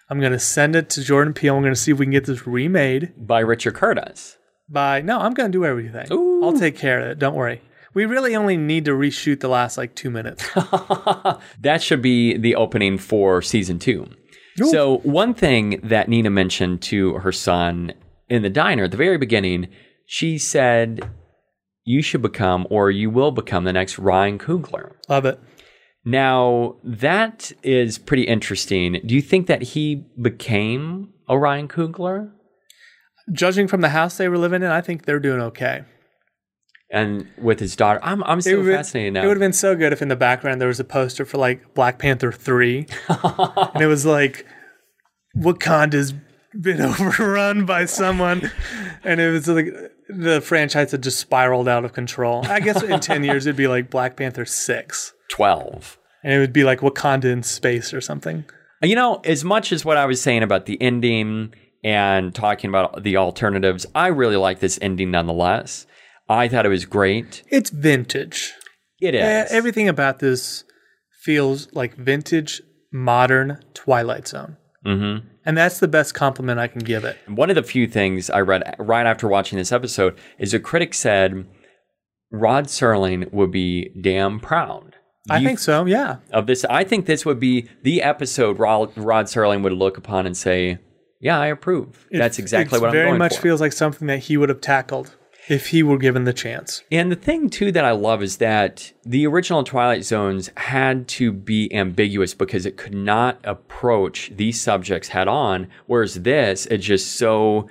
I'm 0.08 0.18
going 0.20 0.32
to 0.32 0.38
send 0.40 0.74
it 0.74 0.90
to 0.90 1.04
Jordan 1.04 1.32
Peele. 1.34 1.54
I'm 1.54 1.62
going 1.62 1.72
to 1.72 1.80
see 1.80 1.92
if 1.92 1.98
we 1.98 2.06
can 2.06 2.12
get 2.12 2.24
this 2.26 2.46
remade 2.46 3.12
By 3.16 3.40
Richard 3.40 3.74
Curtis. 3.74 4.36
by 4.68 5.00
no 5.02 5.18
i'm 5.18 5.34
gonna 5.34 5.48
do 5.48 5.64
everything 5.64 6.06
Ooh. 6.12 6.44
i'll 6.44 6.56
take 6.58 6.76
care 6.76 7.00
of 7.00 7.06
it 7.08 7.18
don't 7.18 7.34
worry 7.34 7.60
we 7.92 8.04
really 8.06 8.36
only 8.36 8.56
need 8.56 8.84
to 8.84 8.92
reshoot 8.92 9.40
the 9.40 9.48
last 9.48 9.76
like 9.76 9.94
two 9.96 10.10
minutes 10.10 10.48
that 11.60 11.80
should 11.82 12.00
be 12.02 12.36
the 12.36 12.54
opening 12.54 12.96
for 12.98 13.42
season 13.42 13.78
two. 13.80 14.08
So, 14.66 14.98
one 14.98 15.34
thing 15.34 15.80
that 15.82 16.08
Nina 16.08 16.30
mentioned 16.30 16.82
to 16.82 17.14
her 17.14 17.32
son 17.32 17.92
in 18.28 18.42
the 18.42 18.50
diner 18.50 18.84
at 18.84 18.90
the 18.90 18.96
very 18.96 19.18
beginning, 19.18 19.68
she 20.06 20.38
said, 20.38 21.08
You 21.84 22.02
should 22.02 22.22
become, 22.22 22.66
or 22.70 22.90
you 22.90 23.10
will 23.10 23.30
become, 23.30 23.64
the 23.64 23.72
next 23.72 23.98
Ryan 23.98 24.38
Coogler. 24.38 24.92
love 25.08 25.24
it 25.24 25.38
Now, 26.04 26.76
that 26.84 27.52
is 27.62 27.98
pretty 27.98 28.24
interesting. 28.24 29.00
Do 29.04 29.14
you 29.14 29.22
think 29.22 29.46
that 29.46 29.62
he 29.62 30.06
became 30.20 31.10
a 31.28 31.38
Ryan 31.38 31.68
Coogler? 31.68 32.32
judging 33.32 33.68
from 33.68 33.80
the 33.80 33.90
house 33.90 34.16
they 34.16 34.28
were 34.28 34.38
living 34.38 34.62
in 34.62 34.70
i 34.70 34.80
think 34.80 35.04
they're 35.04 35.20
doing 35.20 35.40
okay 35.40 35.84
And 36.92 37.28
with 37.38 37.60
his 37.60 37.76
daughter, 37.76 38.00
I'm, 38.02 38.24
I'm 38.24 38.40
so 38.40 38.64
fascinated 38.64 39.14
now. 39.14 39.22
it 39.22 39.26
would 39.28 39.36
have 39.36 39.40
been 39.40 39.52
so 39.52 39.76
good 39.76 39.92
if 39.92 40.02
in 40.02 40.08
the 40.08 40.16
background 40.16 40.60
there 40.60 40.68
was 40.68 40.80
a 40.80 40.84
poster 40.84 41.24
for 41.24 41.38
like 41.38 41.72
black 41.74 41.98
panther 41.98 42.32
3 42.32 42.86
and 43.08 43.80
it 43.82 43.86
was 43.86 44.04
like 44.04 44.44
wakanda's 45.36 46.12
been 46.60 46.80
overrun 47.00 47.64
by 47.64 47.84
someone 47.84 48.50
and 49.04 49.20
it 49.20 49.30
was 49.30 49.46
like 49.46 49.66
the 50.08 50.40
franchise 50.40 50.90
had 50.90 51.02
just 51.02 51.20
spiraled 51.20 51.68
out 51.68 51.84
of 51.84 51.92
control 51.92 52.44
i 52.46 52.58
guess 52.58 52.82
in 52.82 52.98
10 53.08 53.22
years 53.22 53.46
it'd 53.46 53.56
be 53.56 53.68
like 53.68 53.88
black 53.90 54.16
panther 54.16 54.44
6 54.44 55.14
12. 55.30 55.98
and 56.24 56.32
it 56.32 56.38
would 56.38 56.52
be 56.52 56.64
like 56.64 56.80
wakanda 56.80 57.26
in 57.26 57.42
space 57.42 57.94
or 57.94 58.00
something 58.00 58.44
You 58.82 58.96
know, 58.96 59.20
as 59.24 59.44
much 59.44 59.72
as 59.72 59.84
what 59.84 59.96
I 59.98 60.06
was 60.06 60.22
saying 60.22 60.42
about 60.42 60.64
the 60.66 60.80
ending 60.80 61.52
and 61.84 62.34
talking 62.34 62.68
about 62.70 63.02
the 63.02 63.18
alternatives, 63.18 63.84
I 63.94 64.06
really 64.08 64.36
like 64.38 64.60
this 64.60 64.78
ending 64.80 65.10
nonetheless. 65.10 65.86
I 66.30 66.48
thought 66.48 66.64
it 66.64 66.70
was 66.70 66.84
great. 66.86 67.42
it's 67.48 67.70
vintage 67.70 68.52
It 69.00 69.14
is. 69.14 69.50
Everything 69.52 69.88
about 69.88 70.18
this 70.20 70.64
feels 71.22 71.70
like 71.72 71.96
vintage, 71.96 72.62
modern 72.92 73.58
Twilight 73.74 74.28
Zone. 74.28 74.56
Mhm. 74.86 75.22
And 75.44 75.56
that's 75.56 75.78
the 75.80 75.88
best 75.88 76.14
compliment 76.14 76.58
I 76.60 76.66
can 76.68 76.82
give 76.82 77.04
it. 77.04 77.16
One 77.26 77.50
of 77.50 77.56
the 77.56 77.62
few 77.62 77.86
things 77.86 78.30
I 78.30 78.40
read 78.40 78.62
right 78.78 79.06
after 79.06 79.26
watching 79.26 79.58
this 79.58 79.72
episode 79.72 80.14
is 80.38 80.54
a 80.54 80.60
critic 80.60 80.94
said 80.94 81.46
Rod 82.30 82.66
Serling 82.66 83.30
would 83.32 83.50
be 83.50 83.90
damn 84.00 84.38
proud. 84.40 84.94
I 85.28 85.38
You- 85.38 85.46
think 85.48 85.58
so, 85.58 85.84
yeah. 85.86 86.16
of 86.32 86.46
this. 86.46 86.64
I 86.70 86.84
think 86.84 87.06
this 87.06 87.26
would 87.26 87.40
be 87.40 87.68
the 87.82 88.02
episode 88.02 88.58
Rod, 88.58 88.92
Rod 88.96 89.26
Serling 89.26 89.62
would 89.62 89.72
look 89.72 89.96
upon 89.98 90.26
and 90.26 90.36
say, 90.36 90.78
"Yeah, 91.20 91.38
I 91.38 91.46
approve. 91.48 92.06
That's 92.10 92.38
exactly 92.38 92.78
what 92.78 92.88
I'm 92.88 92.92
very 92.92 93.18
much 93.18 93.38
feels 93.38 93.60
like 93.60 93.72
something 93.72 94.06
that 94.08 94.20
he 94.20 94.36
would 94.36 94.48
have 94.48 94.60
tackled 94.60 95.16
if 95.50 95.66
he 95.66 95.82
were 95.82 95.98
given 95.98 96.24
the 96.24 96.32
chance. 96.32 96.84
And 96.92 97.10
the 97.10 97.16
thing 97.16 97.50
too 97.50 97.72
that 97.72 97.84
I 97.84 97.90
love 97.90 98.22
is 98.22 98.36
that 98.36 98.92
the 99.02 99.26
original 99.26 99.64
Twilight 99.64 100.04
Zones 100.04 100.48
had 100.56 101.08
to 101.08 101.32
be 101.32 101.72
ambiguous 101.74 102.34
because 102.34 102.64
it 102.64 102.76
could 102.76 102.94
not 102.94 103.40
approach 103.42 104.30
these 104.36 104.60
subjects 104.60 105.08
head 105.08 105.26
on, 105.26 105.66
whereas 105.86 106.14
this 106.22 106.66
is 106.66 106.84
just 106.84 107.16
so 107.16 107.68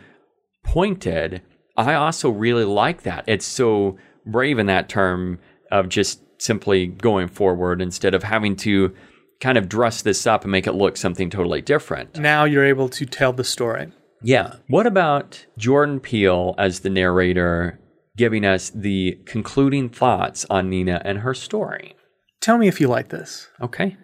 pointed. 0.64 1.42
I 1.78 1.94
also 1.94 2.30
really 2.30 2.66
like 2.66 3.04
that. 3.04 3.24
It's 3.28 3.46
so 3.46 3.98
brave 4.26 4.60
in 4.60 4.66
that 4.66 4.90
term 4.90 5.40
of 5.72 5.88
just 5.88 6.22
simply 6.42 6.86
going 6.86 7.30
forward 7.30 7.82
instead 7.82 8.14
of 8.14 8.24
having 8.24 8.58
to 8.58 8.94
kind 9.40 9.58
of 9.58 9.70
dress 9.70 10.02
this 10.02 10.28
up 10.28 10.44
and 10.44 10.52
make 10.52 10.68
it 10.68 10.74
look 10.74 10.98
something 10.98 11.30
totally 11.30 11.62
different. 11.62 12.18
Now 12.18 12.44
you're 12.44 12.66
able 12.66 12.90
to 12.90 13.06
tell 13.06 13.32
the 13.32 13.46
story. 13.46 13.94
Yeah. 14.22 14.56
What 14.68 14.86
about 14.86 15.46
Jordan 15.58 16.00
Peele 16.00 16.56
as 16.58 16.82
the 16.82 16.90
narrator 16.90 17.80
giving 18.18 18.46
us 18.46 18.70
the 18.70 19.20
concluding 19.26 19.90
thoughts 19.90 20.46
on 20.50 20.70
Nina 20.70 21.02
and 21.06 21.20
her 21.20 21.34
story? 21.34 21.96
Tell 22.42 22.58
me 22.58 22.68
if 22.68 22.82
you 22.82 22.88
like 22.88 23.10
this. 23.10 23.48
Okay. 23.62 23.98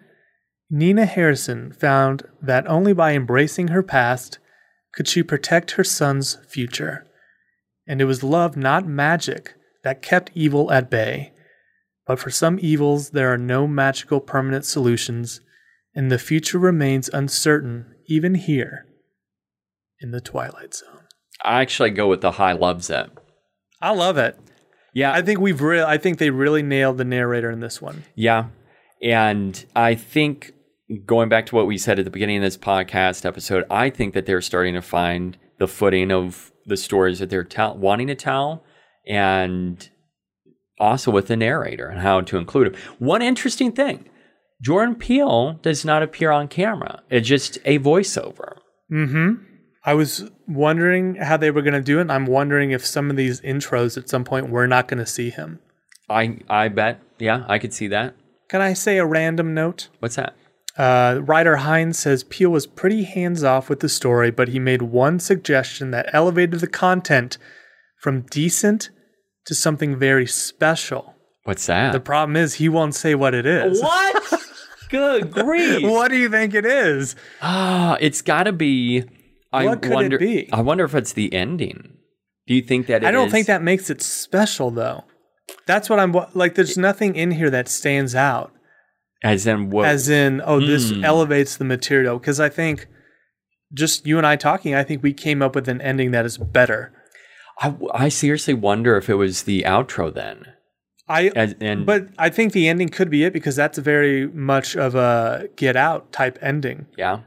Nina 0.70 1.04
Harrison 1.06 1.72
found 1.72 2.22
that 2.40 2.66
only 2.66 2.92
by 2.92 3.14
embracing 3.14 3.68
her 3.68 3.82
past 3.82 4.38
could 4.92 5.06
she 5.06 5.22
protect 5.22 5.72
her 5.72 5.84
son's 5.84 6.38
future. 6.48 7.06
And 7.86 8.00
it 8.00 8.06
was 8.06 8.24
love, 8.24 8.56
not 8.56 8.86
magic, 8.86 9.54
that 9.84 10.02
kept 10.02 10.30
evil 10.34 10.72
at 10.72 10.90
bay. 10.90 11.32
But 12.06 12.18
for 12.18 12.30
some 12.30 12.58
evils, 12.60 13.10
there 13.10 13.32
are 13.32 13.38
no 13.38 13.66
magical 13.66 14.20
permanent 14.20 14.64
solutions, 14.64 15.40
and 15.94 16.10
the 16.10 16.18
future 16.18 16.58
remains 16.58 17.10
uncertain 17.12 17.94
even 18.08 18.34
here 18.34 18.86
in 20.00 20.10
the 20.10 20.20
Twilight 20.20 20.74
Zone. 20.74 21.00
I 21.44 21.60
actually 21.60 21.90
go 21.90 22.08
with 22.08 22.20
the 22.20 22.32
high 22.32 22.52
loves 22.52 22.90
it. 22.90 23.10
I 23.80 23.92
love 23.92 24.16
it. 24.18 24.38
Yeah. 24.94 25.12
I 25.12 25.22
think 25.22 25.38
we've 25.40 25.60
re- 25.60 25.82
I 25.82 25.98
think 25.98 26.18
they 26.18 26.30
really 26.30 26.62
nailed 26.62 26.98
the 26.98 27.04
narrator 27.04 27.50
in 27.50 27.60
this 27.60 27.80
one. 27.82 28.04
yeah. 28.14 28.46
And 29.02 29.62
I 29.76 29.94
think 29.94 30.52
going 31.04 31.28
back 31.28 31.44
to 31.46 31.54
what 31.54 31.66
we 31.66 31.76
said 31.76 31.98
at 31.98 32.06
the 32.06 32.10
beginning 32.10 32.38
of 32.38 32.42
this 32.42 32.56
podcast 32.56 33.26
episode, 33.26 33.64
I 33.70 33.90
think 33.90 34.14
that 34.14 34.24
they're 34.24 34.40
starting 34.40 34.72
to 34.72 34.80
find 34.80 35.36
the 35.58 35.68
footing 35.68 36.10
of 36.10 36.50
the 36.64 36.78
stories 36.78 37.18
that 37.18 37.28
they're 37.28 37.44
tell- 37.44 37.76
wanting 37.76 38.06
to 38.06 38.14
tell 38.14 38.64
and 39.06 39.88
also 40.80 41.10
with 41.10 41.26
the 41.28 41.36
narrator 41.36 41.88
and 41.88 42.00
how 42.00 42.22
to 42.22 42.38
include 42.38 42.68
him. 42.68 42.80
One 42.98 43.20
interesting 43.20 43.72
thing 43.72 44.08
Jordan 44.62 44.94
Peele 44.94 45.58
does 45.62 45.84
not 45.84 46.02
appear 46.02 46.30
on 46.30 46.48
camera, 46.48 47.02
it's 47.10 47.28
just 47.28 47.58
a 47.66 47.78
voiceover. 47.78 48.56
Mm-hmm. 48.90 49.44
I 49.86 49.94
was 49.94 50.28
wondering 50.48 51.14
how 51.14 51.36
they 51.36 51.52
were 51.52 51.62
going 51.62 51.74
to 51.74 51.80
do 51.80 51.98
it. 51.98 52.02
And 52.02 52.12
I'm 52.12 52.26
wondering 52.26 52.72
if 52.72 52.84
some 52.84 53.08
of 53.08 53.16
these 53.16 53.40
intros 53.40 53.96
at 53.96 54.08
some 54.08 54.24
point 54.24 54.50
we're 54.50 54.66
not 54.66 54.88
going 54.88 54.98
to 54.98 55.06
see 55.06 55.30
him. 55.30 55.60
I, 56.10 56.38
I 56.48 56.68
bet, 56.68 57.00
yeah, 57.18 57.44
I 57.48 57.58
could 57.58 57.72
see 57.72 57.86
that. 57.88 58.14
Can 58.48 58.60
I 58.60 58.74
say 58.74 58.98
a 58.98 59.06
random 59.06 59.54
note? 59.54 59.88
What's 60.00 60.16
that? 60.16 60.34
Uh, 60.76 61.20
writer 61.22 61.56
Hinds 61.58 61.98
says 61.98 62.24
Peele 62.24 62.50
was 62.50 62.66
pretty 62.66 63.04
hands 63.04 63.42
off 63.42 63.70
with 63.70 63.80
the 63.80 63.88
story, 63.88 64.30
but 64.30 64.48
he 64.48 64.58
made 64.58 64.82
one 64.82 65.18
suggestion 65.18 65.90
that 65.92 66.10
elevated 66.12 66.60
the 66.60 66.66
content 66.66 67.38
from 67.98 68.22
decent 68.22 68.90
to 69.46 69.54
something 69.54 69.96
very 69.98 70.26
special. 70.26 71.14
What's 71.44 71.66
that? 71.66 71.92
The 71.92 72.00
problem 72.00 72.36
is 72.36 72.54
he 72.54 72.68
won't 72.68 72.94
say 72.94 73.14
what 73.14 73.34
it 73.34 73.46
is. 73.46 73.80
what? 73.82 74.42
Good 74.88 75.32
grief. 75.32 75.82
What 75.82 76.08
do 76.10 76.16
you 76.16 76.28
think 76.28 76.54
it 76.54 76.66
is? 76.66 77.16
Ah, 77.40 77.96
it's 78.00 78.22
got 78.22 78.44
to 78.44 78.52
be. 78.52 79.04
I 79.56 79.64
What 79.66 79.82
could 79.82 79.92
it 79.92 79.94
wonder. 79.94 80.18
be? 80.18 80.48
I 80.52 80.60
wonder 80.60 80.84
if 80.84 80.94
it's 80.94 81.12
the 81.12 81.32
ending. 81.32 81.96
Do 82.46 82.54
you 82.54 82.62
think 82.62 82.86
that? 82.86 83.02
It 83.02 83.06
I 83.06 83.10
don't 83.10 83.26
is- 83.26 83.32
think 83.32 83.46
that 83.48 83.62
makes 83.62 83.90
it 83.90 84.00
special 84.02 84.70
though. 84.70 85.04
That's 85.66 85.88
what 85.90 85.98
I'm 86.00 86.12
like. 86.34 86.54
There's 86.54 86.76
nothing 86.78 87.14
in 87.16 87.30
here 87.32 87.50
that 87.50 87.68
stands 87.68 88.14
out. 88.14 88.52
As 89.24 89.46
in 89.46 89.70
what? 89.70 89.86
as 89.86 90.08
in 90.08 90.42
oh 90.44 90.60
this 90.60 90.90
Hmm. 90.90 91.02
elevates 91.04 91.56
the 91.56 91.64
material 91.64 92.18
because 92.18 92.38
i 92.38 92.50
think 92.50 92.86
just 93.72 94.06
you 94.06 94.18
and 94.18 94.26
i 94.26 94.36
talking 94.36 94.74
i 94.74 94.84
think 94.84 95.02
we 95.02 95.14
came 95.14 95.40
up 95.40 95.54
with 95.54 95.68
an 95.68 95.80
ending 95.80 96.10
that 96.10 96.26
is 96.26 96.36
better 96.36 96.92
I, 97.60 97.74
I 97.94 98.08
seriously 98.10 98.52
wonder 98.52 98.96
if 98.98 99.08
it 99.08 99.14
was 99.14 99.44
the 99.44 99.62
outro 99.66 100.12
then. 100.12 100.44
i 101.08 101.28
As, 101.34 101.54
and 101.62 101.86
but 101.86 102.08
i 102.18 102.28
think 102.28 102.52
the 102.52 102.68
ending 102.68 102.90
could 102.90 103.08
be 103.08 103.24
it 103.24 103.32
because 103.32 103.56
that's 103.56 103.78
very 103.78 104.28
much 104.28 104.76
of 104.76 104.94
a 104.94 105.48
get 105.56 105.76
out 105.76 106.12
type 106.12 106.38
ending 106.42 106.86
yeah, 106.98 107.20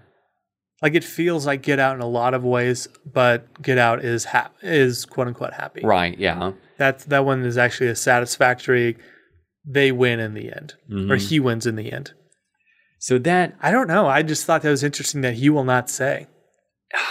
like 0.81 0.95
it 0.95 1.03
feels 1.03 1.45
like 1.45 1.61
get 1.61 1.79
out 1.79 1.95
in 1.95 2.01
a 2.01 2.07
lot 2.07 2.33
of 2.33 2.43
ways 2.43 2.87
but 3.11 3.61
get 3.61 3.77
out 3.77 4.03
is 4.03 4.25
ha- 4.25 4.51
is 4.61 5.05
quote 5.05 5.27
unquote 5.27 5.53
happy 5.53 5.81
right, 5.83 6.17
yeah, 6.17 6.51
that 6.77 6.99
that 6.99 7.25
one 7.25 7.43
is 7.45 7.57
actually 7.57 7.89
a 7.89 7.95
satisfactory 7.95 8.97
they 9.65 9.91
win 9.91 10.19
in 10.19 10.33
the 10.33 10.51
end 10.51 10.73
or 10.89 10.95
Mm-hmm. 10.95 11.27
he 11.27 11.39
wins 11.39 11.65
in 11.65 11.75
the 11.75 11.91
end 11.91 12.13
so 12.97 13.17
that 13.19 13.55
i 13.61 13.71
don't 13.71 13.87
know 13.87 14.07
i 14.07 14.21
just 14.23 14.45
thought 14.45 14.61
that 14.61 14.69
was 14.69 14.83
interesting 14.83 15.21
that 15.21 15.35
he 15.35 15.49
will 15.49 15.63
not 15.65 15.89
say 15.89 16.27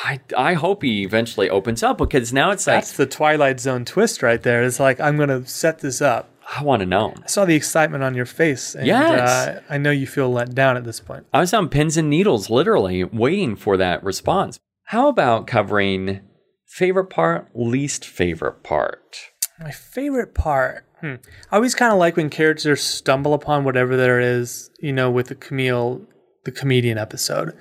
I, 0.05 0.19
I 0.37 0.55
hope 0.55 0.83
he 0.83 1.05
eventually 1.05 1.49
opens 1.49 1.85
up 1.85 1.99
because 1.99 2.33
now 2.33 2.51
it's 2.51 2.67
like 2.67 2.79
That's 2.79 2.97
the 2.97 3.07
Twilight 3.07 3.61
Zone 3.61 3.85
twist 3.85 4.25
right 4.25 4.43
there. 4.43 4.65
It's 4.65 4.81
like 4.81 4.99
I'm 4.99 5.17
going 5.17 5.29
to 5.29 5.47
set 5.47 5.79
this 5.79 6.03
up. 6.03 6.29
I 6.57 6.63
want 6.63 6.81
to 6.81 6.87
know. 6.87 7.15
I 7.23 7.27
saw 7.27 7.45
the 7.45 7.55
excitement 7.55 8.03
on 8.03 8.15
your 8.15 8.25
face, 8.27 8.75
and 8.75 8.87
Yes. 8.87 9.29
uh, 9.29 9.61
I 9.69 9.77
know 9.79 9.91
you 9.91 10.07
feel 10.07 10.31
let 10.31 10.55
down 10.55 10.77
at 10.77 10.85
this 10.85 10.99
point. 11.01 11.27
I 11.33 11.41
was 11.41 11.53
on 11.53 11.69
pins 11.69 11.97
and 11.97 12.09
needles, 12.09 12.49
literally 12.49 13.05
waiting 13.05 13.55
for 13.55 13.77
that 13.77 14.03
response. 14.03 14.59
How 14.85 15.09
about 15.09 15.47
covering 15.47 16.21
favorite 16.67 17.11
part, 17.11 17.49
least 17.55 18.05
favorite 18.07 18.63
part? 18.63 19.19
My 19.61 19.71
favorite 19.71 20.35
part. 20.35 20.85
Hmm. 21.01 21.17
I 21.53 21.57
always 21.57 21.75
kind 21.75 21.93
of 21.93 21.99
like 21.99 22.17
when 22.17 22.31
characters 22.31 22.81
stumble 22.83 23.35
upon 23.35 23.65
whatever 23.65 23.97
there 23.97 24.19
is, 24.21 24.71
you 24.81 24.93
know, 24.93 25.11
with 25.11 25.29
the 25.29 25.35
Kumail, 25.35 26.07
the 26.45 26.51
comedian 26.51 26.97
episode, 26.99 27.53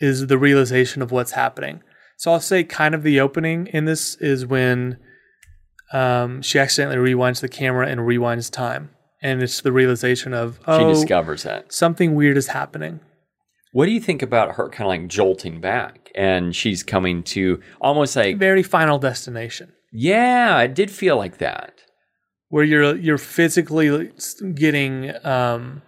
is 0.00 0.28
the 0.28 0.38
realization 0.38 1.02
of 1.02 1.10
what's 1.10 1.32
happening. 1.32 1.82
So 2.16 2.32
I'll 2.32 2.40
say 2.40 2.62
kind 2.64 2.94
of 2.94 3.02
the 3.02 3.18
opening 3.20 3.66
in 3.66 3.84
this 3.84 4.14
is 4.16 4.46
when 4.46 4.96
um, 5.92 6.42
she 6.42 6.58
accidentally 6.58 6.96
rewinds 7.12 7.40
the 7.40 7.48
camera 7.48 7.86
and 7.86 8.00
rewinds 8.00 8.50
time. 8.50 8.90
And 9.22 9.42
it's 9.42 9.60
the 9.60 9.70
realization 9.72 10.34
of, 10.34 10.58
oh, 10.66 10.78
She 10.78 10.94
discovers 11.00 11.44
that 11.44 11.72
something 11.72 12.14
weird 12.14 12.36
is 12.36 12.48
happening. 12.48 13.00
What 13.72 13.86
do 13.86 13.92
you 13.92 14.00
think 14.00 14.20
about 14.20 14.56
her 14.56 14.68
kind 14.68 14.82
of 14.82 14.88
like 14.88 15.08
jolting 15.08 15.60
back 15.60 16.10
and 16.14 16.54
she's 16.54 16.82
coming 16.82 17.22
to 17.24 17.60
almost 17.80 18.16
like, 18.16 18.36
Very 18.38 18.62
final 18.62 18.98
destination. 18.98 19.72
yeah, 19.92 20.60
it 20.60 20.74
did 20.74 20.90
feel 20.90 21.16
like 21.16 21.38
that. 21.38 21.72
where 22.48 22.64
you're 22.64 22.96
you're 22.96 23.16
physically 23.18 24.10
getting 24.54 25.12
um 25.24 25.82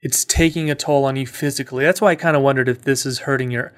it's 0.00 0.24
taking 0.24 0.70
a 0.70 0.74
toll 0.74 1.04
on 1.04 1.16
you 1.16 1.26
physically. 1.26 1.84
That's 1.84 2.00
why 2.00 2.10
I 2.12 2.14
kind 2.16 2.36
of 2.36 2.42
wondered 2.42 2.68
if 2.68 2.82
this 2.82 3.04
is 3.04 3.20
hurting 3.20 3.50
your 3.50 3.72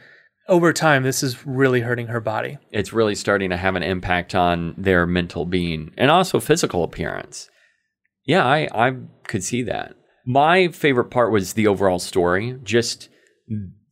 over 0.48 0.72
time 0.72 1.02
this 1.02 1.22
is 1.22 1.46
really 1.46 1.80
hurting 1.80 2.08
her 2.08 2.20
body. 2.20 2.58
It's 2.70 2.92
really 2.92 3.14
starting 3.14 3.50
to 3.50 3.56
have 3.56 3.76
an 3.76 3.82
impact 3.82 4.34
on 4.34 4.74
their 4.76 5.06
mental 5.06 5.46
being 5.46 5.92
and 5.96 6.10
also 6.10 6.40
physical 6.40 6.84
appearance. 6.84 7.48
Yeah, 8.26 8.44
I, 8.44 8.68
I 8.72 8.96
could 9.26 9.44
see 9.44 9.62
that. 9.64 9.94
My 10.26 10.68
favorite 10.68 11.10
part 11.10 11.30
was 11.32 11.52
the 11.52 11.66
overall 11.66 11.98
story, 11.98 12.58
just 12.62 13.10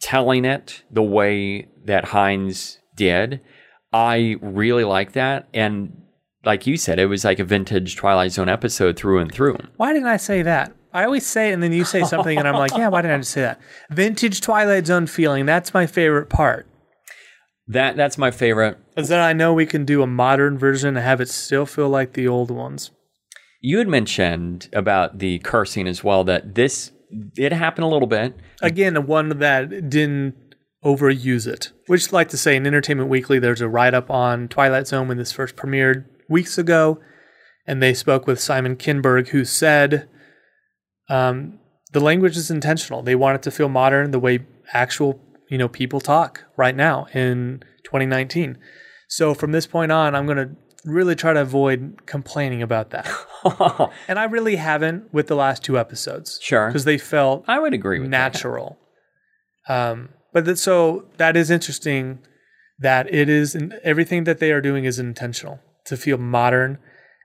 telling 0.01 0.45
it 0.45 0.83
the 0.91 1.03
way 1.03 1.69
that 1.85 2.07
Hinds 2.07 2.79
did. 2.97 3.41
I 3.93 4.37
really 4.41 4.85
like 4.85 5.13
that. 5.13 5.49
And 5.53 6.03
like 6.45 6.67
you 6.67 6.77
said, 6.77 6.99
it 6.99 7.07
was 7.07 7.25
like 7.25 7.39
a 7.39 7.45
vintage 7.45 7.97
Twilight 7.97 8.33
Zone 8.33 8.49
episode 8.49 8.97
through 8.97 9.19
and 9.19 9.33
through. 9.33 9.59
Why 9.77 9.93
didn't 9.93 10.09
I 10.09 10.17
say 10.17 10.43
that? 10.43 10.75
I 10.93 11.05
always 11.05 11.27
say 11.27 11.51
it 11.51 11.55
and 11.55 11.63
then 11.63 11.73
you 11.73 11.85
say 11.85 12.05
something 12.05 12.39
and 12.39 12.47
I'm 12.47 12.55
like, 12.55 12.77
yeah, 12.77 12.89
why 12.89 13.03
didn't 13.03 13.15
I 13.15 13.19
just 13.19 13.33
say 13.33 13.43
that? 13.43 13.61
Vintage 13.91 14.41
Twilight 14.41 14.87
Zone 14.87 15.07
feeling. 15.07 15.47
That's 15.47 15.73
my 15.73 15.87
favorite 15.87 16.29
part. 16.29 16.67
That 17.67 17.97
that's 17.97 18.19
my 18.19 18.31
favorite. 18.31 18.79
Is 18.97 19.09
that 19.09 19.21
I 19.21 19.33
know 19.33 19.55
we 19.55 19.67
can 19.67 19.85
do 19.85 20.03
a 20.03 20.07
modern 20.07 20.59
version 20.59 20.97
and 20.97 21.05
have 21.05 21.21
it 21.21 21.29
still 21.29 21.65
feel 21.65 21.89
like 21.89 22.13
the 22.13 22.29
old 22.29 22.51
ones. 22.51 22.91
You 23.61 23.79
had 23.79 23.89
mentioned 23.89 24.69
about 24.73 25.19
the 25.19 25.39
cursing 25.39 25.87
as 25.87 26.03
well 26.03 26.25
that 26.25 26.55
this 26.55 26.93
it 27.37 27.53
happened 27.53 27.85
a 27.85 27.89
little 27.89 28.09
bit. 28.09 28.35
Again, 28.61 29.07
one 29.07 29.29
that 29.39 29.89
didn't 29.89 30.35
overuse 30.85 31.47
it. 31.47 31.73
Which, 31.87 32.13
like 32.13 32.29
to 32.31 32.37
say, 32.37 32.57
in 32.57 32.67
Entertainment 32.67 33.09
Weekly, 33.09 33.39
there's 33.39 33.61
a 33.61 33.69
write 33.69 33.95
up 33.95 34.11
on 34.11 34.49
Twilight 34.49 34.89
Zone 34.89 35.09
when 35.09 35.19
this 35.19 35.33
first 35.33 35.57
premiered 35.57 36.05
weeks 36.29 36.59
ago, 36.59 37.01
and 37.67 37.83
they 37.83 37.95
spoke 37.95 38.27
with 38.27 38.41
Simon 38.41 38.77
Kinberg, 38.77 39.29
who 39.29 39.45
said 39.45 40.09
um, 41.13 41.59
the 41.93 42.01
language 42.01 42.37
is 42.37 42.51
intentional. 42.51 43.03
They 43.03 43.15
want 43.15 43.37
it 43.37 43.43
to 43.43 43.51
feel 43.51 43.69
modern, 43.69 44.11
the 44.13 44.19
way 44.19 44.47
actual 44.73 45.21
you 45.49 45.59
know 45.59 45.69
people 45.69 46.01
talk 46.01 46.45
right 46.57 46.75
now 46.75 47.07
in 47.13 47.63
2019. 47.85 48.57
So 49.09 49.35
from 49.35 49.53
this 49.53 49.67
point 49.67 49.93
on, 49.93 50.15
I'm 50.15 50.25
going 50.25 50.39
to 50.39 50.57
really 50.85 51.15
try 51.15 51.35
to 51.35 51.43
avoid 51.43 52.01
complaining 52.07 52.63
about 52.63 52.91
that. 52.91 53.07
and 54.09 54.19
I 54.19 54.25
really 54.25 54.57
haven't 54.57 55.13
with 55.13 55.27
the 55.27 55.37
last 55.37 55.63
two 55.63 55.79
episodes. 55.79 56.41
Sure. 56.43 56.69
Because 56.69 56.85
they 56.85 56.97
felt 56.97 57.45
I 57.47 57.59
would 57.59 57.75
agree 57.75 58.01
with 58.01 58.11
that. 58.11 58.33
natural. 58.33 58.79
Um, 59.69 60.09
but 60.33 60.47
that, 60.47 60.59
so 60.59 61.05
that 61.19 61.37
is 61.37 61.51
interesting 61.51 62.21
that 62.79 63.13
it 63.13 63.29
is 63.29 63.55
everything 63.85 64.25
that 64.25 64.39
they 64.39 64.51
are 64.51 64.63
doing 64.63 64.87
is 64.87 64.99
intentional 64.99 65.61
to 65.85 65.97
feel 65.97 66.17
modern. 66.17 66.79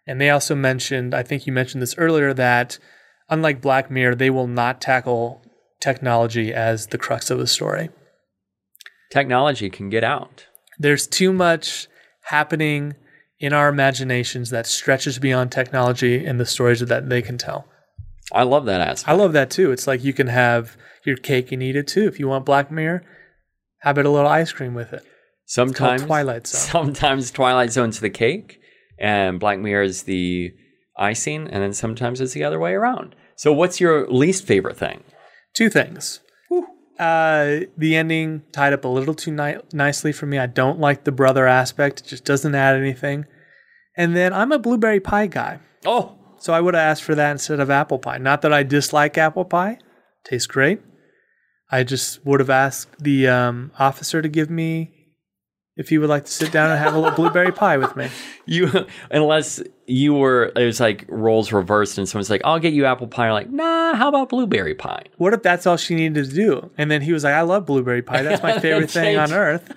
And 0.05 0.19
they 0.19 0.29
also 0.29 0.55
mentioned, 0.55 1.15
I 1.15 1.23
think 1.23 1.47
you 1.47 1.53
mentioned 1.53 1.81
this 1.81 1.95
earlier, 1.97 2.33
that 2.33 2.77
unlike 3.29 3.61
Black 3.61 3.89
Mirror, 3.91 4.15
they 4.15 4.29
will 4.29 4.47
not 4.47 4.81
tackle 4.81 5.41
technology 5.79 6.53
as 6.53 6.87
the 6.87 6.97
crux 6.97 7.29
of 7.29 7.39
the 7.39 7.47
story. 7.47 7.89
Technology 9.11 9.69
can 9.69 9.89
get 9.89 10.03
out. 10.03 10.45
There's 10.79 11.07
too 11.07 11.31
much 11.31 11.87
happening 12.23 12.95
in 13.39 13.53
our 13.53 13.69
imaginations 13.69 14.49
that 14.49 14.65
stretches 14.65 15.19
beyond 15.19 15.51
technology 15.51 16.25
and 16.25 16.39
the 16.39 16.45
stories 16.45 16.79
that 16.79 17.09
they 17.09 17.21
can 17.21 17.37
tell. 17.37 17.67
I 18.31 18.43
love 18.43 18.65
that 18.65 18.81
aspect. 18.81 19.09
I 19.09 19.13
love 19.13 19.33
that 19.33 19.49
too. 19.49 19.71
It's 19.71 19.87
like 19.87 20.03
you 20.03 20.13
can 20.13 20.27
have 20.27 20.75
your 21.05 21.17
cake 21.17 21.51
and 21.51 21.63
eat 21.63 21.75
it 21.75 21.87
too. 21.87 22.07
If 22.07 22.19
you 22.19 22.27
want 22.27 22.45
Black 22.45 22.71
Mirror, 22.71 23.03
have 23.81 23.97
it 23.97 24.05
a 24.05 24.09
little 24.09 24.29
ice 24.29 24.51
cream 24.51 24.73
with 24.73 24.91
it. 24.91 25.03
sometimes 25.45 26.03
Twilight 26.03 26.47
Zone. 26.47 26.59
Sometimes 26.71 27.31
Twilight 27.31 27.71
Zone's 27.71 27.99
the 27.99 28.09
cake, 28.09 28.59
and 28.99 29.39
Black 29.39 29.59
Mirror 29.59 29.83
is 29.83 30.03
the 30.03 30.51
icing, 30.97 31.47
and 31.47 31.63
then 31.63 31.73
sometimes 31.73 32.21
it's 32.21 32.33
the 32.33 32.43
other 32.43 32.59
way 32.59 32.73
around. 32.73 33.15
So, 33.35 33.53
what's 33.53 33.79
your 33.79 34.07
least 34.07 34.45
favorite 34.45 34.77
thing? 34.77 35.03
Two 35.53 35.69
things. 35.69 36.19
Uh, 36.99 37.59
the 37.77 37.95
ending 37.95 38.41
tied 38.51 38.73
up 38.73 38.83
a 38.83 38.87
little 38.87 39.13
too 39.13 39.31
ni- 39.31 39.57
nicely 39.71 40.11
for 40.11 40.25
me. 40.25 40.39
I 40.39 40.47
don't 40.47 40.79
like 40.79 41.03
the 41.03 41.11
brother 41.11 41.45
aspect. 41.45 41.99
It 41.99 42.07
just 42.07 42.25
doesn't 42.25 42.55
add 42.55 42.75
anything. 42.75 43.25
And 43.95 44.15
then 44.15 44.33
I'm 44.33 44.51
a 44.51 44.57
blueberry 44.57 44.99
pie 44.99 45.27
guy. 45.27 45.59
Oh, 45.85 46.17
So 46.39 46.53
I 46.53 46.61
would 46.61 46.73
have 46.73 46.81
asked 46.81 47.03
for 47.03 47.13
that 47.13 47.31
instead 47.31 47.59
of 47.59 47.69
apple 47.69 47.99
pie. 47.99 48.17
Not 48.17 48.41
that 48.41 48.51
I 48.51 48.63
dislike 48.63 49.15
apple 49.17 49.45
pie, 49.45 49.77
tastes 50.23 50.47
great. 50.47 50.81
I 51.71 51.83
just 51.83 52.25
would 52.25 52.39
have 52.39 52.49
asked 52.49 52.97
the 52.99 53.27
um, 53.27 53.71
officer 53.77 54.21
to 54.23 54.29
give 54.29 54.49
me 54.49 54.96
if 55.77 55.91
you 55.91 56.01
would 56.01 56.09
like 56.09 56.25
to 56.25 56.31
sit 56.31 56.51
down 56.51 56.69
and 56.71 56.79
have 56.79 56.93
a 56.95 56.99
little 56.99 57.15
blueberry 57.15 57.51
pie 57.51 57.77
with 57.77 57.95
me. 57.95 58.09
you 58.45 58.69
unless 59.11 59.61
you 59.85 60.13
were 60.13 60.51
it 60.55 60.65
was 60.65 60.79
like 60.79 61.05
roles 61.07 61.51
reversed, 61.51 61.97
and 61.97 62.09
someone's 62.09 62.29
like, 62.29 62.41
"I'll 62.43 62.59
get 62.59 62.73
you 62.73 62.85
apple 62.85 63.07
pie." 63.07 63.25
You're 63.25 63.33
like, 63.33 63.49
"Nah, 63.49 63.95
how 63.95 64.09
about 64.09 64.29
blueberry 64.29 64.75
pie?" 64.75 65.03
What 65.17 65.33
if 65.33 65.43
that's 65.43 65.65
all 65.65 65.77
she 65.77 65.95
needed 65.95 66.29
to 66.29 66.35
do? 66.35 66.71
And 66.77 66.91
then 66.91 67.01
he 67.01 67.13
was 67.13 67.23
like, 67.23 67.33
I 67.33 67.41
love 67.41 67.65
blueberry 67.65 68.01
pie. 68.01 68.23
That's 68.23 68.43
my 68.43 68.59
favorite 68.59 68.91
thing 68.91 69.17
on 69.17 69.31
earth. 69.31 69.71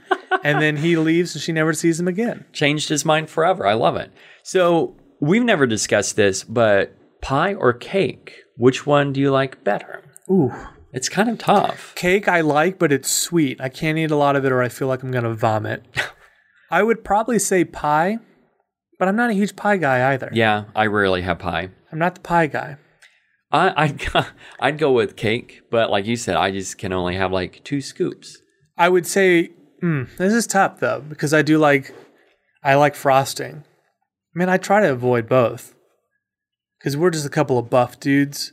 And 0.45 0.61
then 0.61 0.77
he 0.77 0.97
leaves 0.97 1.35
and 1.35 1.43
she 1.43 1.53
never 1.53 1.73
sees 1.73 2.01
him 2.01 2.09
again. 2.09 2.45
Changed 2.53 2.89
his 2.89 3.05
mind 3.05 3.31
forever. 3.31 3.67
I 3.67 3.75
love 3.75 3.97
it. 3.97 4.11
So 4.43 4.97
we've 5.21 5.45
never 5.45 5.67
discussed 5.67 6.17
this, 6.17 6.45
but 6.45 6.95
pie 7.21 7.55
or 7.55 7.73
cake? 7.73 8.35
Which 8.57 8.87
one 8.87 9.13
do 9.13 9.21
you 9.21 9.31
like 9.31 9.63
better? 9.65 10.03
Ooh. 10.31 10.53
It's 10.93 11.09
kind 11.09 11.29
of 11.29 11.39
tough. 11.39 11.95
Cake 11.95 12.27
I 12.29 12.41
like, 12.41 12.79
but 12.79 12.91
it's 12.93 13.11
sweet. 13.11 13.61
I 13.61 13.69
can't 13.69 13.97
eat 13.99 14.11
a 14.11 14.17
lot 14.17 14.37
of 14.37 14.45
it 14.45 14.53
or 14.53 14.61
I 14.63 14.69
feel 14.69 14.89
like 14.89 15.03
I'm 15.03 15.11
going 15.13 15.25
to 15.25 15.35
vomit. 15.35 15.85
I 16.71 16.83
would 16.83 17.05
probably 17.05 17.39
say 17.39 17.65
pie, 17.65 18.19
but 18.99 19.09
I'm 19.09 19.17
not 19.17 19.31
a 19.31 19.35
huge 19.35 19.57
pie 19.57 19.77
guy 19.77 20.13
either. 20.13 20.31
Yeah, 20.33 20.65
I 20.75 20.87
rarely 20.87 21.23
have 21.23 21.39
pie. 21.39 21.71
I'm 21.93 21.99
not 21.99 22.15
the 22.17 22.21
pie 22.21 22.47
guy. 22.47 22.77
I, 23.53 23.73
I'd, 23.85 23.99
go- 24.13 24.27
I'd 24.61 24.79
go 24.79 24.93
with 24.93 25.17
cake, 25.17 25.63
but 25.71 25.91
like 25.91 26.07
you 26.07 26.17
said, 26.17 26.37
I 26.37 26.51
just 26.51 26.79
can 26.79 26.93
only 26.93 27.17
have 27.17 27.33
like 27.33 27.63
two 27.65 27.81
scoops. 27.81 28.39
I 28.79 28.89
would 28.89 29.07
say 29.07 29.51
mm, 29.83 30.09
this 30.17 30.33
is 30.33 30.47
tough 30.47 30.81
though 30.81 31.01
because 31.07 31.35
I 31.35 31.43
do 31.43 31.59
like 31.59 31.93
I 32.63 32.75
like 32.75 32.95
frosting. 32.95 33.65
I 34.35 34.39
mean, 34.39 34.49
I 34.49 34.57
try 34.57 34.81
to 34.81 34.91
avoid 34.93 35.29
both 35.29 35.75
because 36.79 36.97
we're 36.97 37.11
just 37.11 37.27
a 37.27 37.31
couple 37.31 37.59
of 37.59 37.69
buff 37.69 37.99
dudes, 38.01 38.53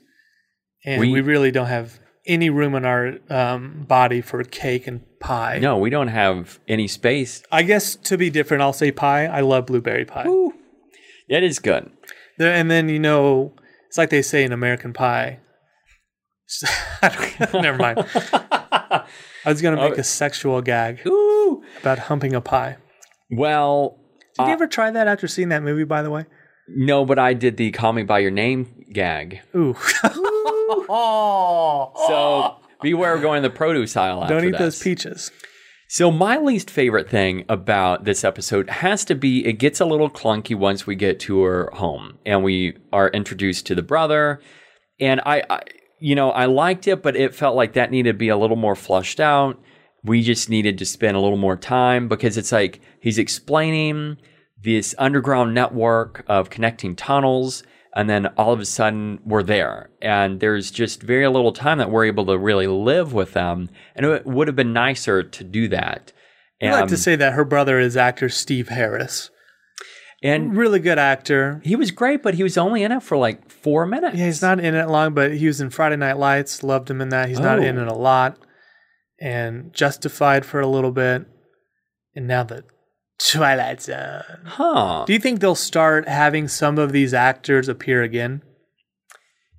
and 0.86 1.00
We- 1.00 1.12
we, 1.14 1.22
really 1.22 1.52
don't 1.52 1.68
have 1.68 2.00
any 2.28 2.50
room 2.50 2.76
in 2.76 2.86
our 2.86 3.14
um, 3.30 3.86
body 3.88 4.22
for 4.22 4.44
cake 4.44 4.86
and 4.88 5.02
pie. 5.20 5.60
No, 5.60 5.78
we 5.78 5.90
don't 5.90 6.10
have 6.10 6.60
any 6.68 6.88
space. 6.88 7.42
I 7.52 7.64
guess 7.64 7.96
to 7.96 8.18
be 8.18 8.30
different, 8.30 8.62
I'll 8.62 8.74
say 8.74 8.92
pie. 8.92 9.26
I 9.26 9.42
love 9.42 9.66
blueberry 9.68 10.06
pie. 10.06 10.26
It 11.30 11.44
is 11.44 11.60
good. 11.60 11.90
There, 12.38 12.54
and 12.54 12.70
then 12.70 12.88
you 12.90 13.00
know, 13.00 13.54
it's 13.88 13.98
like 13.98 14.10
they 14.12 14.22
say 14.22 14.44
in 14.44 14.52
American 14.52 14.94
Pie. 14.94 15.40
Never 17.54 17.78
mind. 17.78 18.06
I 18.14 19.04
was 19.46 19.62
gonna 19.62 19.78
make 19.78 19.98
a 19.98 20.04
sexual 20.04 20.62
gag 20.62 21.06
Ooh. 21.08 21.64
about 21.82 22.00
humping 22.00 22.34
a 22.34 22.42
pie. 22.42 22.78
Well, 23.32 24.00
Did 24.38 24.44
you 24.44 24.50
Uh, 24.50 24.54
ever 24.54 24.68
try 24.68 24.92
that 24.92 25.08
after 25.08 25.28
seeing 25.28 25.50
that 25.50 25.64
movie? 25.64 25.84
By 25.84 26.02
the 26.02 26.10
way. 26.10 26.26
no, 26.70 27.04
but 27.06 27.18
I 27.20 27.34
did 27.34 27.58
the 27.58 27.72
call 27.72 27.92
me 27.94 28.04
by 28.04 28.20
your 28.20 28.32
name 28.32 28.86
gag. 28.94 29.42
Ooh. 29.56 29.76
Oh. 30.70 31.92
So 32.08 32.58
beware 32.82 33.16
of 33.16 33.22
going 33.22 33.44
to 33.44 33.50
the 33.50 33.56
produce 33.56 33.96
aisle 33.98 34.24
after 34.24 34.36
Don't 34.36 34.46
eat 34.46 34.52
this. 34.52 34.60
those 34.60 34.84
peaches. 34.84 35.32
So 35.90 36.12
my 36.12 36.38
least 36.38 36.70
favorite 36.70 37.10
thing 37.10 37.46
about 37.48 38.04
this 38.04 38.26
episode 38.26 38.70
has 38.70 39.06
to 39.06 39.16
be 39.16 39.46
it 39.46 39.54
gets 39.54 39.80
a 39.80 39.86
little 39.86 40.10
clunky 40.10 40.56
once 40.56 40.86
we 40.86 40.96
get 40.96 41.20
to 41.22 41.42
her 41.44 41.70
home 41.74 42.18
and 42.26 42.44
we 42.44 42.78
are 42.92 43.08
introduced 43.10 43.66
to 43.68 43.76
the 43.76 43.82
brother. 43.82 44.42
And 45.00 45.22
I, 45.26 45.44
I 45.50 45.62
you 46.00 46.14
know, 46.14 46.32
I 46.32 46.46
liked 46.46 46.88
it, 46.88 47.02
but 47.02 47.16
it 47.16 47.34
felt 47.34 47.56
like 47.56 47.74
that 47.74 47.90
needed 47.90 48.12
to 48.12 48.18
be 48.18 48.30
a 48.30 48.38
little 48.38 48.58
more 48.58 48.76
flushed 48.76 49.20
out. 49.20 49.60
we 50.04 50.22
just 50.22 50.50
needed 50.50 50.78
to 50.78 50.86
spend 50.86 51.18
a 51.18 51.20
little 51.20 51.38
more 51.38 51.56
time 51.58 52.08
because 52.08 52.38
it's 52.38 52.52
like 52.52 52.80
he's 53.02 53.18
explaining 53.18 54.18
this 54.62 54.94
underground 54.98 55.54
network 55.54 56.26
of 56.28 56.50
connecting 56.50 56.96
tunnels 56.96 57.64
and 57.96 58.10
then 58.10 58.28
all 58.38 58.54
of 58.54 58.60
a 58.60 58.66
sudden 58.66 59.20
we're 59.26 59.44
there 59.44 59.90
and 60.02 60.40
there's 60.40 60.70
just 60.72 61.02
very 61.02 61.28
little 61.28 61.52
time 61.54 61.78
that 61.80 61.90
we're 61.92 62.06
able 62.06 62.26
to 62.26 62.38
really 62.38 62.68
live 62.68 63.14
with 63.14 63.34
them 63.34 63.70
and 63.96 64.06
it 64.06 64.26
would 64.26 64.48
have 64.48 64.56
been 64.56 64.74
nicer 64.74 65.24
to 65.24 65.44
do 65.44 65.68
that 65.68 66.12
I 66.62 66.72
like 66.72 66.84
Um, 66.84 66.88
to 66.90 66.98
say 66.98 67.16
that 67.16 67.34
her 67.34 67.46
brother 67.46 67.80
is 67.80 67.96
actor 67.96 68.30
Steve 68.30 68.70
Harris. 68.70 69.30
and 70.24 70.58
Really 70.58 70.80
good 70.80 70.98
actor. 71.00 71.62
he 71.64 71.76
was 71.76 71.92
great 71.92 72.24
but 72.24 72.34
he 72.36 72.44
was 72.44 72.58
only 72.58 72.84
in 72.84 72.92
it 72.92 73.04
for 73.04 73.18
like 73.18 73.50
four 73.52 73.86
minutes 73.86 74.18
Yeah, 74.18 74.26
he's 74.26 74.42
not 74.42 74.60
in 74.60 74.74
it 74.76 74.88
long, 74.90 75.14
but 75.14 75.34
he 75.36 75.46
was 75.48 75.62
in 75.62 75.70
Friday 75.70 75.96
Night 75.98 76.18
Lights. 76.18 76.64
Loved 76.64 76.90
him 76.90 77.02
in 77.02 77.10
that. 77.10 77.30
He's 77.30 77.40
not 77.40 77.60
Oh. 77.60 77.62
in 77.64 77.78
it 77.78 77.88
a 77.88 77.94
lot. 77.94 78.38
And 79.20 79.74
Justified 79.74 80.46
for 80.46 80.60
a 80.60 80.68
little 80.68 80.92
bit. 80.92 81.26
And 82.16 82.28
now 82.28 82.44
the 82.44 82.64
Twilight 83.20 83.82
Zone. 83.82 84.24
huh 84.46 85.06
Do 85.06 85.14
you 85.14 85.20
think 85.20 85.40
they'll 85.40 85.56
start 85.56 86.08
having 86.08 86.48
some 86.48 86.78
of 86.78 86.92
these 86.92 87.14
actors 87.14 87.68
appear 87.68 88.04
again? 88.04 88.42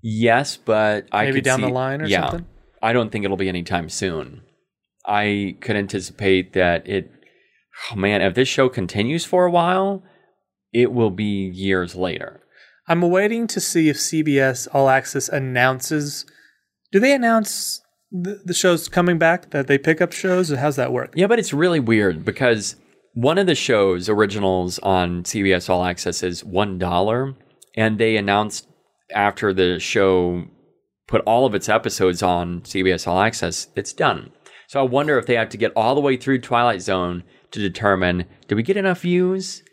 yes 0.01 0.57
but 0.57 1.09
i 1.11 1.25
Maybe 1.25 1.41
down 1.41 1.61
the 1.61 1.69
line 1.69 2.01
or 2.01 2.07
yeah, 2.07 2.31
something? 2.31 2.47
i 2.81 2.93
don't 2.93 3.11
think 3.11 3.25
it'll 3.25 3.37
be 3.37 3.49
anytime 3.49 3.89
soon 3.89 4.43
i 5.05 5.57
could 5.61 5.75
anticipate 5.75 6.53
that 6.53 6.89
it 6.89 7.11
oh 7.91 7.97
man 7.97 8.23
if 8.23 8.35
this 8.35 8.47
show 8.47 8.69
continues 8.69 9.25
for 9.25 9.45
a 9.45 9.51
while 9.51 10.05
it 10.73 10.93
will 10.93 11.11
be 11.11 11.51
years 11.53 11.97
later 11.97 12.41
I'm 12.89 13.03
waiting 13.03 13.47
to 13.49 13.61
see 13.61 13.91
if 13.91 13.97
CBS 13.99 14.67
All 14.73 14.89
Access 14.89 15.29
announces. 15.29 16.25
Do 16.91 16.99
they 16.99 17.13
announce 17.15 17.83
the, 18.11 18.41
the 18.43 18.55
shows 18.55 18.89
coming 18.89 19.19
back 19.19 19.51
that 19.51 19.67
they 19.67 19.77
pick 19.77 20.01
up 20.01 20.13
shows? 20.13 20.51
Or 20.51 20.57
how's 20.57 20.77
that 20.77 20.91
work? 20.91 21.13
Yeah, 21.15 21.27
but 21.27 21.39
it's 21.39 21.53
really 21.53 21.81
weird 21.81 22.25
because 22.25 22.77
one 23.19 23.37
of 23.37 23.49
the 23.49 23.55
shows 23.57 24.09
originals 24.09 24.79
on 24.79 25.25
CBS 25.25 25.69
All 25.69 25.85
Access 25.85 26.23
is 26.23 26.45
one 26.45 26.79
dollar, 26.79 27.35
and 27.75 27.99
they 27.99 28.17
announced 28.17 28.69
after 29.13 29.53
the 29.53 29.81
show 29.81 30.45
put 31.09 31.23
all 31.23 31.45
of 31.45 31.53
its 31.53 31.69
episodes 31.69 32.23
on 32.23 32.61
CBS 32.61 33.09
All 33.09 33.21
Access, 33.21 33.67
it's 33.75 33.93
done. 33.93 34.31
So 34.69 34.79
I 34.79 34.85
wonder 34.85 35.19
if 35.19 35.27
they 35.27 35.35
have 35.35 35.49
to 35.49 35.57
get 35.57 35.73
all 35.75 35.97
the 35.97 36.01
way 36.01 36.17
through 36.17 36.43
Twilight 36.43 36.81
Zone 36.81 37.25
to 37.51 37.59
determine 37.59 38.25
did 38.47 38.55
we 38.55 38.63
get 38.63 38.77
enough 38.77 39.01
views? 39.01 39.65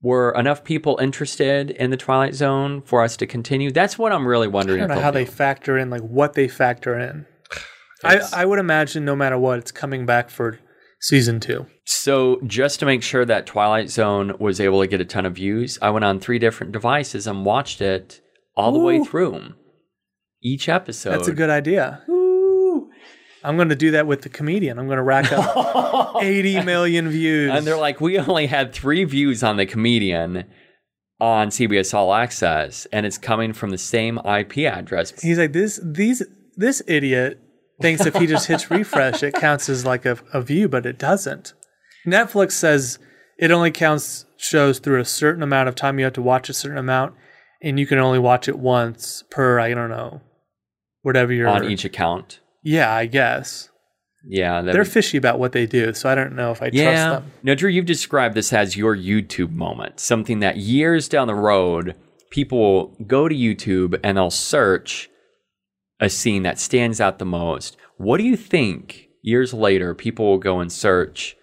Were 0.00 0.30
enough 0.32 0.62
people 0.62 0.96
interested 0.98 1.70
in 1.72 1.90
the 1.90 1.96
Twilight 1.96 2.36
Zone 2.36 2.80
for 2.82 3.02
us 3.02 3.16
to 3.16 3.26
continue? 3.26 3.72
That's 3.72 3.98
what 3.98 4.12
I'm 4.12 4.24
really 4.28 4.46
wondering. 4.46 4.78
I 4.78 4.82
wondering. 4.82 4.88
don't 4.88 4.98
know 4.98 5.02
how 5.02 5.10
they'll 5.10 5.24
they 5.24 5.30
do. 5.30 5.36
factor 5.36 5.78
in, 5.78 5.90
like 5.90 6.02
what 6.02 6.34
they 6.34 6.46
factor 6.46 6.96
in. 6.96 7.26
I, 8.04 8.20
I 8.32 8.44
would 8.44 8.60
imagine 8.60 9.04
no 9.04 9.16
matter 9.16 9.36
what, 9.36 9.58
it's 9.58 9.72
coming 9.72 10.06
back 10.06 10.30
for 10.30 10.60
season 11.04 11.38
two. 11.38 11.66
So, 11.84 12.40
just 12.46 12.80
to 12.80 12.86
make 12.86 13.02
sure 13.02 13.24
that 13.24 13.46
Twilight 13.46 13.90
Zone 13.90 14.34
was 14.38 14.58
able 14.60 14.80
to 14.80 14.86
get 14.86 15.00
a 15.00 15.04
ton 15.04 15.26
of 15.26 15.34
views, 15.34 15.78
I 15.82 15.90
went 15.90 16.04
on 16.04 16.18
three 16.18 16.38
different 16.38 16.72
devices 16.72 17.26
and 17.26 17.44
watched 17.44 17.80
it 17.80 18.20
all 18.56 18.72
the 18.72 18.78
way 18.78 19.04
through. 19.04 19.54
Each 20.42 20.68
episode. 20.68 21.12
That's 21.12 21.28
a 21.28 21.32
good 21.32 21.50
idea. 21.50 22.02
I'm 23.44 23.56
going 23.56 23.68
to 23.68 23.76
do 23.76 23.90
that 23.90 24.06
with 24.06 24.22
the 24.22 24.30
comedian. 24.30 24.78
I'm 24.78 24.86
going 24.86 24.96
to 24.96 25.02
rack 25.02 25.30
up 25.30 26.16
80 26.22 26.62
million 26.62 27.10
views. 27.10 27.50
And 27.52 27.66
they're 27.66 27.76
like, 27.76 28.00
we 28.00 28.18
only 28.18 28.46
had 28.46 28.72
three 28.72 29.04
views 29.04 29.42
on 29.42 29.58
the 29.58 29.66
comedian 29.66 30.44
on 31.20 31.48
CBS 31.48 31.92
All 31.92 32.14
Access, 32.14 32.86
and 32.86 33.04
it's 33.04 33.18
coming 33.18 33.52
from 33.52 33.70
the 33.70 33.78
same 33.78 34.18
IP 34.18 34.58
address. 34.58 35.20
He's 35.20 35.38
like 35.38 35.52
this. 35.52 35.78
These 35.82 36.22
this 36.56 36.82
idiot 36.86 37.40
thinks 37.80 38.06
if 38.06 38.14
he 38.16 38.26
just 38.26 38.46
hits 38.46 38.70
refresh, 38.70 39.22
it 39.22 39.34
counts 39.34 39.68
as 39.68 39.84
like 39.84 40.04
a, 40.06 40.18
a 40.32 40.40
view, 40.42 40.68
but 40.68 40.86
it 40.86 40.98
doesn't. 40.98 41.54
Netflix 42.06 42.52
says 42.52 42.98
it 43.38 43.50
only 43.50 43.70
counts 43.70 44.26
shows 44.36 44.78
through 44.78 45.00
a 45.00 45.04
certain 45.04 45.42
amount 45.42 45.68
of 45.68 45.74
time. 45.74 45.98
You 45.98 46.04
have 46.04 46.14
to 46.14 46.22
watch 46.22 46.48
a 46.48 46.54
certain 46.54 46.78
amount, 46.78 47.14
and 47.62 47.78
you 47.78 47.86
can 47.86 47.98
only 47.98 48.18
watch 48.18 48.48
it 48.48 48.58
once 48.58 49.24
per. 49.30 49.58
I 49.58 49.74
don't 49.74 49.90
know, 49.90 50.20
whatever 51.02 51.32
you're 51.32 51.48
on 51.48 51.64
each 51.64 51.84
account. 51.84 52.40
Yeah, 52.62 52.92
I 52.92 53.06
guess 53.06 53.68
Yeah, 54.26 54.62
they're 54.62 54.78
would- 54.78 54.88
fishy 54.88 55.16
about 55.18 55.38
what 55.38 55.52
they 55.52 55.66
do, 55.66 55.92
so 55.94 56.08
I 56.08 56.14
don't 56.14 56.34
know 56.34 56.50
if 56.50 56.62
I 56.62 56.70
trust 56.70 56.82
them. 56.82 57.32
No, 57.42 57.54
Drew, 57.54 57.68
you've 57.70 57.84
described 57.86 58.34
this 58.34 58.52
as 58.52 58.76
your 58.76 58.96
YouTube 58.96 59.52
moment, 59.52 60.00
something 60.00 60.40
that 60.40 60.56
years 60.56 61.08
down 61.08 61.26
the 61.26 61.34
road, 61.34 61.94
people 62.30 62.58
will 62.58 62.96
go 63.06 63.28
to 63.28 63.34
YouTube 63.34 63.98
and 64.02 64.16
they'll 64.16 64.30
search 64.30 65.10
a 66.00 66.10
scene 66.10 66.42
that 66.42 66.58
stands 66.58 67.00
out 67.00 67.18
the 67.18 67.24
most. 67.24 67.76
What 67.96 68.18
do 68.18 68.24
you 68.24 68.36
think 68.36 69.08
years 69.22 69.54
later 69.54 69.94
people 69.94 70.26
will 70.26 70.38
go 70.38 70.60
and 70.60 70.72
search 70.72 71.36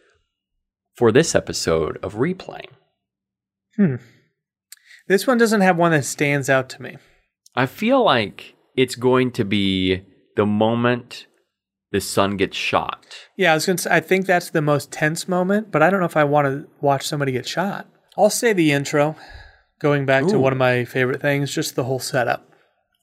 for 0.96 1.12
this 1.12 1.34
episode 1.36 1.98
of 2.04 2.16
replay? 2.16 2.66
Hmm. 3.76 3.96
This 5.08 5.26
one 5.26 5.38
doesn't 5.38 5.62
have 5.62 5.78
one 5.78 5.92
that 5.92 6.06
stands 6.06 6.50
out 6.50 6.70
to 6.70 6.82
me. 6.82 6.98
I 7.56 7.66
feel 7.66 8.04
like 8.04 8.56
it's 8.76 8.96
going 8.96 9.32
to 9.32 9.44
be 9.44 10.04
the 10.36 10.46
moment 10.46 11.28
the 11.92 12.00
son 12.00 12.38
gets 12.38 12.56
shot. 12.56 13.06
Yeah, 13.36 13.52
I 13.52 13.56
was 13.56 13.66
gonna. 13.66 13.78
Say, 13.78 13.90
I 13.92 14.00
think 14.00 14.26
that's 14.26 14.50
the 14.50 14.62
most 14.62 14.92
tense 14.92 15.28
moment, 15.28 15.72
but 15.72 15.84
I 15.84 15.90
don't 15.90 16.00
know 16.00 16.06
if 16.06 16.16
I 16.16 16.24
want 16.24 16.48
to 16.48 16.68
watch 16.80 17.06
somebody 17.06 17.34
get 17.34 17.48
shot. 17.48 17.88
I'll 18.18 18.30
say 18.30 18.54
the 18.54 18.72
intro, 18.72 19.16
going 19.80 20.06
back 20.06 20.28
to 20.28 20.40
one 20.40 20.54
of 20.54 20.60
my 20.60 20.86
favorite 20.86 21.22
things, 21.22 21.54
just 21.54 21.76
the 21.76 21.84
whole 21.84 22.00
setup, 22.00 22.51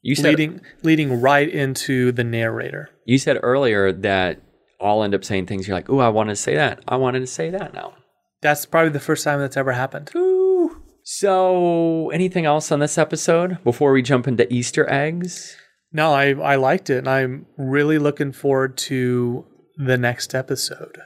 You 0.02 0.14
said 0.14 0.26
leading 0.26 0.60
leading 0.82 1.20
right 1.20 1.48
into 1.48 2.12
the 2.12 2.24
narrator. 2.24 2.90
you 3.04 3.18
said 3.18 3.38
earlier 3.42 3.92
that 3.92 4.40
I'll 4.80 5.02
end 5.02 5.14
up 5.14 5.24
saying 5.24 5.46
things 5.46 5.66
you're 5.66 5.76
like, 5.76 5.90
"Oh, 5.90 5.98
I 5.98 6.08
wanted 6.08 6.32
to 6.32 6.36
say 6.36 6.54
that. 6.54 6.80
I 6.86 6.96
wanted 6.96 7.20
to 7.20 7.26
say 7.26 7.50
that 7.50 7.74
now." 7.74 7.94
That's 8.40 8.64
probably 8.66 8.90
the 8.90 9.00
first 9.00 9.24
time 9.24 9.40
that's 9.40 9.56
ever 9.56 9.72
happened. 9.72 10.10
Ooh. 10.14 10.82
So, 11.02 12.10
anything 12.10 12.44
else 12.44 12.70
on 12.70 12.78
this 12.80 12.98
episode 12.98 13.58
before 13.64 13.92
we 13.92 14.02
jump 14.02 14.28
into 14.28 14.50
Easter 14.52 14.88
eggs? 14.90 15.56
No, 15.92 16.12
I 16.12 16.34
I 16.34 16.54
liked 16.56 16.90
it, 16.90 16.98
and 16.98 17.08
I'm 17.08 17.46
really 17.56 17.98
looking 17.98 18.30
forward 18.32 18.76
to 18.88 19.44
the 19.76 19.96
next 19.96 20.34
episode. 20.34 20.98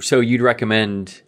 So, 0.00 0.20
you'd 0.20 0.40
recommend 0.40 1.22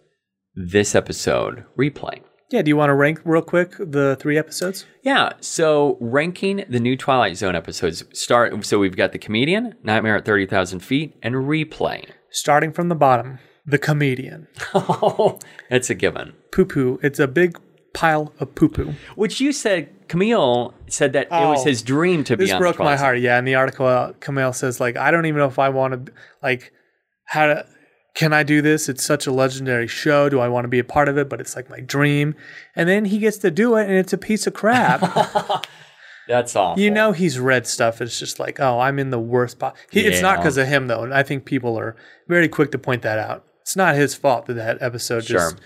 this 0.55 0.95
episode 0.95 1.65
replay? 1.77 2.21
Yeah, 2.55 2.61
do 2.61 2.69
you 2.69 2.77
want 2.77 2.89
to 2.89 2.93
rank 2.93 3.19
real 3.25 3.41
quick 3.41 3.73
the 3.77 4.15
three 4.17 4.37
episodes? 4.37 4.85
Yeah. 5.01 5.33
So, 5.41 5.97
ranking 5.99 6.63
the 6.69 6.79
new 6.79 6.95
Twilight 6.95 7.35
Zone 7.35 7.53
episodes 7.53 8.05
start. 8.17 8.65
So, 8.65 8.79
we've 8.79 8.95
got 8.95 9.11
the 9.11 9.19
comedian, 9.19 9.75
Nightmare 9.83 10.15
at 10.15 10.23
Thirty 10.23 10.45
Thousand 10.45 10.79
Feet, 10.79 11.17
and 11.21 11.35
replay. 11.35 12.05
Starting 12.29 12.71
from 12.71 12.87
the 12.87 12.95
bottom, 12.95 13.39
the 13.65 13.77
comedian. 13.77 14.47
Oh, 14.73 15.37
that's 15.69 15.89
a 15.89 15.95
given. 15.95 16.31
Poo 16.53 16.63
poo. 16.63 16.97
It's 17.03 17.19
a 17.19 17.27
big 17.27 17.59
pile 17.93 18.31
of 18.39 18.55
poo 18.55 18.69
poo. 18.69 18.93
Which 19.15 19.41
you 19.41 19.51
said, 19.51 20.07
Kumail 20.07 20.73
said 20.87 21.11
that 21.11 21.27
it 21.27 21.31
was 21.31 21.59
Oh, 21.59 21.65
his 21.65 21.81
dream 21.81 22.23
to 22.23 22.37
be 22.37 22.45
This 22.45 22.55
broke 22.55 22.79
my 22.79 22.95
heart. 22.95 23.19
Yeah, 23.19 23.37
in 23.37 23.43
the 23.43 23.55
article, 23.55 23.85
uh, 23.85 24.13
Kumail 24.21 24.55
says 24.55 24.79
like, 24.79 24.95
I 24.95 25.11
don't 25.11 25.25
even 25.25 25.39
know 25.39 25.47
if 25.47 25.59
I 25.59 25.67
want 25.67 26.05
to 26.05 26.13
like 26.41 26.71
how 27.25 27.47
to. 27.47 27.65
Can 28.15 28.31
I 28.33 28.43
do 28.43 28.61
this? 28.61 28.87
It's 28.89 29.05
such 29.05 29.27
a 29.27 29.31
legendary 29.31 29.87
show. 29.87 30.29
Do 30.29 30.39
I 30.39 30.47
want 30.47 30.63
to 30.63 30.69
be 30.69 30.79
a 30.79 30.83
part 30.85 31.09
of 31.09 31.17
it? 31.17 31.27
But 31.29 31.41
it's 31.41 31.55
like 31.55 31.69
my 31.69 31.81
dream. 31.81 32.33
And 32.75 32.87
then 32.89 33.05
he 33.05 33.17
gets 33.19 33.37
to 33.39 33.51
do 33.51 33.75
it, 33.75 33.83
and 33.89 33.93
it's 33.97 34.13
a 34.13 34.17
piece 34.17 34.47
of 34.47 34.53
crap. 34.53 35.01
That's 36.27 36.55
awful. 36.55 36.81
you 36.81 36.89
know, 36.89 37.11
he's 37.11 37.37
read 37.37 37.67
stuff. 37.67 38.01
It's 38.01 38.17
just 38.17 38.39
like, 38.39 38.59
oh, 38.59 38.79
I'm 38.79 38.97
in 38.97 39.11
the 39.11 39.19
worst 39.19 39.57
spot. 39.57 39.75
He, 39.91 39.99
It's 40.01 40.21
not 40.21 40.37
because 40.37 40.57
of 40.57 40.67
him 40.67 40.87
though, 40.87 41.03
and 41.03 41.13
I 41.13 41.21
think 41.21 41.45
people 41.45 41.77
are 41.77 41.95
very 42.27 42.47
quick 42.47 42.71
to 42.71 42.79
point 42.79 43.03
that 43.03 43.19
out. 43.19 43.45
It's 43.61 43.75
not 43.75 43.95
his 43.95 44.15
fault 44.15 44.47
that 44.47 44.55
that 44.55 44.81
episode 44.81 45.25
Sure. 45.25 45.37
just 45.39 45.57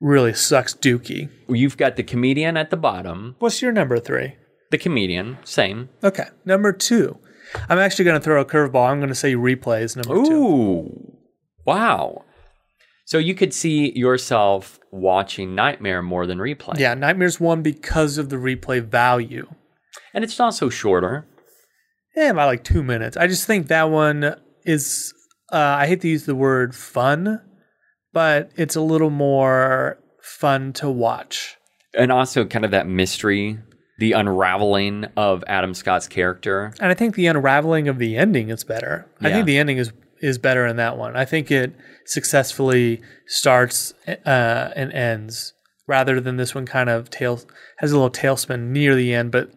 really 0.00 0.32
sucks 0.32 0.74
dookie. 0.74 1.28
You've 1.48 1.76
got 1.76 1.96
the 1.96 2.02
comedian 2.04 2.56
at 2.56 2.70
the 2.70 2.76
bottom. 2.76 3.34
What's 3.40 3.62
your 3.62 3.72
number 3.72 3.98
three? 3.98 4.36
The 4.70 4.78
comedian, 4.78 5.38
same. 5.42 5.88
Okay, 6.04 6.28
number 6.44 6.72
two. 6.72 7.18
I'm 7.68 7.78
actually 7.78 8.04
going 8.04 8.20
to 8.20 8.24
throw 8.24 8.40
a 8.40 8.44
curveball. 8.44 8.88
I'm 8.90 8.98
going 9.00 9.08
to 9.08 9.14
say 9.16 9.34
replays 9.34 9.96
number 9.96 10.22
two. 10.24 10.32
Ooh, 10.32 11.16
wow. 11.64 12.24
So 13.04 13.18
you 13.18 13.34
could 13.34 13.52
see 13.52 13.92
yourself 13.98 14.78
watching 14.92 15.54
Nightmare 15.54 16.00
more 16.00 16.26
than 16.26 16.38
replay. 16.38 16.78
Yeah, 16.78 16.94
Nightmares 16.94 17.40
one 17.40 17.62
because 17.62 18.18
of 18.18 18.28
the 18.28 18.36
replay 18.36 18.80
value. 18.80 19.48
And 20.14 20.22
it's 20.22 20.38
also 20.38 20.68
shorter. 20.68 21.26
Yeah, 22.14 22.30
about 22.30 22.46
like 22.46 22.64
two 22.64 22.82
minutes. 22.82 23.16
I 23.16 23.26
just 23.26 23.46
think 23.46 23.68
that 23.68 23.90
one 23.90 24.36
is. 24.64 25.12
Uh, 25.52 25.56
I 25.56 25.86
hate 25.88 26.00
to 26.02 26.08
use 26.08 26.26
the 26.26 26.36
word 26.36 26.74
fun, 26.74 27.40
but 28.12 28.52
it's 28.56 28.76
a 28.76 28.80
little 28.80 29.10
more 29.10 29.98
fun 30.22 30.72
to 30.74 30.88
watch. 30.88 31.56
And 31.94 32.12
also 32.12 32.44
kind 32.44 32.64
of 32.64 32.70
that 32.70 32.86
mystery, 32.86 33.58
the 33.98 34.12
unraveling 34.12 35.06
of 35.16 35.42
Adam 35.48 35.74
Scott's 35.74 36.06
character. 36.06 36.72
And 36.78 36.92
I 36.92 36.94
think 36.94 37.16
the 37.16 37.26
unraveling 37.26 37.88
of 37.88 37.98
the 37.98 38.16
ending 38.16 38.50
is 38.50 38.62
better. 38.62 39.10
I 39.20 39.32
think 39.32 39.46
the 39.46 39.58
ending 39.58 39.78
is 39.78 39.92
is 40.20 40.38
better 40.38 40.66
in 40.66 40.76
that 40.76 40.96
one. 40.96 41.16
I 41.16 41.24
think 41.24 41.50
it 41.50 41.74
successfully 42.06 43.00
starts 43.26 43.94
uh, 44.06 44.70
and 44.76 44.92
ends 44.92 45.54
rather 45.86 46.20
than 46.20 46.36
this 46.36 46.54
one 46.54 46.66
kind 46.66 46.88
of 46.88 47.10
tail 47.10 47.40
has 47.78 47.92
a 47.92 47.96
little 47.96 48.10
tailspin 48.10 48.68
near 48.68 48.94
the 48.94 49.12
end, 49.14 49.32
but 49.32 49.50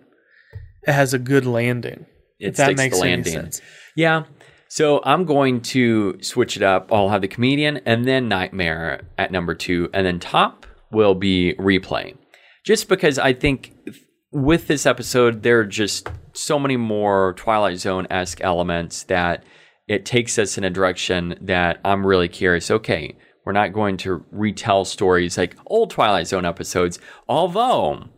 it 0.87 0.93
has 0.93 1.13
a 1.13 1.19
good 1.19 1.45
landing. 1.45 2.05
It 2.39 2.49
if 2.49 2.55
that 2.57 2.75
makes 2.75 2.99
the 2.99 3.07
any 3.07 3.23
sense. 3.23 3.61
Yeah. 3.95 4.23
So 4.67 5.01
I'm 5.03 5.25
going 5.25 5.61
to 5.61 6.17
switch 6.21 6.57
it 6.57 6.63
up. 6.63 6.91
I'll 6.91 7.09
have 7.09 7.21
the 7.21 7.27
comedian 7.27 7.77
and 7.85 8.07
then 8.07 8.27
Nightmare 8.27 9.03
at 9.19 9.31
number 9.31 9.53
two, 9.53 9.89
and 9.93 10.05
then 10.05 10.19
top 10.19 10.65
will 10.91 11.13
be 11.13 11.53
replay. 11.59 12.17
Just 12.65 12.89
because 12.89 13.19
I 13.19 13.33
think 13.33 13.71
with 14.31 14.65
this 14.67 14.87
episode, 14.87 15.43
there 15.43 15.59
are 15.59 15.65
just 15.65 16.09
so 16.33 16.57
many 16.57 16.75
more 16.75 17.33
Twilight 17.37 17.77
Zone 17.77 18.07
esque 18.09 18.41
elements 18.41 19.03
that 19.03 19.43
it 19.87 20.05
takes 20.05 20.39
us 20.39 20.57
in 20.57 20.63
a 20.63 20.69
direction 20.69 21.35
that 21.41 21.79
I'm 21.83 22.05
really 22.05 22.29
curious. 22.29 22.71
Okay, 22.71 23.15
we're 23.45 23.51
not 23.51 23.73
going 23.73 23.97
to 23.97 24.25
retell 24.31 24.85
stories 24.85 25.37
like 25.37 25.55
old 25.65 25.91
Twilight 25.91 26.27
Zone 26.27 26.45
episodes, 26.45 26.99
although, 27.27 28.09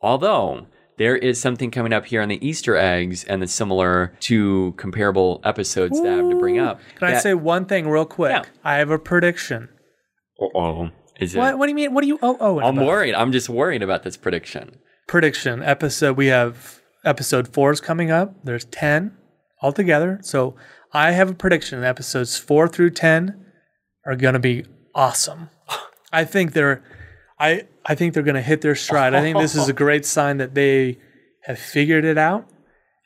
although 0.00 0.66
there 0.96 1.16
is 1.16 1.40
something 1.40 1.70
coming 1.70 1.92
up 1.92 2.06
here 2.06 2.20
on 2.20 2.28
the 2.28 2.44
Easter 2.44 2.76
eggs 2.76 3.22
and 3.24 3.40
the 3.40 3.46
similar 3.46 4.16
to 4.20 4.74
comparable 4.76 5.40
episodes 5.44 6.00
that 6.02 6.12
I 6.12 6.16
have 6.16 6.30
to 6.30 6.36
bring 6.36 6.58
up. 6.58 6.80
Can 6.96 7.08
I 7.08 7.18
say 7.18 7.34
one 7.34 7.66
thing 7.66 7.88
real 7.88 8.04
quick? 8.04 8.32
Yeah. 8.32 8.42
I 8.64 8.76
have 8.78 8.90
a 8.90 8.98
prediction. 8.98 9.68
Uh-oh. 10.40 10.90
Is 11.20 11.34
it? 11.34 11.38
What, 11.38 11.58
what 11.58 11.66
do 11.66 11.70
you 11.70 11.76
mean? 11.76 11.94
What 11.94 12.02
do 12.02 12.08
you? 12.08 12.18
Oh, 12.22 12.36
oh. 12.40 12.60
I'm 12.60 12.76
worried. 12.76 13.14
I'm 13.14 13.32
just 13.32 13.48
worried 13.48 13.82
about 13.82 14.02
this 14.02 14.16
prediction. 14.16 14.76
Prediction 15.06 15.62
episode. 15.62 16.16
We 16.16 16.26
have 16.26 16.80
episode 17.04 17.48
four 17.48 17.70
is 17.72 17.80
coming 17.80 18.10
up. 18.10 18.34
There's 18.44 18.64
ten 18.64 19.16
altogether. 19.62 20.18
So 20.22 20.54
I 20.92 21.12
have 21.12 21.30
a 21.30 21.34
prediction. 21.34 21.82
Episodes 21.84 22.38
four 22.38 22.68
through 22.68 22.90
ten 22.90 23.44
are 24.06 24.16
going 24.16 24.34
to 24.34 24.40
be 24.40 24.64
awesome. 24.94 25.50
I 26.12 26.24
think 26.24 26.52
they're. 26.52 26.82
I 27.38 27.66
I 27.84 27.94
think 27.94 28.14
they're 28.14 28.22
going 28.22 28.34
to 28.34 28.42
hit 28.42 28.60
their 28.60 28.74
stride. 28.74 29.14
I 29.14 29.20
think 29.20 29.38
this 29.38 29.54
is 29.54 29.68
a 29.68 29.72
great 29.84 30.04
sign 30.04 30.38
that 30.38 30.54
they 30.54 30.98
have 31.44 31.58
figured 31.58 32.04
it 32.04 32.18
out, 32.18 32.48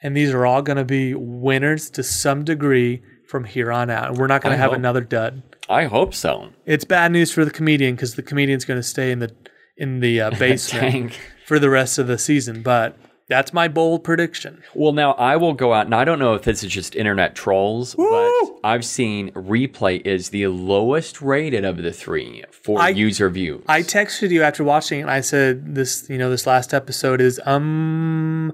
and 0.02 0.16
these 0.16 0.30
are 0.30 0.46
all 0.46 0.62
going 0.62 0.78
to 0.78 0.84
be 0.84 1.14
winners 1.14 1.90
to 1.90 2.02
some 2.02 2.44
degree 2.44 3.02
from 3.28 3.44
here 3.44 3.72
on 3.72 3.90
out. 3.90 4.08
And 4.08 4.18
We're 4.18 4.26
not 4.26 4.42
going 4.42 4.52
to 4.52 4.58
have 4.58 4.70
hope. 4.70 4.78
another 4.78 5.00
dud. 5.00 5.42
I 5.68 5.84
hope 5.84 6.14
so. 6.14 6.50
It's 6.66 6.84
bad 6.84 7.12
news 7.12 7.32
for 7.32 7.44
the 7.44 7.50
comedian 7.50 7.94
because 7.94 8.14
the 8.14 8.22
comedian's 8.22 8.64
going 8.64 8.78
to 8.78 8.86
stay 8.86 9.10
in 9.10 9.20
the 9.20 9.34
in 9.76 10.00
the 10.00 10.20
uh, 10.20 10.30
basement 10.38 11.18
for 11.46 11.58
the 11.58 11.70
rest 11.70 11.98
of 11.98 12.06
the 12.06 12.18
season. 12.18 12.62
But 12.62 12.96
that's 13.32 13.52
my 13.54 13.66
bold 13.66 14.04
prediction. 14.04 14.62
Well, 14.74 14.92
now 14.92 15.12
I 15.12 15.36
will 15.36 15.54
go 15.54 15.72
out, 15.72 15.86
and 15.86 15.94
I 15.94 16.04
don't 16.04 16.18
know 16.18 16.34
if 16.34 16.42
this 16.42 16.62
is 16.62 16.70
just 16.70 16.94
internet 16.94 17.34
trolls, 17.34 17.94
but 17.94 18.30
I've 18.62 18.84
seen 18.84 19.30
replay 19.32 20.04
is 20.06 20.28
the 20.28 20.46
lowest 20.48 21.22
rated 21.22 21.64
of 21.64 21.78
the 21.78 21.92
three 21.92 22.44
for 22.50 22.78
I- 22.78 22.90
user 22.90 23.30
views. 23.30 23.64
I 23.68 23.80
texted 23.82 24.30
you 24.30 24.42
after 24.42 24.62
watching 24.62 24.98
it 25.00 25.02
and 25.02 25.10
I 25.10 25.22
said 25.22 25.74
this, 25.74 26.06
you 26.10 26.18
know, 26.18 26.28
this 26.30 26.46
last 26.46 26.74
episode 26.74 27.20
is 27.22 27.40
um 27.46 28.52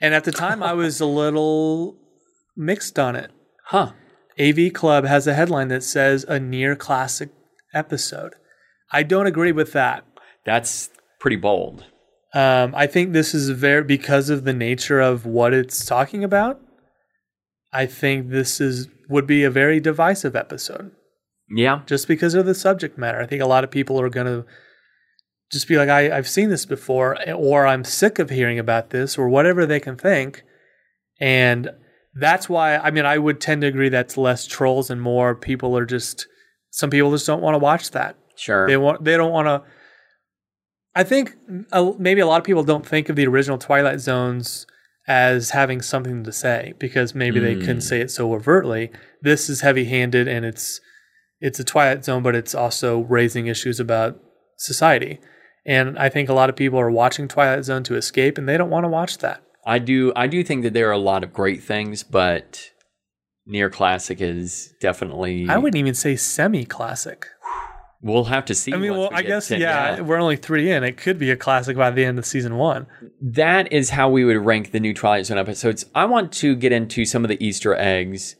and 0.00 0.14
at 0.14 0.24
the 0.24 0.32
time 0.32 0.62
I 0.62 0.72
was 0.74 1.00
a 1.00 1.06
little 1.06 1.96
mixed 2.56 2.98
on 2.98 3.16
it. 3.16 3.30
huh? 3.66 3.92
AV 4.38 4.72
Club 4.72 5.04
has 5.04 5.26
a 5.26 5.34
headline 5.34 5.68
that 5.68 5.82
says 5.82 6.24
a 6.28 6.38
near 6.40 6.74
classic 6.76 7.30
episode. 7.74 8.34
I 8.92 9.02
don't 9.02 9.26
agree 9.26 9.52
with 9.52 9.72
that. 9.72 10.04
That's 10.44 10.90
pretty 11.20 11.36
bold. 11.36 11.84
Um, 12.34 12.74
I 12.74 12.88
think 12.88 13.12
this 13.12 13.32
is 13.32 13.50
very 13.50 13.84
because 13.84 14.28
of 14.28 14.44
the 14.44 14.52
nature 14.52 15.00
of 15.00 15.24
what 15.24 15.54
it's 15.54 15.86
talking 15.86 16.24
about. 16.24 16.60
I 17.72 17.86
think 17.86 18.30
this 18.30 18.60
is 18.60 18.88
would 19.08 19.26
be 19.26 19.44
a 19.44 19.50
very 19.50 19.80
divisive 19.80 20.34
episode 20.34 20.90
Yeah, 21.48 21.82
just 21.86 22.08
because 22.08 22.34
of 22.34 22.46
the 22.46 22.54
subject 22.54 22.96
matter. 22.98 23.20
I 23.20 23.26
think 23.26 23.42
a 23.42 23.46
lot 23.46 23.64
of 23.64 23.70
people 23.70 24.00
are 24.00 24.08
going 24.08 24.26
to 24.26 24.46
just 25.52 25.68
be 25.68 25.76
like, 25.76 25.88
I, 25.88 26.16
I've 26.16 26.28
seen 26.28 26.48
this 26.48 26.66
before, 26.66 27.16
or 27.32 27.66
I'm 27.66 27.84
sick 27.84 28.18
of 28.18 28.30
hearing 28.30 28.58
about 28.58 28.90
this, 28.90 29.18
or 29.18 29.28
whatever 29.28 29.66
they 29.66 29.78
can 29.78 29.96
think. 29.96 30.42
And 31.20 31.70
that's 32.14 32.48
why, 32.48 32.76
I 32.78 32.90
mean, 32.90 33.04
I 33.04 33.18
would 33.18 33.40
tend 33.40 33.60
to 33.60 33.68
agree 33.68 33.88
that's 33.88 34.16
less 34.16 34.46
trolls 34.46 34.90
and 34.90 35.00
more 35.00 35.34
people 35.34 35.76
are 35.76 35.86
just, 35.86 36.26
some 36.70 36.90
people 36.90 37.10
just 37.10 37.26
don't 37.26 37.42
want 37.42 37.54
to 37.54 37.58
watch 37.58 37.90
that. 37.90 38.16
sure. 38.36 38.66
They 38.66 38.76
want, 38.76 39.04
they 39.04 39.16
don't 39.16 39.32
want 39.32 39.46
to. 39.46 39.62
I 40.94 41.02
think 41.02 41.36
uh, 41.72 41.92
maybe 41.98 42.20
a 42.20 42.26
lot 42.26 42.38
of 42.38 42.44
people 42.44 42.62
don't 42.62 42.86
think 42.86 43.08
of 43.08 43.16
the 43.16 43.26
original 43.26 43.58
Twilight 43.58 44.00
Zones 44.00 44.66
as 45.06 45.50
having 45.50 45.82
something 45.82 46.24
to 46.24 46.32
say 46.32 46.72
because 46.78 47.14
maybe 47.14 47.38
they 47.38 47.56
couldn't 47.56 47.82
say 47.82 48.00
it 48.00 48.10
so 48.10 48.32
overtly. 48.32 48.90
This 49.20 49.50
is 49.50 49.60
heavy-handed 49.60 50.28
and 50.28 50.44
it's 50.44 50.80
it's 51.40 51.58
a 51.60 51.64
Twilight 51.64 52.04
Zone, 52.04 52.22
but 52.22 52.34
it's 52.34 52.54
also 52.54 53.00
raising 53.00 53.48
issues 53.48 53.80
about 53.80 54.18
society. 54.56 55.20
And 55.66 55.98
I 55.98 56.08
think 56.08 56.28
a 56.28 56.34
lot 56.34 56.48
of 56.48 56.56
people 56.56 56.78
are 56.78 56.90
watching 56.90 57.28
Twilight 57.28 57.64
Zone 57.64 57.82
to 57.84 57.96
escape, 57.96 58.38
and 58.38 58.48
they 58.48 58.56
don't 58.56 58.70
want 58.70 58.84
to 58.84 58.88
watch 58.88 59.18
that. 59.18 59.42
I 59.66 59.78
do. 59.78 60.12
I 60.14 60.26
do 60.26 60.44
think 60.44 60.62
that 60.62 60.72
there 60.72 60.88
are 60.88 60.92
a 60.92 60.98
lot 60.98 61.24
of 61.24 61.32
great 61.32 61.62
things, 61.62 62.02
but 62.02 62.70
near 63.46 63.68
classic 63.68 64.20
is 64.20 64.72
definitely. 64.80 65.46
I 65.48 65.58
wouldn't 65.58 65.78
even 65.78 65.94
say 65.94 66.16
semi-classic. 66.16 67.26
We'll 68.04 68.24
have 68.24 68.44
to 68.44 68.54
see. 68.54 68.74
I 68.74 68.76
mean, 68.76 68.92
well, 68.92 69.08
we 69.08 69.16
I 69.16 69.22
guess 69.22 69.50
yeah, 69.50 69.98
we're 70.02 70.20
only 70.20 70.36
three 70.36 70.70
in. 70.70 70.84
It 70.84 70.98
could 70.98 71.18
be 71.18 71.30
a 71.30 71.36
classic 71.36 71.74
by 71.74 71.90
the 71.90 72.04
end 72.04 72.18
of 72.18 72.26
season 72.26 72.56
one. 72.56 72.86
that 73.22 73.72
is 73.72 73.90
how 73.90 74.10
we 74.10 74.26
would 74.26 74.36
rank 74.44 74.72
the 74.72 74.78
new 74.78 74.92
Twilight 74.92 75.24
Zone 75.24 75.38
episodes. 75.38 75.86
I 75.94 76.04
want 76.04 76.30
to 76.34 76.54
get 76.54 76.70
into 76.70 77.06
some 77.06 77.24
of 77.24 77.30
the 77.30 77.42
Easter 77.42 77.74
eggs, 77.74 78.36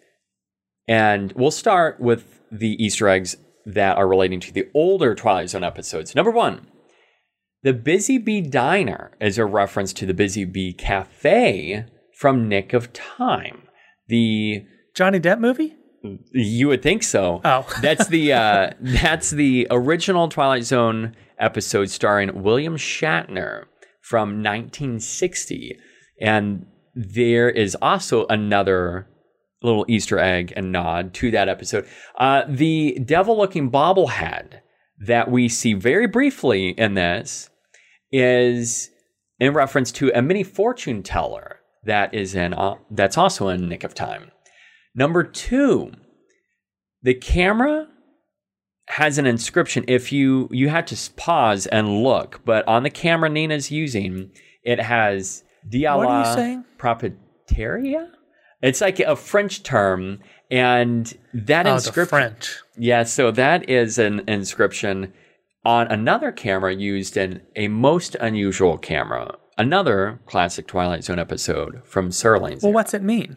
and 0.87 1.33
we'll 1.33 1.51
start 1.51 1.99
with 1.99 2.43
the 2.53 2.77
Easter 2.85 3.09
eggs 3.09 3.39
that 3.65 3.97
are 3.97 4.07
relating 4.07 4.39
to 4.41 4.53
the 4.53 4.69
older 4.75 5.15
Twilight 5.15 5.49
Zone 5.49 5.65
episodes. 5.65 6.15
Number 6.15 6.31
one, 6.31 6.67
the 7.63 7.73
Busy 7.73 8.19
Bee 8.19 8.43
Diner 8.43 9.13
is 9.19 9.39
a 9.39 9.47
reference 9.47 9.95
to 9.95 10.05
the 10.05 10.13
Busy 10.13 10.45
Bee 10.45 10.75
Cafe 10.75 11.87
from 12.19 12.51
Nick 12.51 12.75
of 12.75 12.93
Time. 12.93 13.63
The 14.09 14.67
Johnny 14.95 15.21
Depp 15.21 15.41
movie? 15.41 15.75
You 16.33 16.69
would 16.69 16.83
think 16.83 17.03
so. 17.03 17.41
Oh. 17.45 17.67
that's 17.83 18.09
the 18.09 18.33
uh, 18.33 18.71
that's 18.81 19.31
the 19.31 19.67
original 19.71 20.29
Twilight 20.29 20.65
Zone 20.65 21.15
episode 21.39 21.91
starring 21.91 22.43
William 22.43 22.77
Shatner 22.77 23.65
from 24.01 24.43
1960, 24.43 25.79
and 26.21 26.67
there 26.95 27.49
is 27.49 27.77
also 27.81 28.27
another 28.27 29.09
little 29.63 29.87
Easter 29.89 30.19
egg 30.19 30.53
and 30.55 30.71
nod 30.71 31.15
to 31.15 31.31
that 31.31 31.49
episode. 31.49 31.87
Uh, 32.19 32.43
the 32.47 32.99
devil-looking 33.05 33.71
bobblehead 33.71 34.61
that 34.99 35.31
we 35.31 35.49
see 35.49 35.73
very 35.73 36.07
briefly 36.07 36.69
in 36.71 36.95
this 36.95 37.49
is 38.13 38.91
in 39.41 39.55
reference 39.55 39.91
to 39.91 40.13
a 40.15 40.23
mini 40.23 40.43
fortune 40.43 41.03
teller 41.03 41.61
that 41.85 42.15
is 42.15 42.35
in 42.35 42.55
uh, 42.55 42.75
that's 42.91 43.19
also 43.19 43.49
in 43.49 43.69
Nick 43.69 43.85
of 43.85 43.95
Time. 43.95 44.31
Number 44.95 45.25
two, 45.25 45.93
the 47.03 47.15
camera 47.15 47.89
has 48.89 49.19
an 49.19 49.27
inscription. 49.27 49.85
If 49.89 50.13
you 50.13 50.49
you 50.53 50.69
had 50.69 50.87
to 50.89 51.11
pause 51.17 51.67
and 51.67 52.03
look, 52.03 52.41
but 52.45 52.67
on 52.69 52.83
the 52.83 52.91
camera 52.91 53.29
Nina's 53.29 53.71
using, 53.71 54.31
it 54.63 54.81
has 54.81 55.43
"Dia 55.69 55.97
What 55.97 56.07
are 56.07 56.21
you 56.21 56.27
la 56.29 56.35
saying? 56.35 56.65
It's 58.63 58.81
like 58.81 59.01
a 59.01 59.17
French 59.17 59.63
term, 59.63 60.21
and 60.51 61.13
that 61.35 61.67
Oh, 61.67 61.75
inscription. 61.75 62.09
French. 62.19 62.61
Yeah, 62.77 63.03
so 63.03 63.31
that 63.33 63.69
is 63.69 63.99
an 63.99 64.23
inscription 64.29 65.13
on 65.65 65.87
another 65.89 66.31
camera 66.33 66.75
used 66.75 67.17
in 67.17 67.41
a 67.57 67.69
most 67.69 68.15
unusual 68.21 68.79
camera. 68.79 69.37
Another 69.57 70.21
classic 70.27 70.67
Twilight 70.67 71.05
Zone 71.05 71.19
episode 71.19 71.83
from 71.85 72.11
Serling's. 72.11 72.63
Well, 72.63 72.71
era. 72.71 72.75
what's 72.75 72.95
it 72.95 73.03
mean? 73.03 73.37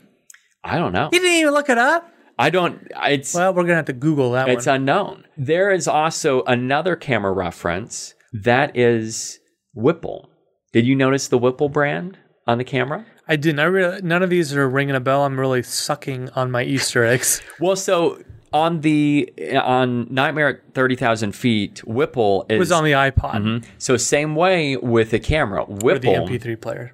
I 0.63 0.77
don't 0.77 0.91
know. 0.93 1.09
You 1.11 1.19
didn't 1.19 1.37
even 1.39 1.53
look 1.53 1.69
it 1.69 1.77
up. 1.77 2.11
I 2.39 2.49
don't. 2.49 2.87
It's 3.05 3.33
Well, 3.33 3.53
we're 3.53 3.63
gonna 3.63 3.75
have 3.75 3.85
to 3.85 3.93
Google 3.93 4.31
that 4.33 4.47
it's 4.49 4.67
one. 4.67 4.75
unknown. 4.77 5.23
There 5.37 5.71
is 5.71 5.87
also 5.87 6.43
another 6.43 6.95
camera 6.95 7.31
reference 7.31 8.13
that 8.33 8.75
is 8.77 9.39
Whipple. 9.73 10.29
Did 10.73 10.85
you 10.85 10.95
notice 10.95 11.27
the 11.29 11.37
Whipple 11.37 11.69
brand 11.69 12.17
on 12.45 12.57
the 12.59 12.63
camera? 12.63 13.05
I 13.27 13.35
didn't. 13.37 13.59
I 13.59 13.63
really 13.63 14.01
none 14.01 14.21
of 14.23 14.29
these 14.29 14.53
are 14.55 14.69
ringing 14.69 14.95
a 14.95 14.99
bell. 14.99 15.23
I'm 15.23 15.39
really 15.39 15.63
sucking 15.63 16.29
on 16.35 16.51
my 16.51 16.63
Easter 16.63 17.03
eggs. 17.03 17.41
Well, 17.59 17.75
so 17.75 18.21
on 18.53 18.81
the 18.81 19.33
on 19.59 20.07
Nightmare 20.13 20.47
at 20.49 20.73
Thirty 20.75 20.95
Thousand 20.95 21.31
Feet, 21.33 21.79
Whipple 21.87 22.45
is 22.49 22.55
It 22.55 22.59
was 22.59 22.71
on 22.71 22.83
the 22.83 22.91
iPod 22.91 23.41
Mhm. 23.41 23.65
So 23.79 23.97
same 23.97 24.35
way 24.35 24.77
with 24.77 25.09
the 25.09 25.19
camera, 25.19 25.63
or 25.63 25.97
the 25.97 26.07
MP3 26.13 26.55
player. 26.61 26.93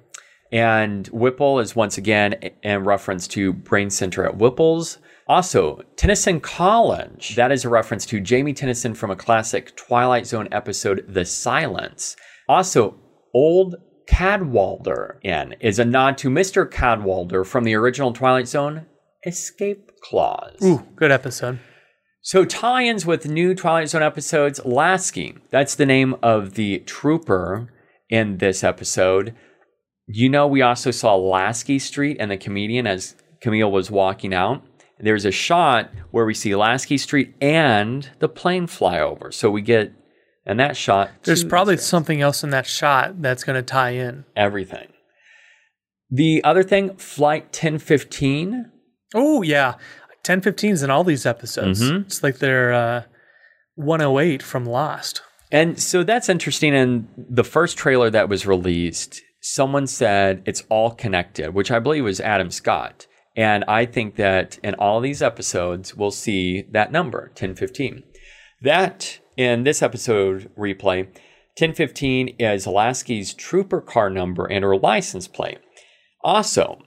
And 0.54 1.08
Whipple 1.08 1.58
is 1.58 1.74
once 1.74 1.98
again 1.98 2.34
in 2.62 2.84
reference 2.84 3.26
to 3.28 3.52
Brain 3.52 3.90
Center 3.90 4.24
at 4.24 4.36
Whipple's. 4.36 4.98
Also, 5.26 5.82
Tennyson 5.96 6.38
College. 6.38 7.34
That 7.34 7.50
is 7.50 7.64
a 7.64 7.68
reference 7.68 8.06
to 8.06 8.20
Jamie 8.20 8.52
Tennyson 8.52 8.94
from 8.94 9.10
a 9.10 9.16
classic 9.16 9.74
Twilight 9.74 10.28
Zone 10.28 10.48
episode, 10.52 11.06
The 11.08 11.24
Silence. 11.24 12.14
Also, 12.48 12.94
Old 13.34 13.74
Cadwallader 14.06 15.18
Inn 15.24 15.56
is 15.58 15.80
a 15.80 15.84
nod 15.84 16.16
to 16.18 16.30
Mr. 16.30 16.70
Cadwallader 16.70 17.42
from 17.42 17.64
the 17.64 17.74
original 17.74 18.12
Twilight 18.12 18.46
Zone, 18.46 18.86
Escape 19.26 19.90
Clause. 20.02 20.62
Ooh, 20.62 20.86
good 20.94 21.10
episode. 21.10 21.58
So 22.20 22.44
tie-ins 22.44 23.04
with 23.04 23.28
new 23.28 23.56
Twilight 23.56 23.88
Zone 23.88 24.02
episodes. 24.04 24.64
Lasky, 24.64 25.36
that's 25.50 25.74
the 25.74 25.84
name 25.84 26.14
of 26.22 26.54
the 26.54 26.78
trooper 26.80 27.72
in 28.08 28.38
this 28.38 28.62
episode. 28.62 29.34
You 30.06 30.28
know, 30.28 30.46
we 30.46 30.62
also 30.62 30.90
saw 30.90 31.14
Lasky 31.16 31.78
Street 31.78 32.18
and 32.20 32.30
the 32.30 32.36
comedian 32.36 32.86
as 32.86 33.14
Kumail 33.42 33.70
was 33.70 33.90
walking 33.90 34.34
out. 34.34 34.62
there's 34.98 35.24
a 35.24 35.30
shot 35.30 35.90
where 36.10 36.24
we 36.26 36.34
see 36.34 36.54
Lasky 36.54 36.98
Street 36.98 37.34
and 37.40 38.10
the 38.18 38.28
plane 38.28 38.66
fly 38.66 39.00
over. 39.00 39.32
So 39.32 39.50
we 39.50 39.60
get, 39.62 39.92
and 40.46 40.58
that 40.60 40.76
shot, 40.76 41.10
There's 41.24 41.44
probably 41.44 41.76
something 41.78 42.20
else 42.20 42.44
in 42.44 42.50
that 42.50 42.66
shot 42.66 43.20
that's 43.22 43.44
going 43.44 43.56
to 43.56 43.62
tie 43.62 43.90
in. 43.90 44.24
everything. 44.36 44.88
The 46.10 46.44
other 46.44 46.62
thing, 46.62 46.96
Flight 46.96 47.44
1015. 47.46 48.70
Oh 49.14 49.42
yeah, 49.42 49.74
1015's 50.22 50.82
in 50.82 50.90
all 50.90 51.02
these 51.02 51.26
episodes. 51.26 51.82
Mm-hmm. 51.82 52.02
It's 52.02 52.22
like 52.22 52.38
they're 52.38 52.72
uh, 52.72 53.02
108 53.76 54.42
from 54.42 54.64
Lost. 54.66 55.22
And 55.50 55.80
so 55.80 56.02
that's 56.04 56.28
interesting. 56.28 56.74
And 56.74 57.08
the 57.16 57.42
first 57.44 57.76
trailer 57.78 58.10
that 58.10 58.28
was 58.28 58.46
released, 58.46 59.22
someone 59.44 59.86
said 59.86 60.42
it's 60.46 60.64
all 60.70 60.90
connected, 60.90 61.52
which 61.52 61.70
I 61.70 61.78
believe 61.78 62.04
was 62.04 62.18
Adam 62.18 62.50
Scott. 62.50 63.06
And 63.36 63.62
I 63.64 63.84
think 63.84 64.16
that 64.16 64.58
in 64.64 64.74
all 64.76 65.00
these 65.00 65.20
episodes, 65.20 65.94
we'll 65.94 66.12
see 66.12 66.62
that 66.72 66.90
number, 66.90 67.24
1015. 67.34 68.04
That 68.62 69.20
in 69.36 69.64
this 69.64 69.82
episode 69.82 70.50
replay, 70.56 71.04
1015 71.58 72.36
is 72.38 72.66
Lasky's 72.66 73.34
trooper 73.34 73.82
car 73.82 74.08
number 74.08 74.46
and 74.46 74.64
her 74.64 74.78
license 74.78 75.28
plate. 75.28 75.58
Also, 76.22 76.78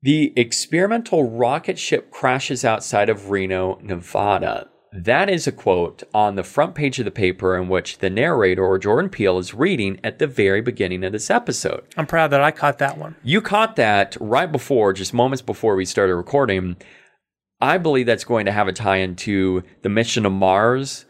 the 0.00 0.32
experimental 0.34 1.30
rocket 1.30 1.78
ship 1.78 2.10
crashes 2.10 2.64
outside 2.64 3.10
of 3.10 3.28
Reno, 3.28 3.78
Nevada. 3.82 4.70
That 4.92 5.28
is 5.28 5.46
a 5.46 5.52
quote 5.52 6.02
on 6.14 6.36
the 6.36 6.42
front 6.42 6.74
page 6.74 6.98
of 6.98 7.04
the 7.04 7.10
paper 7.10 7.56
in 7.56 7.68
which 7.68 7.98
the 7.98 8.08
narrator 8.08 8.64
or 8.64 8.78
Jordan 8.78 9.10
Peele 9.10 9.38
is 9.38 9.52
reading 9.52 10.00
at 10.02 10.18
the 10.18 10.26
very 10.26 10.60
beginning 10.62 11.04
of 11.04 11.12
this 11.12 11.30
episode. 11.30 11.84
I'm 11.96 12.06
proud 12.06 12.28
that 12.28 12.40
I 12.40 12.50
caught 12.50 12.78
that 12.78 12.96
one. 12.96 13.16
You 13.22 13.40
caught 13.42 13.76
that 13.76 14.16
right 14.20 14.50
before, 14.50 14.92
just 14.92 15.12
moments 15.12 15.42
before 15.42 15.76
we 15.76 15.84
started 15.84 16.14
recording. 16.14 16.76
I 17.60 17.78
believe 17.78 18.06
that's 18.06 18.24
going 18.24 18.46
to 18.46 18.52
have 18.52 18.68
a 18.68 18.72
tie 18.72 18.98
into 18.98 19.62
the 19.82 19.88
mission 19.88 20.22
to 20.22 20.30
Mars, 20.30 21.04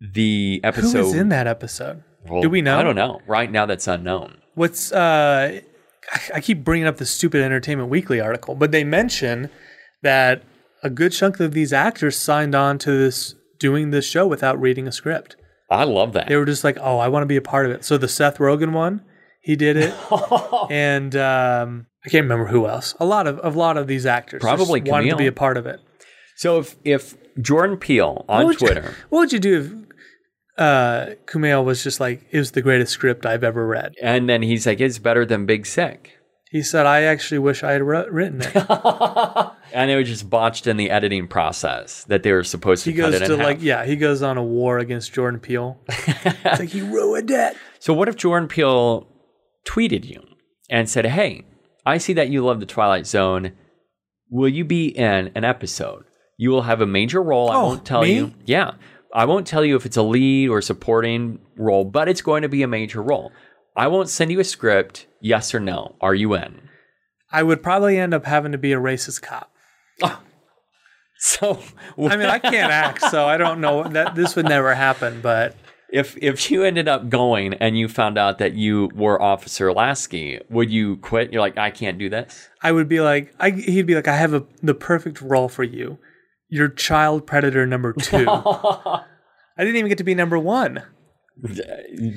the 0.00 0.60
episode. 0.64 0.98
Who 1.02 1.08
is 1.08 1.14
in 1.14 1.28
that 1.30 1.46
episode? 1.46 2.02
Well, 2.28 2.42
Do 2.42 2.50
we 2.50 2.62
know? 2.62 2.78
I 2.78 2.82
don't 2.82 2.96
know. 2.96 3.20
Right 3.26 3.50
now, 3.50 3.66
that's 3.66 3.86
unknown. 3.88 4.38
What's 4.54 4.92
uh, 4.92 5.60
I- 6.12 6.20
I 6.34 6.40
keep 6.40 6.64
bringing 6.64 6.86
up 6.86 6.96
the 6.96 7.06
stupid 7.06 7.40
Entertainment 7.42 7.88
Weekly 7.90 8.20
article, 8.20 8.54
but 8.54 8.72
they 8.72 8.82
mention 8.84 9.48
that 10.02 10.42
a 10.82 10.90
good 10.90 11.12
chunk 11.12 11.40
of 11.40 11.52
these 11.52 11.72
actors 11.72 12.16
signed 12.18 12.54
on 12.54 12.78
to 12.78 12.90
this 12.90 13.34
doing 13.58 13.90
this 13.90 14.06
show 14.06 14.26
without 14.26 14.60
reading 14.60 14.86
a 14.88 14.92
script. 14.92 15.36
I 15.70 15.84
love 15.84 16.12
that. 16.14 16.28
They 16.28 16.36
were 16.36 16.44
just 16.46 16.64
like, 16.64 16.78
"Oh, 16.80 16.98
I 16.98 17.08
want 17.08 17.22
to 17.22 17.26
be 17.26 17.36
a 17.36 17.42
part 17.42 17.66
of 17.66 17.72
it." 17.72 17.84
So 17.84 17.96
the 17.98 18.08
Seth 18.08 18.38
Rogen 18.38 18.72
one, 18.72 19.04
he 19.40 19.54
did 19.56 19.76
it, 19.76 19.94
and 20.70 21.14
um, 21.16 21.86
I 22.04 22.08
can't 22.08 22.24
remember 22.24 22.46
who 22.46 22.66
else. 22.66 22.94
A 22.98 23.04
lot 23.04 23.26
of 23.26 23.40
a 23.42 23.50
lot 23.50 23.76
of 23.76 23.86
these 23.86 24.06
actors 24.06 24.40
just 24.42 24.48
Probably 24.48 24.80
wanted 24.80 25.10
to 25.10 25.16
be 25.16 25.26
a 25.26 25.32
part 25.32 25.56
of 25.56 25.66
it. 25.66 25.80
So 26.36 26.58
if 26.58 26.76
if 26.84 27.14
Jordan 27.40 27.76
Peele 27.76 28.24
on 28.28 28.46
would 28.46 28.60
you- 28.60 28.66
Twitter, 28.66 28.94
what 29.10 29.20
would 29.20 29.32
you 29.32 29.38
do 29.38 29.60
if 29.60 29.72
uh, 30.58 31.14
Kumail 31.26 31.64
was 31.64 31.84
just 31.84 32.00
like, 32.00 32.26
"It 32.30 32.38
was 32.38 32.50
the 32.52 32.62
greatest 32.62 32.92
script 32.92 33.24
I've 33.24 33.44
ever 33.44 33.66
read"? 33.66 33.94
and 34.02 34.28
then 34.28 34.42
he's 34.42 34.66
like, 34.66 34.80
"It's 34.80 34.98
better 34.98 35.24
than 35.24 35.46
Big 35.46 35.66
Sick," 35.66 36.16
He 36.50 36.62
said, 36.62 36.84
"I 36.84 37.02
actually 37.02 37.38
wish 37.38 37.62
I 37.62 37.72
had 37.72 37.82
written 37.82 38.40
it." 38.42 38.54
and 39.72 39.90
it 39.90 39.96
was 39.96 40.08
just 40.08 40.28
botched 40.28 40.66
in 40.66 40.76
the 40.76 40.90
editing 40.90 41.28
process 41.28 42.04
that 42.04 42.22
they 42.24 42.32
were 42.32 42.42
supposed 42.42 42.84
to 42.84 42.90
He 42.90 42.96
cut 42.98 43.12
goes 43.12 43.20
it 43.20 43.26
to 43.28 43.34
in 43.34 43.38
like, 43.40 43.58
half. 43.58 43.62
yeah, 43.64 43.84
he 43.84 43.94
goes 43.96 44.20
on 44.20 44.36
a 44.36 44.42
war 44.42 44.78
against 44.78 45.12
Jordan 45.12 45.38
Peele. 45.40 45.78
it's 45.88 46.58
like 46.60 46.70
he 46.70 46.82
ruined 46.82 47.30
it. 47.30 47.56
So 47.78 47.94
what 47.94 48.08
if 48.08 48.16
Jordan 48.16 48.48
Peele 48.48 49.06
tweeted 49.64 50.04
you 50.04 50.22
and 50.68 50.88
said, 50.90 51.06
"Hey, 51.06 51.44
I 51.86 51.98
see 51.98 52.12
that 52.14 52.28
you 52.30 52.44
love 52.44 52.58
the 52.60 52.66
Twilight 52.66 53.06
Zone. 53.06 53.52
Will 54.28 54.48
you 54.48 54.64
be 54.64 54.86
in 54.88 55.30
an 55.34 55.44
episode? 55.44 56.04
You 56.36 56.50
will 56.50 56.62
have 56.62 56.80
a 56.80 56.86
major 56.86 57.22
role. 57.22 57.50
I 57.50 57.56
Oh, 57.56 57.62
won't 57.66 57.84
tell 57.84 58.02
me? 58.02 58.14
you. 58.14 58.34
Yeah, 58.44 58.72
I 59.14 59.24
won't 59.24 59.46
tell 59.46 59.64
you 59.64 59.76
if 59.76 59.86
it's 59.86 59.96
a 59.96 60.02
lead 60.02 60.48
or 60.48 60.60
supporting 60.62 61.38
role, 61.56 61.84
but 61.84 62.08
it's 62.08 62.22
going 62.22 62.42
to 62.42 62.48
be 62.48 62.62
a 62.62 62.68
major 62.68 63.02
role. 63.02 63.30
I 63.80 63.86
won't 63.88 64.08
send 64.08 64.30
you 64.30 64.40
a 64.40 64.44
script. 64.44 65.06
Yes 65.20 65.54
or 65.54 65.60
no? 65.60 65.96
Are 66.00 66.14
you 66.14 66.34
in?" 66.34 66.68
I 67.32 67.42
would 67.42 67.62
probably 67.62 67.98
end 67.98 68.12
up 68.12 68.26
having 68.26 68.52
to 68.52 68.58
be 68.58 68.72
a 68.72 68.78
racist 68.78 69.22
cop. 69.22 69.50
Oh. 70.02 70.20
So 71.22 71.60
I 71.98 72.16
mean, 72.16 72.30
I 72.30 72.38
can't 72.38 72.72
act, 72.72 73.02
so 73.02 73.26
I 73.26 73.36
don't 73.36 73.60
know 73.60 73.86
that 73.86 74.14
this 74.14 74.34
would 74.36 74.48
never 74.48 74.74
happen. 74.74 75.20
But 75.20 75.54
if 75.92 76.16
if 76.16 76.50
you 76.50 76.64
ended 76.64 76.88
up 76.88 77.10
going 77.10 77.52
and 77.54 77.76
you 77.76 77.88
found 77.88 78.16
out 78.16 78.38
that 78.38 78.54
you 78.54 78.88
were 78.94 79.20
Officer 79.20 79.70
Lasky, 79.70 80.40
would 80.48 80.70
you 80.70 80.96
quit? 80.96 81.30
You're 81.30 81.42
like, 81.42 81.58
I 81.58 81.70
can't 81.70 81.98
do 81.98 82.08
this. 82.08 82.48
I 82.62 82.72
would 82.72 82.88
be 82.88 83.02
like, 83.02 83.34
I, 83.38 83.50
he'd 83.50 83.86
be 83.86 83.94
like, 83.94 84.08
I 84.08 84.16
have 84.16 84.32
a, 84.32 84.46
the 84.62 84.72
perfect 84.72 85.20
role 85.20 85.50
for 85.50 85.62
you. 85.62 85.98
You're 86.48 86.68
child 86.68 87.26
predator 87.26 87.66
number 87.66 87.92
two. 87.92 88.24
I 88.28 89.04
didn't 89.58 89.76
even 89.76 89.90
get 89.90 89.98
to 89.98 90.04
be 90.04 90.14
number 90.14 90.38
one. 90.38 90.82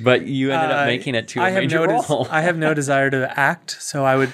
But 0.02 0.26
you 0.26 0.50
ended 0.52 0.70
up 0.70 0.82
Uh, 0.82 0.86
making 0.86 1.14
it 1.14 1.28
to 1.28 1.40
a 1.40 1.44
I 1.44 1.50
have 1.50 1.62
major 1.62 1.78
no 1.78 1.86
des- 1.86 2.06
role. 2.08 2.28
I 2.30 2.42
have 2.42 2.56
no 2.56 2.74
desire 2.82 3.10
to 3.10 3.38
act, 3.38 3.76
so 3.80 4.04
I 4.04 4.16
would 4.16 4.32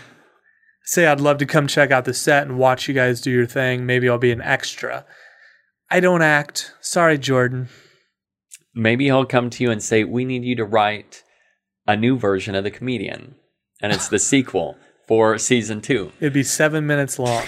say 0.84 1.07
I'd 1.07 1.20
love 1.20 1.38
to 1.38 1.47
come 1.47 1.66
check 1.66 1.91
out 1.91 2.05
the 2.05 2.14
set 2.14 2.47
and 2.47 2.59
watch 2.59 2.88
you 2.88 2.95
guys 2.95 3.20
do 3.20 3.30
your 3.30 3.47
thing. 3.47 3.86
Maybe 3.86 4.09
I'll 4.09 4.18
be 4.18 4.32
an 4.32 4.43
extra. 4.43 5.05
I 5.91 6.01
don't 6.01 6.22
act. 6.22 6.72
Sorry, 6.80 7.18
Jordan. 7.18 7.68
Maybe 8.74 9.05
he'll 9.07 9.24
come 9.26 9.51
to 9.51 9.62
you 9.64 9.70
and 9.70 9.82
say, 9.82 10.05
"We 10.05 10.24
need 10.24 10.45
you 10.45 10.57
to 10.57 10.64
write 10.64 11.22
a 11.86 11.97
new 11.97 12.16
version 12.18 12.55
of 12.55 12.64
the 12.64 12.70
comedian," 12.70 13.34
and 13.82 13.93
it's 13.93 14.09
the 14.09 14.18
sequel 14.30 14.76
for 15.09 15.38
season 15.38 15.80
two. 15.80 16.12
It'd 16.20 16.32
be 16.32 16.43
seven 16.45 16.86
minutes 16.86 17.18
long. 17.18 17.43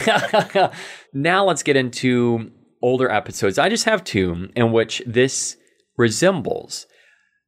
now 1.13 1.45
let's 1.45 1.63
get 1.63 1.77
into 1.77 2.51
older 2.83 3.09
episodes. 3.11 3.59
I 3.59 3.69
just 3.69 3.85
have 3.85 4.03
two 4.03 4.49
in 4.57 4.73
which 4.73 5.03
this 5.07 5.57
resembles. 5.97 6.87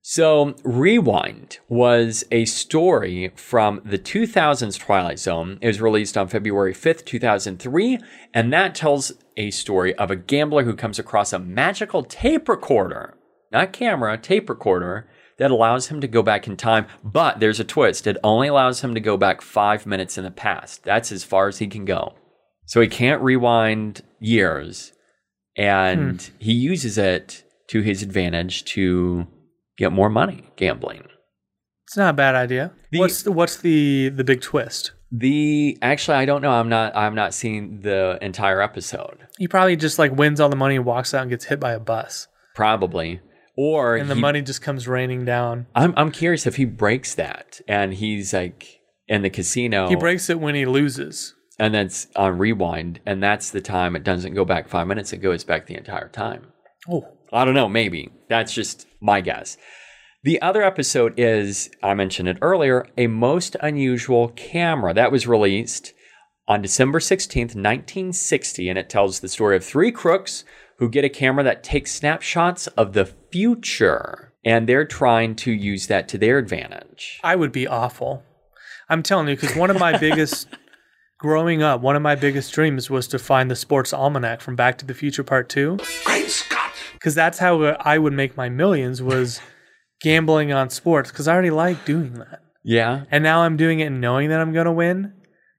So, 0.07 0.55
Rewind 0.65 1.61
was 1.67 2.25
a 2.31 2.45
story 2.45 3.33
from 3.37 3.81
the 3.87 3.99
2000s 3.99 4.79
Twilight 4.79 5.19
Zone. 5.19 5.57
It 5.63 5.67
was 5.67 5.81
released 5.81 6.19
on 6.19 6.29
February 6.29 6.75
5th, 6.75 7.07
2003, 7.07 7.99
and 8.35 8.53
that 8.53 8.75
tells 8.75 9.13
a 9.39 9.51
story 9.51 9.95
of 9.95 10.11
a 10.11 10.17
gambler 10.17 10.65
who 10.65 10.77
comes 10.77 10.99
across 10.99 11.33
a 11.33 11.39
magical 11.39 12.03
tape 12.03 12.51
recorder, 12.51 13.15
not 13.51 13.73
camera, 13.73 14.19
tape 14.19 14.51
recorder 14.51 15.09
that 15.39 15.51
allows 15.51 15.87
him 15.87 16.03
to 16.03 16.07
go 16.07 16.23
back 16.23 16.47
in 16.47 16.59
time. 16.59 16.85
But 17.03 17.41
there's 17.41 17.59
a 17.59 17.65
twist 17.65 18.07
it 18.07 18.19
only 18.23 18.49
allows 18.49 18.83
him 18.83 18.93
to 18.93 19.01
go 19.01 19.17
back 19.17 19.41
five 19.41 19.87
minutes 19.87 20.19
in 20.19 20.25
the 20.25 20.31
past. 20.31 20.85
That's 20.85 21.13
as 21.13 21.25
far 21.25 21.49
as 21.49 21.61
he 21.61 21.67
can 21.67 21.87
go. 21.87 22.13
So 22.67 22.83
he 22.83 22.89
can't 22.89 23.23
rewind 23.23 24.03
years, 24.21 24.93
and 25.57 26.21
hmm. 26.21 26.37
he 26.41 26.53
uses 26.53 26.99
it 26.99 27.43
to 27.69 27.81
his 27.81 28.03
advantage 28.03 28.67
to 28.67 29.29
get 29.77 29.93
more 29.93 30.09
money 30.11 30.45
gambling. 30.57 31.05
It's 31.87 31.97
not 31.97 32.11
a 32.11 32.13
bad 32.17 32.35
idea. 32.35 32.73
The- 32.91 32.99
what's 33.01 33.23
the, 33.23 33.33
what's 33.33 33.57
the 33.59 34.09
the 34.09 34.25
big 34.25 34.41
twist? 34.41 34.93
The 35.13 35.79
actually, 35.81 36.17
I 36.17 36.25
don't 36.25 36.43
know. 36.43 36.51
I'm 36.51 36.69
not. 36.69 36.97
I'm 36.97 37.15
not 37.15 37.35
seeing 37.35 37.81
the 37.83 38.19
entire 38.21 38.61
episode. 38.61 39.19
He 39.39 39.47
probably 39.47 39.77
just 39.77 39.99
like 39.99 40.11
wins 40.13 40.41
all 40.41 40.49
the 40.49 40.57
money 40.57 40.75
and 40.77 40.85
walks 40.85 41.15
out 41.15 41.23
and 41.23 41.31
gets 41.31 41.45
hit 41.45 41.61
by 41.61 41.73
a 41.73 41.79
bus, 41.79 42.27
Probably, 42.57 43.21
or 43.57 43.97
and 43.97 44.11
the 44.11 44.15
he- 44.17 44.21
money 44.21 44.43
just 44.43 44.61
comes 44.63 44.89
raining 44.89 45.25
down. 45.25 45.67
I'm 45.75 45.95
I'm 45.97 46.11
curious 46.11 46.47
if 46.49 46.57
he 46.57 46.65
breaks 46.65 47.15
that 47.15 47.61
and 47.69 47.95
he's 47.95 48.33
like 48.33 48.81
in 49.07 49.23
the 49.23 49.31
casino. 49.31 49.89
He 49.89 49.95
breaks 49.95 50.29
it 50.31 50.41
when 50.41 50.55
he 50.57 50.67
loses. 50.67 51.35
and 51.61 51.73
then 51.73 51.87
it's 51.87 52.09
on 52.17 52.39
rewind, 52.39 52.99
and 53.07 53.23
that's 53.23 53.51
the 53.51 53.61
time 53.61 53.95
it 53.95 54.03
doesn't 54.03 54.35
go 54.35 54.45
back 54.45 54.69
five 54.69 54.89
minutes. 54.89 55.13
It 55.13 55.19
goes 55.19 55.45
back 55.45 55.67
the 55.67 55.77
entire 55.77 56.09
time. 56.09 56.47
Oh, 56.91 57.05
I 57.35 57.45
don't 57.45 57.55
know, 57.55 57.69
maybe. 57.69 58.11
That's 58.29 58.55
just 58.55 58.87
my 59.01 59.21
guess. 59.21 59.57
The 60.23 60.41
other 60.41 60.63
episode 60.63 61.15
is, 61.19 61.69
I 61.83 61.93
mentioned 61.93 62.29
it 62.29 62.39
earlier, 62.41 62.87
a 62.97 63.09
most 63.09 63.57
unusual 63.61 64.29
camera 64.29 64.95
that 64.95 65.13
was 65.13 65.27
released 65.27 65.93
on 66.49 66.63
December 66.63 66.99
16th, 66.99 67.55
1960, 67.55 68.69
and 68.69 68.79
it 68.79 68.89
tells 68.89 69.21
the 69.21 69.29
story 69.29 69.57
of 69.57 69.65
three 69.65 69.93
crooks 69.93 70.45
who 70.79 70.89
get 70.89 71.05
a 71.05 71.11
camera 71.11 71.45
that 71.45 71.63
takes 71.63 71.93
snapshots 71.93 72.67
of 72.69 72.93
the 72.93 73.05
future, 73.05 74.33
and 74.45 74.67
they're 74.67 74.87
trying 74.87 75.35
to 75.37 75.53
use 75.53 75.89
that 75.89 76.09
to 76.09 76.19
their 76.19 76.39
advantage. 76.39 77.21
I 77.23 77.37
would 77.37 77.53
be 77.53 77.67
awful. 77.67 78.23
I'm 78.89 79.03
telling 79.03 79.29
you, 79.29 79.37
because 79.37 79.57
one 79.57 79.71
of 79.71 79.79
my 79.79 79.99
biggest 79.99 80.49
growing 81.19 81.63
up, 81.63 81.81
one 81.81 81.97
of 81.97 82.03
my 82.03 82.15
biggest 82.15 82.53
dreams 82.53 82.91
was 82.91 83.09
to 83.09 83.19
find 83.19 83.51
the 83.51 83.57
sports 83.57 83.93
almanac 83.93 84.41
from 84.41 84.57
Back 84.57 84.79
to 84.79 84.87
the 84.87 84.95
Future 84.95 85.25
Part 85.25 85.49
Two. 85.49 85.79
Great 86.05 86.31
Scott! 86.31 86.64
Because 87.05 87.15
that's 87.15 87.39
how 87.39 87.63
I 87.63 87.99
would 87.99 88.15
make 88.15 88.35
my 88.35 88.49
millions 88.49 89.03
was 89.03 89.39
gambling 90.01 90.55
on 90.55 90.71
sports. 90.71 91.11
Because 91.11 91.29
I 91.29 91.35
already 91.35 91.51
like 91.51 91.85
doing 91.85 92.15
that, 92.15 92.41
Yeah, 92.63 93.05
and 93.11 93.23
now 93.23 93.43
I'm 93.43 93.59
doing 93.59 93.81
it 93.81 93.91
knowing 93.91 94.31
that 94.31 94.41
I'm 94.41 94.55
gonna 94.55 94.73
win. 94.73 95.13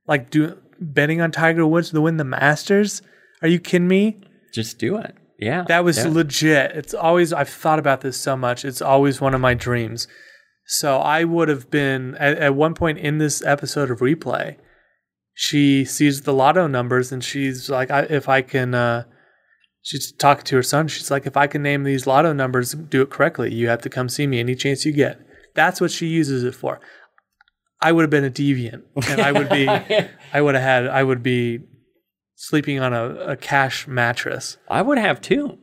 Like 0.07 0.31
do 0.31 0.57
betting 0.79 1.21
on 1.21 1.29
Tiger 1.31 1.67
Woods 1.67 1.91
to 1.91 2.01
win 2.01 2.17
the 2.17 2.23
Masters. 2.23 3.03
Are 3.43 3.47
you 3.47 3.59
kidding 3.59 3.87
me? 3.87 4.21
just 4.51 4.79
do 4.79 4.97
it. 4.97 5.13
Yeah. 5.37 5.65
That 5.67 5.83
was 5.83 5.97
yeah. 5.97 6.07
legit. 6.07 6.71
It's 6.71 6.95
always 6.95 7.31
I've 7.31 7.49
thought 7.49 7.77
about 7.77 8.01
this 8.01 8.17
so 8.17 8.35
much. 8.35 8.65
It's 8.65 8.81
always 8.81 9.21
one 9.21 9.35
of 9.35 9.41
my 9.41 9.53
dreams. 9.53 10.07
So 10.65 10.97
I 10.97 11.25
would 11.25 11.47
have 11.47 11.69
been 11.69 12.15
at, 12.15 12.39
at 12.39 12.55
one 12.55 12.73
point 12.73 12.97
in 12.97 13.19
this 13.19 13.43
episode 13.43 13.91
of 13.91 13.99
replay. 13.99 14.55
she 15.35 15.85
sees 15.85 16.21
the 16.21 16.33
lotto 16.33 16.65
numbers 16.65 17.11
and 17.11 17.23
she's 17.23 17.69
like, 17.69 17.91
I, 17.91 18.03
if 18.03 18.27
I 18.27 18.41
can, 18.41 18.73
uh, 18.73 19.03
she's 19.85 20.11
talking 20.11 20.43
to 20.43 20.55
her 20.55 20.63
son. 20.63 20.87
She's 20.87 21.11
like, 21.11 21.27
if 21.27 21.37
I 21.37 21.45
can 21.45 21.61
name 21.61 21.83
these 21.83 22.07
lotto 22.07 22.33
numbers, 22.33 22.73
do 22.73 23.03
it 23.03 23.11
correctly. 23.11 23.53
You 23.53 23.69
have 23.69 23.81
to 23.83 23.89
come 23.89 24.09
see 24.09 24.25
me 24.25 24.39
any 24.39 24.55
chance 24.55 24.83
you 24.83 24.91
get. 24.91 25.21
That's 25.53 25.79
what 25.79 25.91
she 25.91 26.07
uses 26.07 26.43
it 26.43 26.55
for. 26.55 26.81
I 27.81 27.91
would 27.91 28.01
have 28.01 28.09
been 28.09 28.25
a 28.25 28.31
deviant, 28.31 28.81
and 29.07 29.21
I 29.21 29.31
would 29.31 29.47
be, 29.47 29.69
I 30.33 30.41
would 30.41 30.55
have 30.55 30.63
had, 30.63 30.87
I 30.87 31.03
would 31.03 31.21
be 31.21 31.59
sleeping 32.33 32.79
on 32.79 32.93
a, 32.93 33.15
a 33.15 33.37
cash 33.37 33.87
mattress. 33.87 34.57
I 34.67 34.81
would 34.81 34.97
have 34.97 35.21
too. 35.21 35.59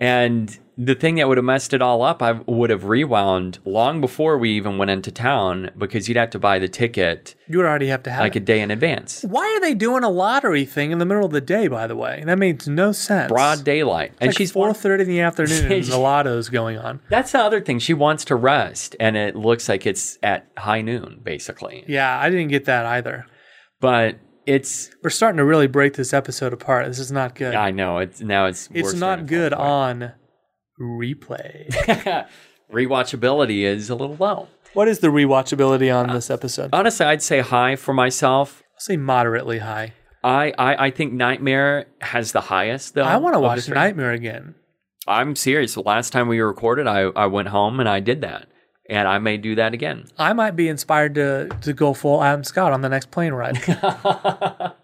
And 0.00 0.58
the 0.76 0.94
thing 0.94 1.16
that 1.16 1.28
would 1.28 1.38
have 1.38 1.44
messed 1.44 1.72
it 1.72 1.80
all 1.80 2.02
up, 2.02 2.22
I 2.22 2.32
would 2.32 2.70
have 2.70 2.84
rewound 2.84 3.58
long 3.64 4.00
before 4.00 4.36
we 4.38 4.50
even 4.50 4.76
went 4.76 4.90
into 4.90 5.12
town 5.12 5.70
because 5.78 6.08
you'd 6.08 6.16
have 6.16 6.30
to 6.30 6.38
buy 6.38 6.58
the 6.58 6.68
ticket 6.68 7.34
You 7.46 7.58
would 7.58 7.66
already 7.66 7.86
have 7.88 8.02
to 8.04 8.10
have 8.10 8.20
like 8.20 8.34
a 8.34 8.40
day 8.40 8.60
in 8.60 8.70
advance. 8.70 9.22
Why 9.22 9.44
are 9.56 9.60
they 9.60 9.74
doing 9.74 10.02
a 10.02 10.10
lottery 10.10 10.64
thing 10.64 10.90
in 10.90 10.98
the 10.98 11.04
middle 11.04 11.24
of 11.24 11.32
the 11.32 11.40
day? 11.40 11.68
By 11.68 11.86
the 11.86 11.96
way, 11.96 12.22
that 12.26 12.38
makes 12.38 12.66
no 12.66 12.92
sense. 12.92 13.28
Broad 13.30 13.64
daylight. 13.64 14.10
It's 14.12 14.20
And 14.20 14.28
like 14.28 14.36
she's 14.36 14.52
four 14.52 14.74
thirty 14.74 15.04
in 15.04 15.08
the 15.08 15.20
afternoon, 15.20 15.70
and 15.70 15.84
the 15.84 15.98
lotto's 15.98 16.48
going 16.48 16.78
on. 16.78 17.00
That's 17.08 17.32
the 17.32 17.40
other 17.40 17.60
thing. 17.60 17.78
She 17.78 17.94
wants 17.94 18.24
to 18.26 18.34
rest, 18.34 18.96
and 18.98 19.16
it 19.16 19.36
looks 19.36 19.68
like 19.68 19.86
it's 19.86 20.18
at 20.22 20.50
high 20.56 20.80
noon, 20.80 21.20
basically. 21.22 21.84
Yeah, 21.86 22.18
I 22.18 22.30
didn't 22.30 22.48
get 22.48 22.64
that 22.64 22.86
either. 22.86 23.26
But 23.80 24.16
it's, 24.46 24.90
We're 25.02 25.10
starting 25.10 25.38
to 25.38 25.44
really 25.44 25.66
break 25.66 25.94
this 25.94 26.12
episode 26.12 26.52
apart. 26.52 26.86
This 26.86 26.98
is 26.98 27.12
not 27.12 27.34
good. 27.34 27.54
I 27.54 27.70
know, 27.70 27.98
it's 27.98 28.20
now 28.20 28.46
it's 28.46 28.68
it's 28.72 28.94
not 28.94 29.26
good 29.26 29.52
on 29.52 30.12
replay. 30.80 32.26
Rewatchability 32.72 33.62
is 33.62 33.90
a 33.90 33.94
little 33.94 34.16
low. 34.16 34.48
what 34.72 34.88
is 34.88 34.98
the 35.00 35.08
rewatchability 35.08 35.94
on 35.94 36.12
this 36.12 36.30
episode? 36.30 36.70
Honestly, 36.72 37.06
I'd 37.06 37.22
say 37.22 37.40
high 37.40 37.76
for 37.76 37.92
myself. 37.94 38.62
I'll 38.74 38.80
say 38.80 38.96
moderately 38.96 39.58
high. 39.58 39.92
I, 40.24 40.52
I, 40.58 40.86
I 40.86 40.90
think 40.90 41.12
Nightmare 41.12 41.86
has 42.00 42.32
the 42.32 42.40
highest, 42.40 42.94
though. 42.94 43.02
I 43.04 43.18
want 43.18 43.34
to 43.34 43.40
watch. 43.40 43.68
Nightmare 43.68 44.12
again. 44.12 44.54
I'm 45.06 45.36
serious. 45.36 45.74
The 45.74 45.82
last 45.82 46.12
time 46.14 46.28
we 46.28 46.40
recorded, 46.40 46.86
I, 46.86 47.00
I 47.02 47.26
went 47.26 47.48
home 47.48 47.78
and 47.78 47.88
I 47.88 48.00
did 48.00 48.22
that. 48.22 48.48
And 48.88 49.06
I 49.08 49.18
may 49.18 49.36
do 49.38 49.54
that 49.54 49.72
again. 49.74 50.06
I 50.18 50.32
might 50.34 50.56
be 50.56 50.68
inspired 50.68 51.14
to 51.14 51.48
to 51.62 51.72
go 51.72 51.94
full 51.94 52.22
Adam 52.22 52.44
Scott 52.44 52.72
on 52.72 52.82
the 52.82 52.88
next 52.90 53.10
plane 53.10 53.32
ride. 53.32 53.56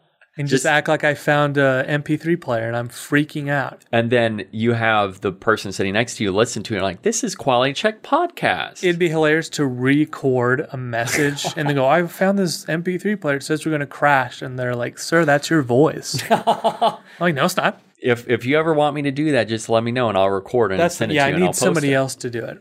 and 0.41 0.49
just, 0.49 0.65
Just- 0.65 0.67
act 0.67 0.89
like 0.89 1.05
I 1.05 1.15
found 1.15 1.57
a 1.59 1.85
MP3 1.87 2.41
player 2.41 2.67
and 2.67 2.77
I'm 2.77 2.89
freaking 2.89 3.49
out. 3.49 3.85
And 3.93 4.11
then 4.11 4.45
you 4.51 4.73
have 4.73 5.21
the 5.21 5.31
person 5.33 5.71
sitting 5.71 5.93
next 5.93 6.17
to 6.17 6.25
you 6.25 6.33
listen 6.33 6.63
to 6.65 6.77
it 6.77 6.83
like, 6.83 7.03
this 7.03 7.23
is 7.23 7.35
Quality 7.37 7.75
Check 7.75 8.03
Podcast. 8.03 8.83
It'd 8.83 8.99
be 8.99 9.09
hilarious 9.09 9.49
to 9.51 9.67
record 9.67 10.67
a 10.73 10.77
message 10.77 11.45
and 11.57 11.69
then 11.69 11.77
go, 11.77 11.87
I 11.87 12.05
found 12.07 12.39
this 12.39 12.65
MP3 12.65 13.21
player. 13.21 13.37
It 13.37 13.43
says 13.45 13.65
we're 13.65 13.71
going 13.71 13.81
to 13.81 13.87
crash. 13.87 14.43
And 14.43 14.59
they're 14.59 14.75
like, 14.75 14.99
Sir, 14.99 15.25
that's 15.25 15.51
your 15.51 15.63
voice. 15.63 16.21
I'm 16.31 16.97
like, 17.21 17.35
no, 17.35 17.45
it's 17.45 17.57
not. 17.57 17.81
if 18.03 18.29
if 18.29 18.47
you 18.47 18.59
ever 18.59 18.73
want 18.75 18.95
me 18.97 19.03
to 19.03 19.11
do 19.11 19.33
that, 19.33 19.45
just 19.45 19.69
let 19.69 19.85
me 19.85 19.93
know 19.93 20.09
and 20.09 20.17
I'll 20.19 20.31
record 20.31 20.73
and 20.73 20.81
That's 20.81 20.97
send 20.97 21.13
it 21.13 21.17
yeah, 21.17 21.25
to 21.25 21.27
I 21.27 21.29
you 21.31 21.35
and 21.37 21.45
I'll 21.45 21.49
need 21.51 21.57
somebody 21.57 21.93
it. 21.93 21.97
else 21.97 22.15
to 22.17 22.31
do 22.31 22.45
it. 22.45 22.59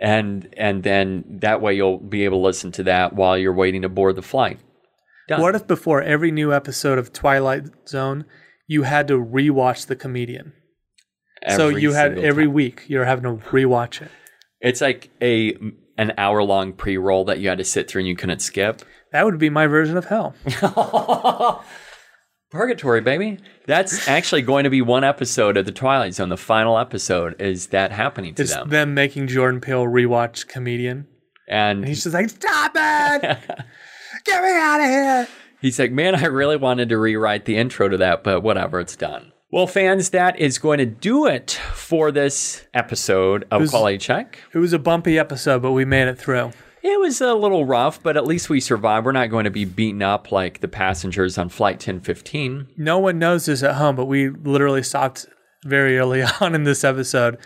And 0.00 0.52
and 0.56 0.82
then 0.82 1.24
that 1.40 1.60
way 1.60 1.74
you'll 1.74 1.98
be 1.98 2.24
able 2.24 2.38
to 2.38 2.44
listen 2.44 2.72
to 2.72 2.82
that 2.84 3.14
while 3.14 3.36
you're 3.38 3.52
waiting 3.52 3.82
to 3.82 3.88
board 3.88 4.16
the 4.16 4.22
flight. 4.22 4.58
Done. 5.28 5.40
What 5.42 5.54
if 5.54 5.66
before 5.66 6.02
every 6.02 6.30
new 6.30 6.52
episode 6.52 6.98
of 6.98 7.12
Twilight 7.12 7.64
Zone, 7.88 8.24
you 8.66 8.82
had 8.84 9.06
to 9.08 9.14
rewatch 9.14 9.86
the 9.86 9.96
comedian? 9.96 10.52
so 11.54 11.68
you 11.68 11.92
had 11.92 12.18
every 12.18 12.44
time. 12.46 12.52
week 12.54 12.84
you're 12.88 13.04
having 13.04 13.22
to 13.24 13.44
rewatch 13.50 14.02
it. 14.02 14.10
It's 14.60 14.80
like 14.80 15.10
a 15.22 15.56
an 15.96 16.12
hour 16.18 16.42
long 16.42 16.72
pre 16.72 16.96
roll 16.96 17.24
that 17.26 17.38
you 17.40 17.48
had 17.48 17.58
to 17.58 17.64
sit 17.64 17.88
through 17.88 18.00
and 18.00 18.08
you 18.08 18.16
couldn't 18.16 18.40
skip. 18.40 18.82
That 19.12 19.24
would 19.24 19.38
be 19.38 19.50
my 19.50 19.66
version 19.66 19.96
of 19.96 20.06
hell. 20.06 20.34
Purgatory, 22.50 23.02
baby. 23.02 23.38
That's 23.66 24.08
actually 24.08 24.40
going 24.42 24.64
to 24.64 24.70
be 24.70 24.80
one 24.80 25.04
episode 25.04 25.56
of 25.58 25.66
the 25.66 25.72
Twilight 25.72 26.14
Zone. 26.14 26.30
The 26.30 26.36
final 26.38 26.78
episode 26.78 27.38
is 27.40 27.66
that 27.68 27.92
happening 27.92 28.34
to 28.36 28.42
It's 28.42 28.54
them. 28.54 28.68
them 28.70 28.94
making 28.94 29.26
Jordan 29.28 29.60
Peele 29.60 29.84
rewatch 29.84 30.48
comedian. 30.48 31.06
and 31.46 31.80
And 31.80 31.88
he's 31.88 32.02
just 32.04 32.14
like, 32.14 32.30
Stop 32.30 32.72
it! 32.74 33.38
Get 34.28 34.42
me 34.42 34.50
out 34.56 34.80
of 34.80 34.86
here! 34.86 35.28
He's 35.60 35.78
like, 35.78 35.90
man, 35.90 36.14
I 36.14 36.26
really 36.26 36.56
wanted 36.56 36.90
to 36.90 36.98
rewrite 36.98 37.46
the 37.46 37.56
intro 37.56 37.88
to 37.88 37.96
that, 37.96 38.22
but 38.22 38.42
whatever, 38.42 38.78
it's 38.78 38.94
done. 38.94 39.32
Well, 39.50 39.66
fans, 39.66 40.10
that 40.10 40.38
is 40.38 40.58
going 40.58 40.78
to 40.78 40.84
do 40.86 41.24
it 41.26 41.52
for 41.72 42.12
this 42.12 42.66
episode 42.74 43.46
of 43.50 43.62
was- 43.62 43.70
Quality 43.70 43.98
Check. 43.98 44.38
It 44.52 44.58
was 44.58 44.74
a 44.74 44.78
bumpy 44.78 45.18
episode, 45.18 45.62
but 45.62 45.72
we 45.72 45.84
made 45.86 46.06
it 46.08 46.18
through. 46.18 46.52
It 46.82 47.00
was 47.00 47.20
a 47.20 47.34
little 47.34 47.64
rough, 47.64 48.02
but 48.02 48.16
at 48.16 48.26
least 48.26 48.50
we 48.50 48.60
survived. 48.60 49.04
We're 49.06 49.12
not 49.12 49.30
going 49.30 49.44
to 49.44 49.50
be 49.50 49.64
beaten 49.64 50.02
up 50.02 50.30
like 50.30 50.60
the 50.60 50.68
passengers 50.68 51.36
on 51.38 51.48
Flight 51.48 51.76
1015. 51.76 52.68
No 52.76 52.98
one 52.98 53.18
knows 53.18 53.46
this 53.46 53.62
at 53.62 53.74
home, 53.76 53.96
but 53.96 54.04
we 54.04 54.28
literally 54.28 54.82
stopped 54.82 55.26
very 55.64 55.98
early 55.98 56.22
on 56.40 56.54
in 56.54 56.64
this 56.64 56.84
episode, 56.84 57.38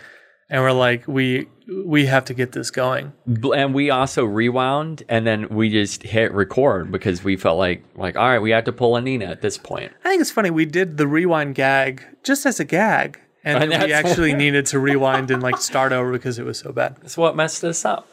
and 0.49 0.61
we're 0.61 0.71
like, 0.71 1.07
we 1.07 1.47
we 1.67 2.05
have 2.05 2.25
to 2.25 2.33
get 2.33 2.51
this 2.51 2.71
going. 2.71 3.13
And 3.55 3.73
we 3.73 3.89
also 3.89 4.25
rewound 4.25 5.03
and 5.09 5.25
then 5.25 5.49
we 5.49 5.69
just 5.69 6.03
hit 6.03 6.31
record 6.33 6.91
because 6.91 7.23
we 7.23 7.37
felt 7.37 7.57
like, 7.57 7.83
like, 7.95 8.15
all 8.15 8.27
right, 8.27 8.39
we 8.39 8.51
have 8.51 8.65
to 8.65 8.71
pull 8.71 8.95
a 8.95 9.01
Nina 9.01 9.25
at 9.25 9.41
this 9.41 9.57
point. 9.57 9.91
I 10.03 10.09
think 10.09 10.21
it's 10.21 10.31
funny 10.31 10.49
we 10.49 10.65
did 10.65 10.97
the 10.97 11.07
rewind 11.07 11.55
gag 11.55 12.03
just 12.23 12.45
as 12.45 12.59
a 12.59 12.65
gag, 12.65 13.19
and 13.43 13.71
And 13.71 13.83
we 13.83 13.93
actually 13.93 14.33
needed 14.43 14.65
to 14.67 14.79
rewind 14.79 15.31
and 15.31 15.43
like 15.43 15.57
start 15.57 15.91
over 15.91 16.11
because 16.11 16.39
it 16.39 16.45
was 16.45 16.59
so 16.59 16.71
bad. 16.71 16.97
That's 17.01 17.17
what 17.17 17.35
messed 17.35 17.63
us 17.63 17.85
up. 17.85 18.07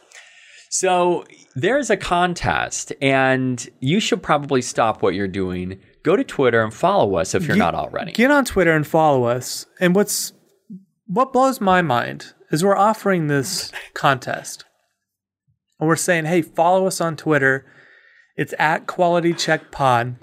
So 0.72 1.24
there's 1.56 1.90
a 1.90 1.96
contest, 1.96 2.92
and 3.02 3.68
you 3.80 3.98
should 3.98 4.22
probably 4.22 4.62
stop 4.62 5.02
what 5.02 5.14
you're 5.14 5.28
doing. 5.28 5.80
Go 6.04 6.14
to 6.14 6.22
Twitter 6.22 6.62
and 6.62 6.72
follow 6.72 7.16
us 7.16 7.34
if 7.34 7.46
you're 7.46 7.56
not 7.56 7.74
already. 7.74 8.12
Get 8.12 8.30
on 8.30 8.44
Twitter 8.44 8.74
and 8.74 8.86
follow 8.86 9.24
us. 9.24 9.66
And 9.80 9.94
what's 9.94 10.32
what 11.06 11.32
blows 11.32 11.60
my 11.60 11.82
mind 11.82 12.34
is 12.50 12.64
we're 12.64 12.76
offering 12.76 13.26
this 13.26 13.70
contest. 13.94 14.64
And 15.78 15.88
we're 15.88 15.96
saying, 15.96 16.26
hey, 16.26 16.42
follow 16.42 16.86
us 16.86 17.00
on 17.00 17.16
Twitter. 17.16 17.64
It's 18.36 18.54
at 18.58 18.86
Quality 18.86 19.32
Check 19.34 19.70
Pod. 19.70 20.16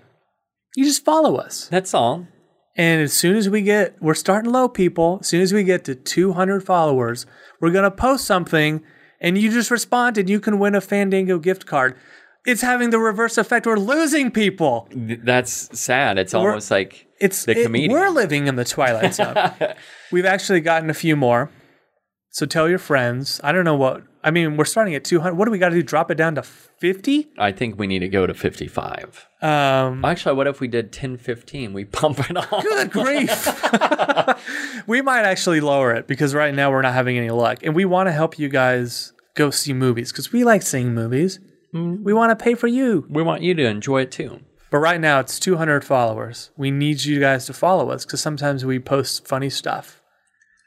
You 0.76 0.86
just 0.86 1.04
follow 1.06 1.36
us. 1.38 1.68
That's 1.70 1.94
all. 1.94 2.28
And 2.76 3.02
as 3.02 3.14
soon 3.14 3.36
as 3.36 3.50
we 3.50 3.62
get, 3.64 3.96
we're 4.02 4.14
starting 4.14 4.52
low, 4.52 4.68
people. 4.70 5.18
As 5.22 5.28
soon 5.28 5.42
as 5.42 5.52
we 5.52 5.64
get 5.64 5.84
to 5.86 5.96
200 5.96 6.64
followers, 6.64 7.26
we're 7.60 7.72
going 7.72 7.84
to 7.90 7.92
post 7.92 8.26
something 8.26 8.84
and 9.20 9.36
you 9.38 9.52
just 9.52 9.72
respond 9.72 10.18
and 10.20 10.30
you 10.30 10.40
can 10.40 10.60
win 10.60 10.76
a 10.76 10.82
Fandango 10.82 11.40
gift 11.40 11.66
card. 11.66 11.96
It's 12.46 12.62
having 12.62 12.92
the 12.92 13.00
reverse 13.00 13.38
effect. 13.40 13.66
We're 13.66 13.78
losing 13.80 14.30
people. 14.30 14.88
That's 14.94 15.78
sad. 15.78 16.20
It's 16.20 16.34
We're- 16.34 16.46
almost 16.50 16.70
like 16.70 17.08
It's 17.20 17.46
the 17.46 17.60
it- 17.60 17.64
comedian. 17.64 17.92
we're 17.92 18.10
living 18.10 18.46
in 18.48 18.56
the 18.58 18.64
twilight 18.64 19.16
zone. 19.16 19.36
We've 20.12 20.26
actually 20.26 20.62
gotten 20.62 20.90
a 20.92 20.94
few 20.94 21.16
more. 21.16 21.50
So 22.38 22.46
tell 22.46 22.70
your 22.70 22.78
friends. 22.78 23.42
I 23.44 23.52
don't 23.52 23.66
know 23.66 23.74
what. 23.76 24.04
I 24.24 24.30
mean, 24.30 24.58
we're 24.58 24.66
starting 24.66 24.94
at 24.94 25.04
200. 25.04 25.34
What 25.34 25.46
do 25.46 25.52
we 25.52 25.58
got 25.58 25.70
to 25.70 25.76
do? 25.76 25.82
Drop 25.82 26.12
it 26.12 26.20
down 26.20 26.36
to 26.36 26.44
50? 26.44 27.30
I 27.40 27.52
think 27.52 27.80
we 27.80 27.88
need 27.88 27.98
to 28.02 28.08
go 28.08 28.28
to 28.28 28.36
55. 28.36 29.28
Um, 29.42 30.06
Actually, 30.06 30.36
what 30.36 30.46
if 30.46 30.60
we 30.60 30.68
did 30.68 30.92
10, 30.92 31.18
15? 31.18 31.74
We 31.74 31.86
pump 31.86 32.30
it 32.30 32.38
up. 32.38 32.62
good 32.62 32.92
grief. 32.92 33.48
we 34.88 35.02
might 35.02 35.24
actually 35.24 35.62
lower 35.62 35.96
it 35.96 36.06
because 36.06 36.36
right 36.36 36.54
now 36.54 36.70
we're 36.70 36.84
not 36.84 36.94
having 36.94 37.18
any 37.18 37.32
luck. 37.32 37.64
And 37.64 37.74
we 37.74 37.86
want 37.86 38.06
to 38.06 38.12
help 38.12 38.38
you 38.38 38.50
guys 38.50 39.14
go 39.34 39.50
see 39.50 39.74
movies 39.74 40.12
because 40.12 40.32
we 40.32 40.44
like 40.44 40.62
seeing 40.62 40.94
movies. 40.94 41.40
We 41.74 42.14
want 42.14 42.38
to 42.38 42.44
pay 42.44 42.54
for 42.54 42.68
you. 42.68 43.08
We 43.10 43.24
want 43.24 43.42
you 43.42 43.56
to 43.56 43.66
enjoy 43.66 44.04
it 44.04 44.12
too. 44.12 44.42
But 44.70 44.78
right 44.78 45.02
now 45.02 45.22
it's 45.22 45.40
200 45.40 45.84
followers. 45.84 46.52
We 46.56 46.70
need 46.70 47.04
you 47.04 47.20
guys 47.20 47.48
to 47.48 47.54
follow 47.54 47.90
us 47.90 48.06
because 48.06 48.22
sometimes 48.22 48.64
we 48.64 48.78
post 48.78 49.28
funny 49.28 49.50
stuff. 49.50 49.97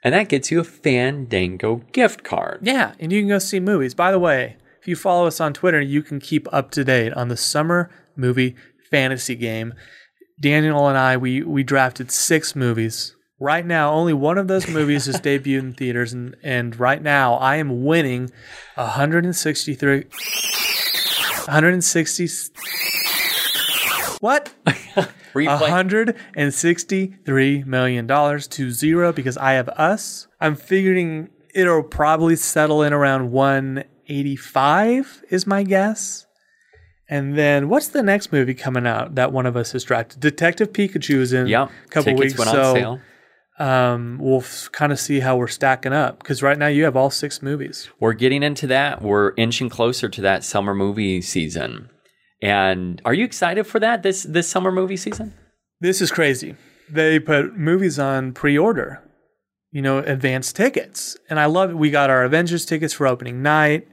And 0.03 0.15
that 0.15 0.29
gets 0.29 0.51
you 0.51 0.61
a 0.61 0.65
Fandango 0.65 1.77
gift 1.93 2.23
card. 2.25 2.61
Yeah, 2.63 2.95
and 2.99 3.13
you 3.13 3.21
can 3.21 3.29
go 3.29 3.39
see 3.39 3.61
movies. 3.61 3.95
By 3.95 4.11
the 4.13 4.19
way, 4.19 4.57
if 4.81 4.89
you 4.89 4.97
follow 4.97 5.27
us 5.27 5.41
on 5.41 5.53
Twitter, 5.53 5.81
you 5.81 6.03
can 6.03 6.21
keep 6.21 6.49
up 6.53 6.71
to 6.73 6.85
date 6.85 7.13
on 7.13 7.29
the 7.29 7.37
summer 7.37 7.91
movie 8.17 8.57
fantasy 8.91 9.35
game. 9.35 9.75
Daniel 10.41 10.89
and 10.89 10.97
I, 10.97 11.19
we 11.19 11.43
we 11.43 11.63
drafted 11.63 12.11
six 12.11 12.57
movies. 12.57 13.15
Right 13.39 13.65
now, 13.65 13.93
only 13.93 14.13
one 14.13 14.39
of 14.39 14.49
those 14.49 14.69
movies 14.69 15.07
is 15.07 15.17
debuted 15.21 15.59
in 15.59 15.73
theaters, 15.75 16.13
and, 16.13 16.37
and 16.43 16.79
right 16.79 17.03
now 17.03 17.35
I 17.35 17.57
am 17.57 17.85
winning 17.85 18.31
163 18.77 20.05
160 21.45 22.29
What? 24.21 24.55
Replay. 25.35 26.14
$163 26.45 27.66
million 27.66 28.07
to 28.07 28.70
zero 28.70 29.12
because 29.12 29.37
I 29.37 29.53
have 29.53 29.68
us. 29.70 30.26
I'm 30.41 30.57
figuring 30.57 31.28
it'll 31.55 31.83
probably 31.83 32.37
settle 32.37 32.83
in 32.83 32.93
around 32.93 33.31
185 33.33 35.24
is 35.31 35.47
my 35.47 35.62
guess. 35.62 36.26
And 37.09 37.37
then 37.37 37.68
what's 37.68 37.89
the 37.89 38.03
next 38.05 38.33
movie 38.33 38.55
coming 38.55 38.87
out 38.87 39.16
that 39.16 39.33
one 39.33 39.47
of 39.47 39.57
us 39.57 39.72
has 39.72 39.83
drafted? 39.83 40.20
Detective 40.20 40.72
Pikachu 40.72 41.16
is 41.16 41.33
in 41.33 41.49
a 41.64 41.70
couple 41.91 42.12
Tickets 42.16 42.20
weeks. 42.20 42.39
went 42.39 42.51
on 42.51 42.55
so 42.55 42.74
sale. 42.74 43.01
um, 43.59 44.18
we'll 44.20 44.39
f- 44.43 44.68
kind 44.70 44.93
of 44.93 45.01
see 45.01 45.18
how 45.18 45.37
we're 45.37 45.49
stacking 45.49 45.93
up 45.93 46.20
because 46.20 46.41
right 46.41 46.57
now 46.57 46.68
you 46.68 46.85
have 46.85 46.95
all 46.97 47.11
six 47.11 47.43
movies. 47.43 47.91
We're 47.99 48.12
getting 48.12 48.45
into 48.45 48.68
that. 48.68 49.03
We're 49.03 49.33
inching 49.37 49.68
closer 49.70 50.09
to 50.09 50.20
that 50.20 50.45
summer 50.45 50.72
movie 50.72 51.20
season. 51.20 51.91
And 52.43 53.03
are 53.05 53.14
you 53.14 53.24
excited 53.24 53.66
for 53.66 53.80
that 53.80 54.03
this 54.03 54.22
this 54.22 54.49
summer 54.49 54.72
movie 54.72 54.97
season? 54.97 55.34
This 55.80 56.01
is 56.01 56.11
crazy. 56.11 56.57
They 56.88 57.18
put 57.18 57.57
movies 57.57 57.99
on 57.99 58.32
pre-order, 58.32 59.03
you 59.70 59.82
know, 59.82 59.99
advanced 59.99 60.57
tickets, 60.57 61.16
and 61.28 61.38
I 61.38 61.47
love 61.47 61.70
it. 61.70 61.76
We 61.76 61.91
got 61.91 62.11
our 62.11 62.24
Avengers 62.24 62.64
tickets 62.66 62.95
for 62.95 63.07
opening 63.07 63.43
night, 63.43 63.86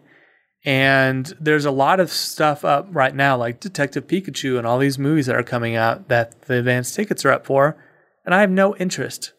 and 0.65 1.33
there's 1.39 1.65
a 1.65 1.71
lot 1.71 1.99
of 1.99 2.11
stuff 2.11 2.65
up 2.65 2.87
right 2.89 3.15
now, 3.15 3.37
like 3.37 3.59
Detective 3.59 4.07
Pikachu 4.07 4.57
and 4.57 4.65
all 4.65 4.79
these 4.79 4.97
movies 4.97 5.27
that 5.27 5.35
are 5.35 5.43
coming 5.43 5.75
out 5.75 6.07
that 6.07 6.41
the 6.43 6.55
advanced 6.55 6.95
tickets 6.95 7.23
are 7.23 7.31
up 7.31 7.45
for, 7.45 7.77
and 8.25 8.33
I 8.33 8.41
have 8.41 8.51
no 8.51 8.75
interest. 8.77 9.33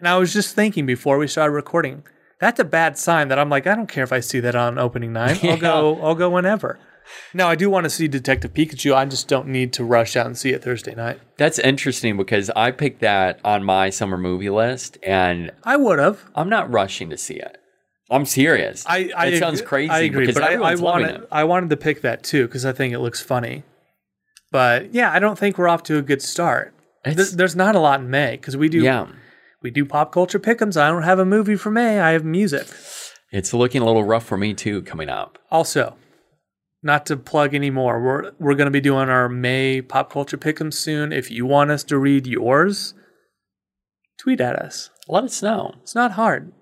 And 0.00 0.08
I 0.08 0.18
was 0.18 0.32
just 0.32 0.56
thinking 0.56 0.84
before 0.84 1.16
we 1.16 1.28
started 1.28 1.52
recording, 1.52 2.02
that's 2.40 2.58
a 2.58 2.64
bad 2.64 2.98
sign 2.98 3.28
that 3.28 3.38
I'm 3.38 3.48
like, 3.48 3.68
I 3.68 3.76
don't 3.76 3.86
care 3.88 4.02
if 4.02 4.12
I 4.12 4.18
see 4.18 4.40
that 4.40 4.56
on 4.56 4.76
opening 4.76 5.12
night. 5.12 5.44
I'll 5.44 5.56
go. 5.56 6.02
I'll 6.02 6.14
go 6.16 6.28
whenever. 6.28 6.80
Now 7.34 7.48
I 7.48 7.54
do 7.54 7.68
want 7.70 7.84
to 7.84 7.90
see 7.90 8.08
Detective 8.08 8.52
Pikachu. 8.54 8.94
I 8.94 9.04
just 9.04 9.28
don't 9.28 9.48
need 9.48 9.72
to 9.74 9.84
rush 9.84 10.16
out 10.16 10.26
and 10.26 10.36
see 10.36 10.50
it 10.50 10.62
Thursday 10.62 10.94
night. 10.94 11.20
That's 11.36 11.58
interesting 11.58 12.16
because 12.16 12.50
I 12.50 12.70
picked 12.70 13.00
that 13.00 13.40
on 13.44 13.64
my 13.64 13.90
summer 13.90 14.16
movie 14.16 14.50
list 14.50 14.98
and 15.02 15.50
I 15.64 15.76
would 15.76 15.98
have. 15.98 16.22
I'm 16.34 16.48
not 16.48 16.70
rushing 16.72 17.10
to 17.10 17.16
see 17.16 17.34
it. 17.34 17.58
I'm 18.10 18.26
serious. 18.26 18.84
I, 18.86 19.10
I 19.16 19.26
it 19.28 19.38
sounds 19.38 19.62
crazy 19.62 19.90
I 19.90 20.00
agree, 20.00 20.26
because 20.26 20.34
but 20.40 20.44
I, 20.44 20.54
I 20.54 20.74
wanted 20.74 21.22
it. 21.22 21.28
I 21.32 21.44
wanted 21.44 21.70
to 21.70 21.76
pick 21.76 22.02
that 22.02 22.22
too 22.22 22.46
because 22.46 22.66
I 22.66 22.72
think 22.72 22.92
it 22.92 22.98
looks 22.98 23.20
funny. 23.22 23.62
But 24.50 24.92
yeah, 24.94 25.10
I 25.12 25.18
don't 25.18 25.38
think 25.38 25.56
we're 25.58 25.68
off 25.68 25.82
to 25.84 25.96
a 25.98 26.02
good 26.02 26.20
start. 26.22 26.74
Th- 27.04 27.14
It's- 27.14 27.30
There's 27.32 27.56
not 27.56 27.74
a 27.74 27.80
lot 27.80 28.00
in 28.00 28.10
May 28.10 28.32
because 28.36 28.56
we 28.56 28.68
do 28.68 28.80
Yeah. 28.82 29.06
we 29.62 29.70
do 29.70 29.84
pop 29.84 30.12
culture 30.12 30.38
pickums. 30.38 30.76
I 30.76 30.88
don't 30.88 31.02
have 31.04 31.18
a 31.18 31.24
movie 31.24 31.56
for 31.56 31.70
May. 31.70 32.00
I 32.00 32.10
have 32.12 32.24
music. 32.24 32.66
It's 33.30 33.54
looking 33.54 33.80
a 33.80 33.86
little 33.86 34.04
rough 34.04 34.26
for 34.26 34.36
me 34.36 34.52
too 34.52 34.82
coming 34.82 35.08
up. 35.08 35.38
Also, 35.50 35.96
not 36.82 37.06
to 37.06 37.16
plug 37.16 37.54
anymore, 37.54 38.02
we're 38.02 38.32
we're 38.38 38.54
going 38.54 38.66
to 38.66 38.72
be 38.72 38.80
doing 38.80 39.08
our 39.08 39.28
May 39.28 39.80
pop 39.80 40.12
culture 40.12 40.36
pickums 40.36 40.74
soon. 40.74 41.12
If 41.12 41.30
you 41.30 41.46
want 41.46 41.70
us 41.70 41.84
to 41.84 41.98
read 41.98 42.26
yours, 42.26 42.94
tweet 44.18 44.40
at 44.40 44.56
us. 44.56 44.90
Let 45.08 45.24
us 45.24 45.42
know. 45.42 45.74
It's 45.82 45.94
not 45.94 46.12
hard. 46.12 46.52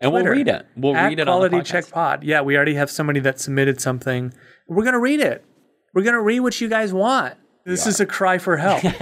And 0.00 0.10
Twitter, 0.10 0.30
we'll 0.30 0.36
read 0.38 0.48
it. 0.48 0.66
We'll 0.76 0.94
read 0.94 1.18
it 1.18 1.28
on 1.28 1.40
the 1.40 1.48
Quality 1.48 1.56
podcast. 1.56 1.66
Check 1.66 1.90
Pod. 1.90 2.24
Yeah, 2.24 2.42
we 2.42 2.56
already 2.56 2.74
have 2.74 2.90
somebody 2.90 3.20
that 3.20 3.40
submitted 3.40 3.80
something. 3.80 4.32
We're 4.68 4.84
gonna 4.84 5.00
read 5.00 5.20
it. 5.20 5.44
We're 5.92 6.02
gonna 6.02 6.22
read 6.22 6.40
what 6.40 6.60
you 6.60 6.68
guys 6.68 6.92
want. 6.92 7.34
This 7.64 7.86
is 7.86 8.00
a 8.00 8.06
cry 8.06 8.38
for 8.38 8.58
help. 8.58 8.84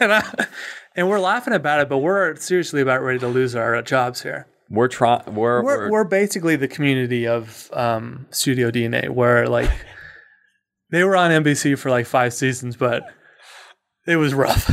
and, 0.00 0.12
I, 0.12 0.46
and 0.94 1.08
we're 1.08 1.20
laughing 1.20 1.54
about 1.54 1.80
it, 1.80 1.88
but 1.88 1.98
we're 1.98 2.36
seriously 2.36 2.82
about 2.82 3.02
ready 3.02 3.18
to 3.20 3.28
lose 3.28 3.56
our 3.56 3.80
jobs 3.80 4.22
here. 4.22 4.46
We're 4.70 4.88
trying. 4.88 5.22
We're, 5.26 5.62
We're, 5.62 5.62
we're, 5.62 5.90
we're 5.90 6.04
basically 6.04 6.56
the 6.56 6.68
community 6.68 7.26
of 7.26 7.68
um, 7.72 8.26
Studio 8.30 8.70
DNA, 8.70 9.08
where 9.10 9.46
like 9.48 9.70
they 10.90 11.04
were 11.04 11.16
on 11.16 11.30
NBC 11.30 11.78
for 11.78 11.90
like 11.90 12.06
five 12.06 12.32
seasons, 12.34 12.76
but 12.76 13.04
it 14.06 14.16
was 14.16 14.34
rough. 14.34 14.68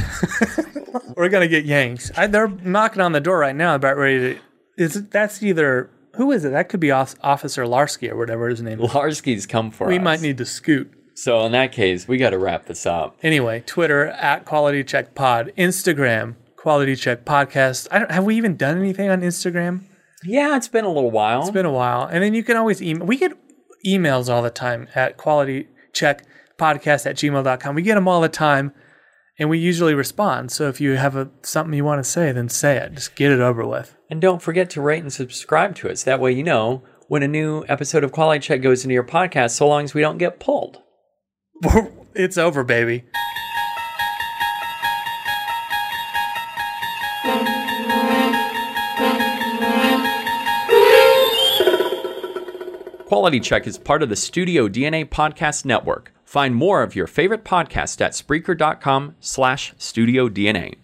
we're 1.18 1.30
gonna 1.30 1.48
get 1.48 1.66
yanked. 1.66 2.12
I, 2.18 2.28
they're 2.28 2.48
knocking 2.48 3.02
on 3.02 3.12
the 3.12 3.20
door 3.20 3.38
right 3.39 3.56
now, 3.56 3.76
about 3.76 3.98
ready 3.98 4.36
to. 4.36 4.39
Is 4.78 5.08
that's 5.10 5.44
either 5.44 5.89
who 6.16 6.32
is 6.32 6.46
it? 6.46 6.50
That 6.52 6.70
could 6.70 6.80
be 6.80 6.92
Off- 6.92 7.16
Officer 7.22 7.66
Larsky 7.66 8.10
or 8.10 8.16
whatever 8.18 8.50
his 8.50 8.62
name 8.62 8.80
is. 8.82 8.92
Larsky's 8.92 9.46
come 9.46 9.72
for 9.72 9.88
We 9.88 9.98
us. 9.98 10.04
might 10.04 10.22
need 10.22 10.38
to 10.38 10.46
scoot. 10.46 10.92
So 11.16 11.46
in 11.46 11.52
that 11.52 11.72
case, 11.72 12.08
we 12.08 12.18
got 12.18 12.32
to 12.32 12.39
wrap 12.39 12.66
this 12.66 12.86
up. 12.86 13.18
Anyway, 13.22 13.62
Twitter 13.66 14.08
at 14.08 14.46
Quality 14.46 14.84
Check 14.84 15.14
Pod, 15.14 15.52
Instagram 15.58 16.36
Quality 16.62 16.95
Check 16.95 17.26
Podcast. 17.26 17.88
I 17.89 17.97
don't 17.97 18.12
have 18.12 18.24
we 18.24 18.36
even 18.36 18.55
done 18.55 18.78
anything 18.78 19.09
on 19.09 19.22
Instagram? 19.22 19.82
Yeah, 20.24 20.55
it's 20.55 20.68
been 20.68 20.86
a 20.86 20.91
little 20.91 21.09
while. 21.09 21.41
It's 21.41 21.49
been 21.49 21.66
a 21.66 21.72
while. 21.72 22.03
And 22.03 22.24
then 22.24 22.36
you 22.36 22.43
can 22.43 22.55
always 22.55 22.84
email. 22.84 23.07
We 23.07 23.18
get 23.18 23.34
emails 23.84 24.30
all 24.32 24.43
the 24.43 24.51
time 24.51 24.88
at 24.93 25.18
quality 25.18 25.70
check 25.91 26.24
podcast 26.59 27.07
at 27.07 27.16
gmail.com. 27.16 27.74
We 27.74 27.82
get 27.82 27.95
them 27.95 28.07
all 28.07 28.22
the 28.22 28.30
time 28.30 28.74
and 29.39 29.49
we 29.49 29.57
usually 29.57 29.95
respond. 29.95 30.51
So 30.51 30.68
if 30.68 30.80
you 30.80 30.97
have 30.97 31.16
a, 31.16 31.32
something 31.41 31.74
you 31.74 31.84
want 31.84 32.03
to 32.03 32.07
say, 32.07 32.32
then 32.32 32.47
say 32.47 32.78
it. 32.78 32.93
Just 32.93 33.16
get 33.16 33.32
it 33.32 33.39
over 33.39 33.66
with. 33.66 33.97
And 34.12 34.22
don't 34.22 34.39
forget 34.39 34.70
to 34.72 34.82
rate 34.82 35.01
and 35.01 35.12
subscribe 35.12 35.74
to 35.78 35.89
us. 35.89 36.03
That 36.03 36.20
way 36.20 36.32
you 36.32 36.43
know 36.43 36.84
when 37.07 37.24
a 37.24 37.28
new 37.28 37.66
episode 37.68 38.03
of 38.03 38.12
Quality 38.12 38.39
Check 38.39 38.62
goes 38.62 38.84
into 38.84 38.93
your 38.93 39.03
podcast, 39.03 39.51
so 39.51 39.68
long 39.68 39.84
as 39.84 39.95
we 39.95 40.01
don't 40.01 40.20
get 40.20 40.39
pulled. 40.39 40.78
it's 42.14 42.38
over, 42.38 42.64
baby. 42.64 43.05
Quality 53.12 53.41
Check 53.41 53.68
is 53.68 53.78
part 53.78 54.01
of 54.03 54.07
the 54.07 54.16
Studio 54.16 54.70
DNA 54.70 55.03
Podcast 55.03 55.66
Network. 55.66 56.14
Find 56.24 56.55
more 56.55 56.82
of 56.82 56.95
your 56.95 57.07
favorite 57.07 57.43
podcasts 57.43 57.99
at 57.99 58.14
Spreaker.com 58.14 59.16
slash 59.20 59.74
Studio 59.78 60.30
DNA. 60.30 60.76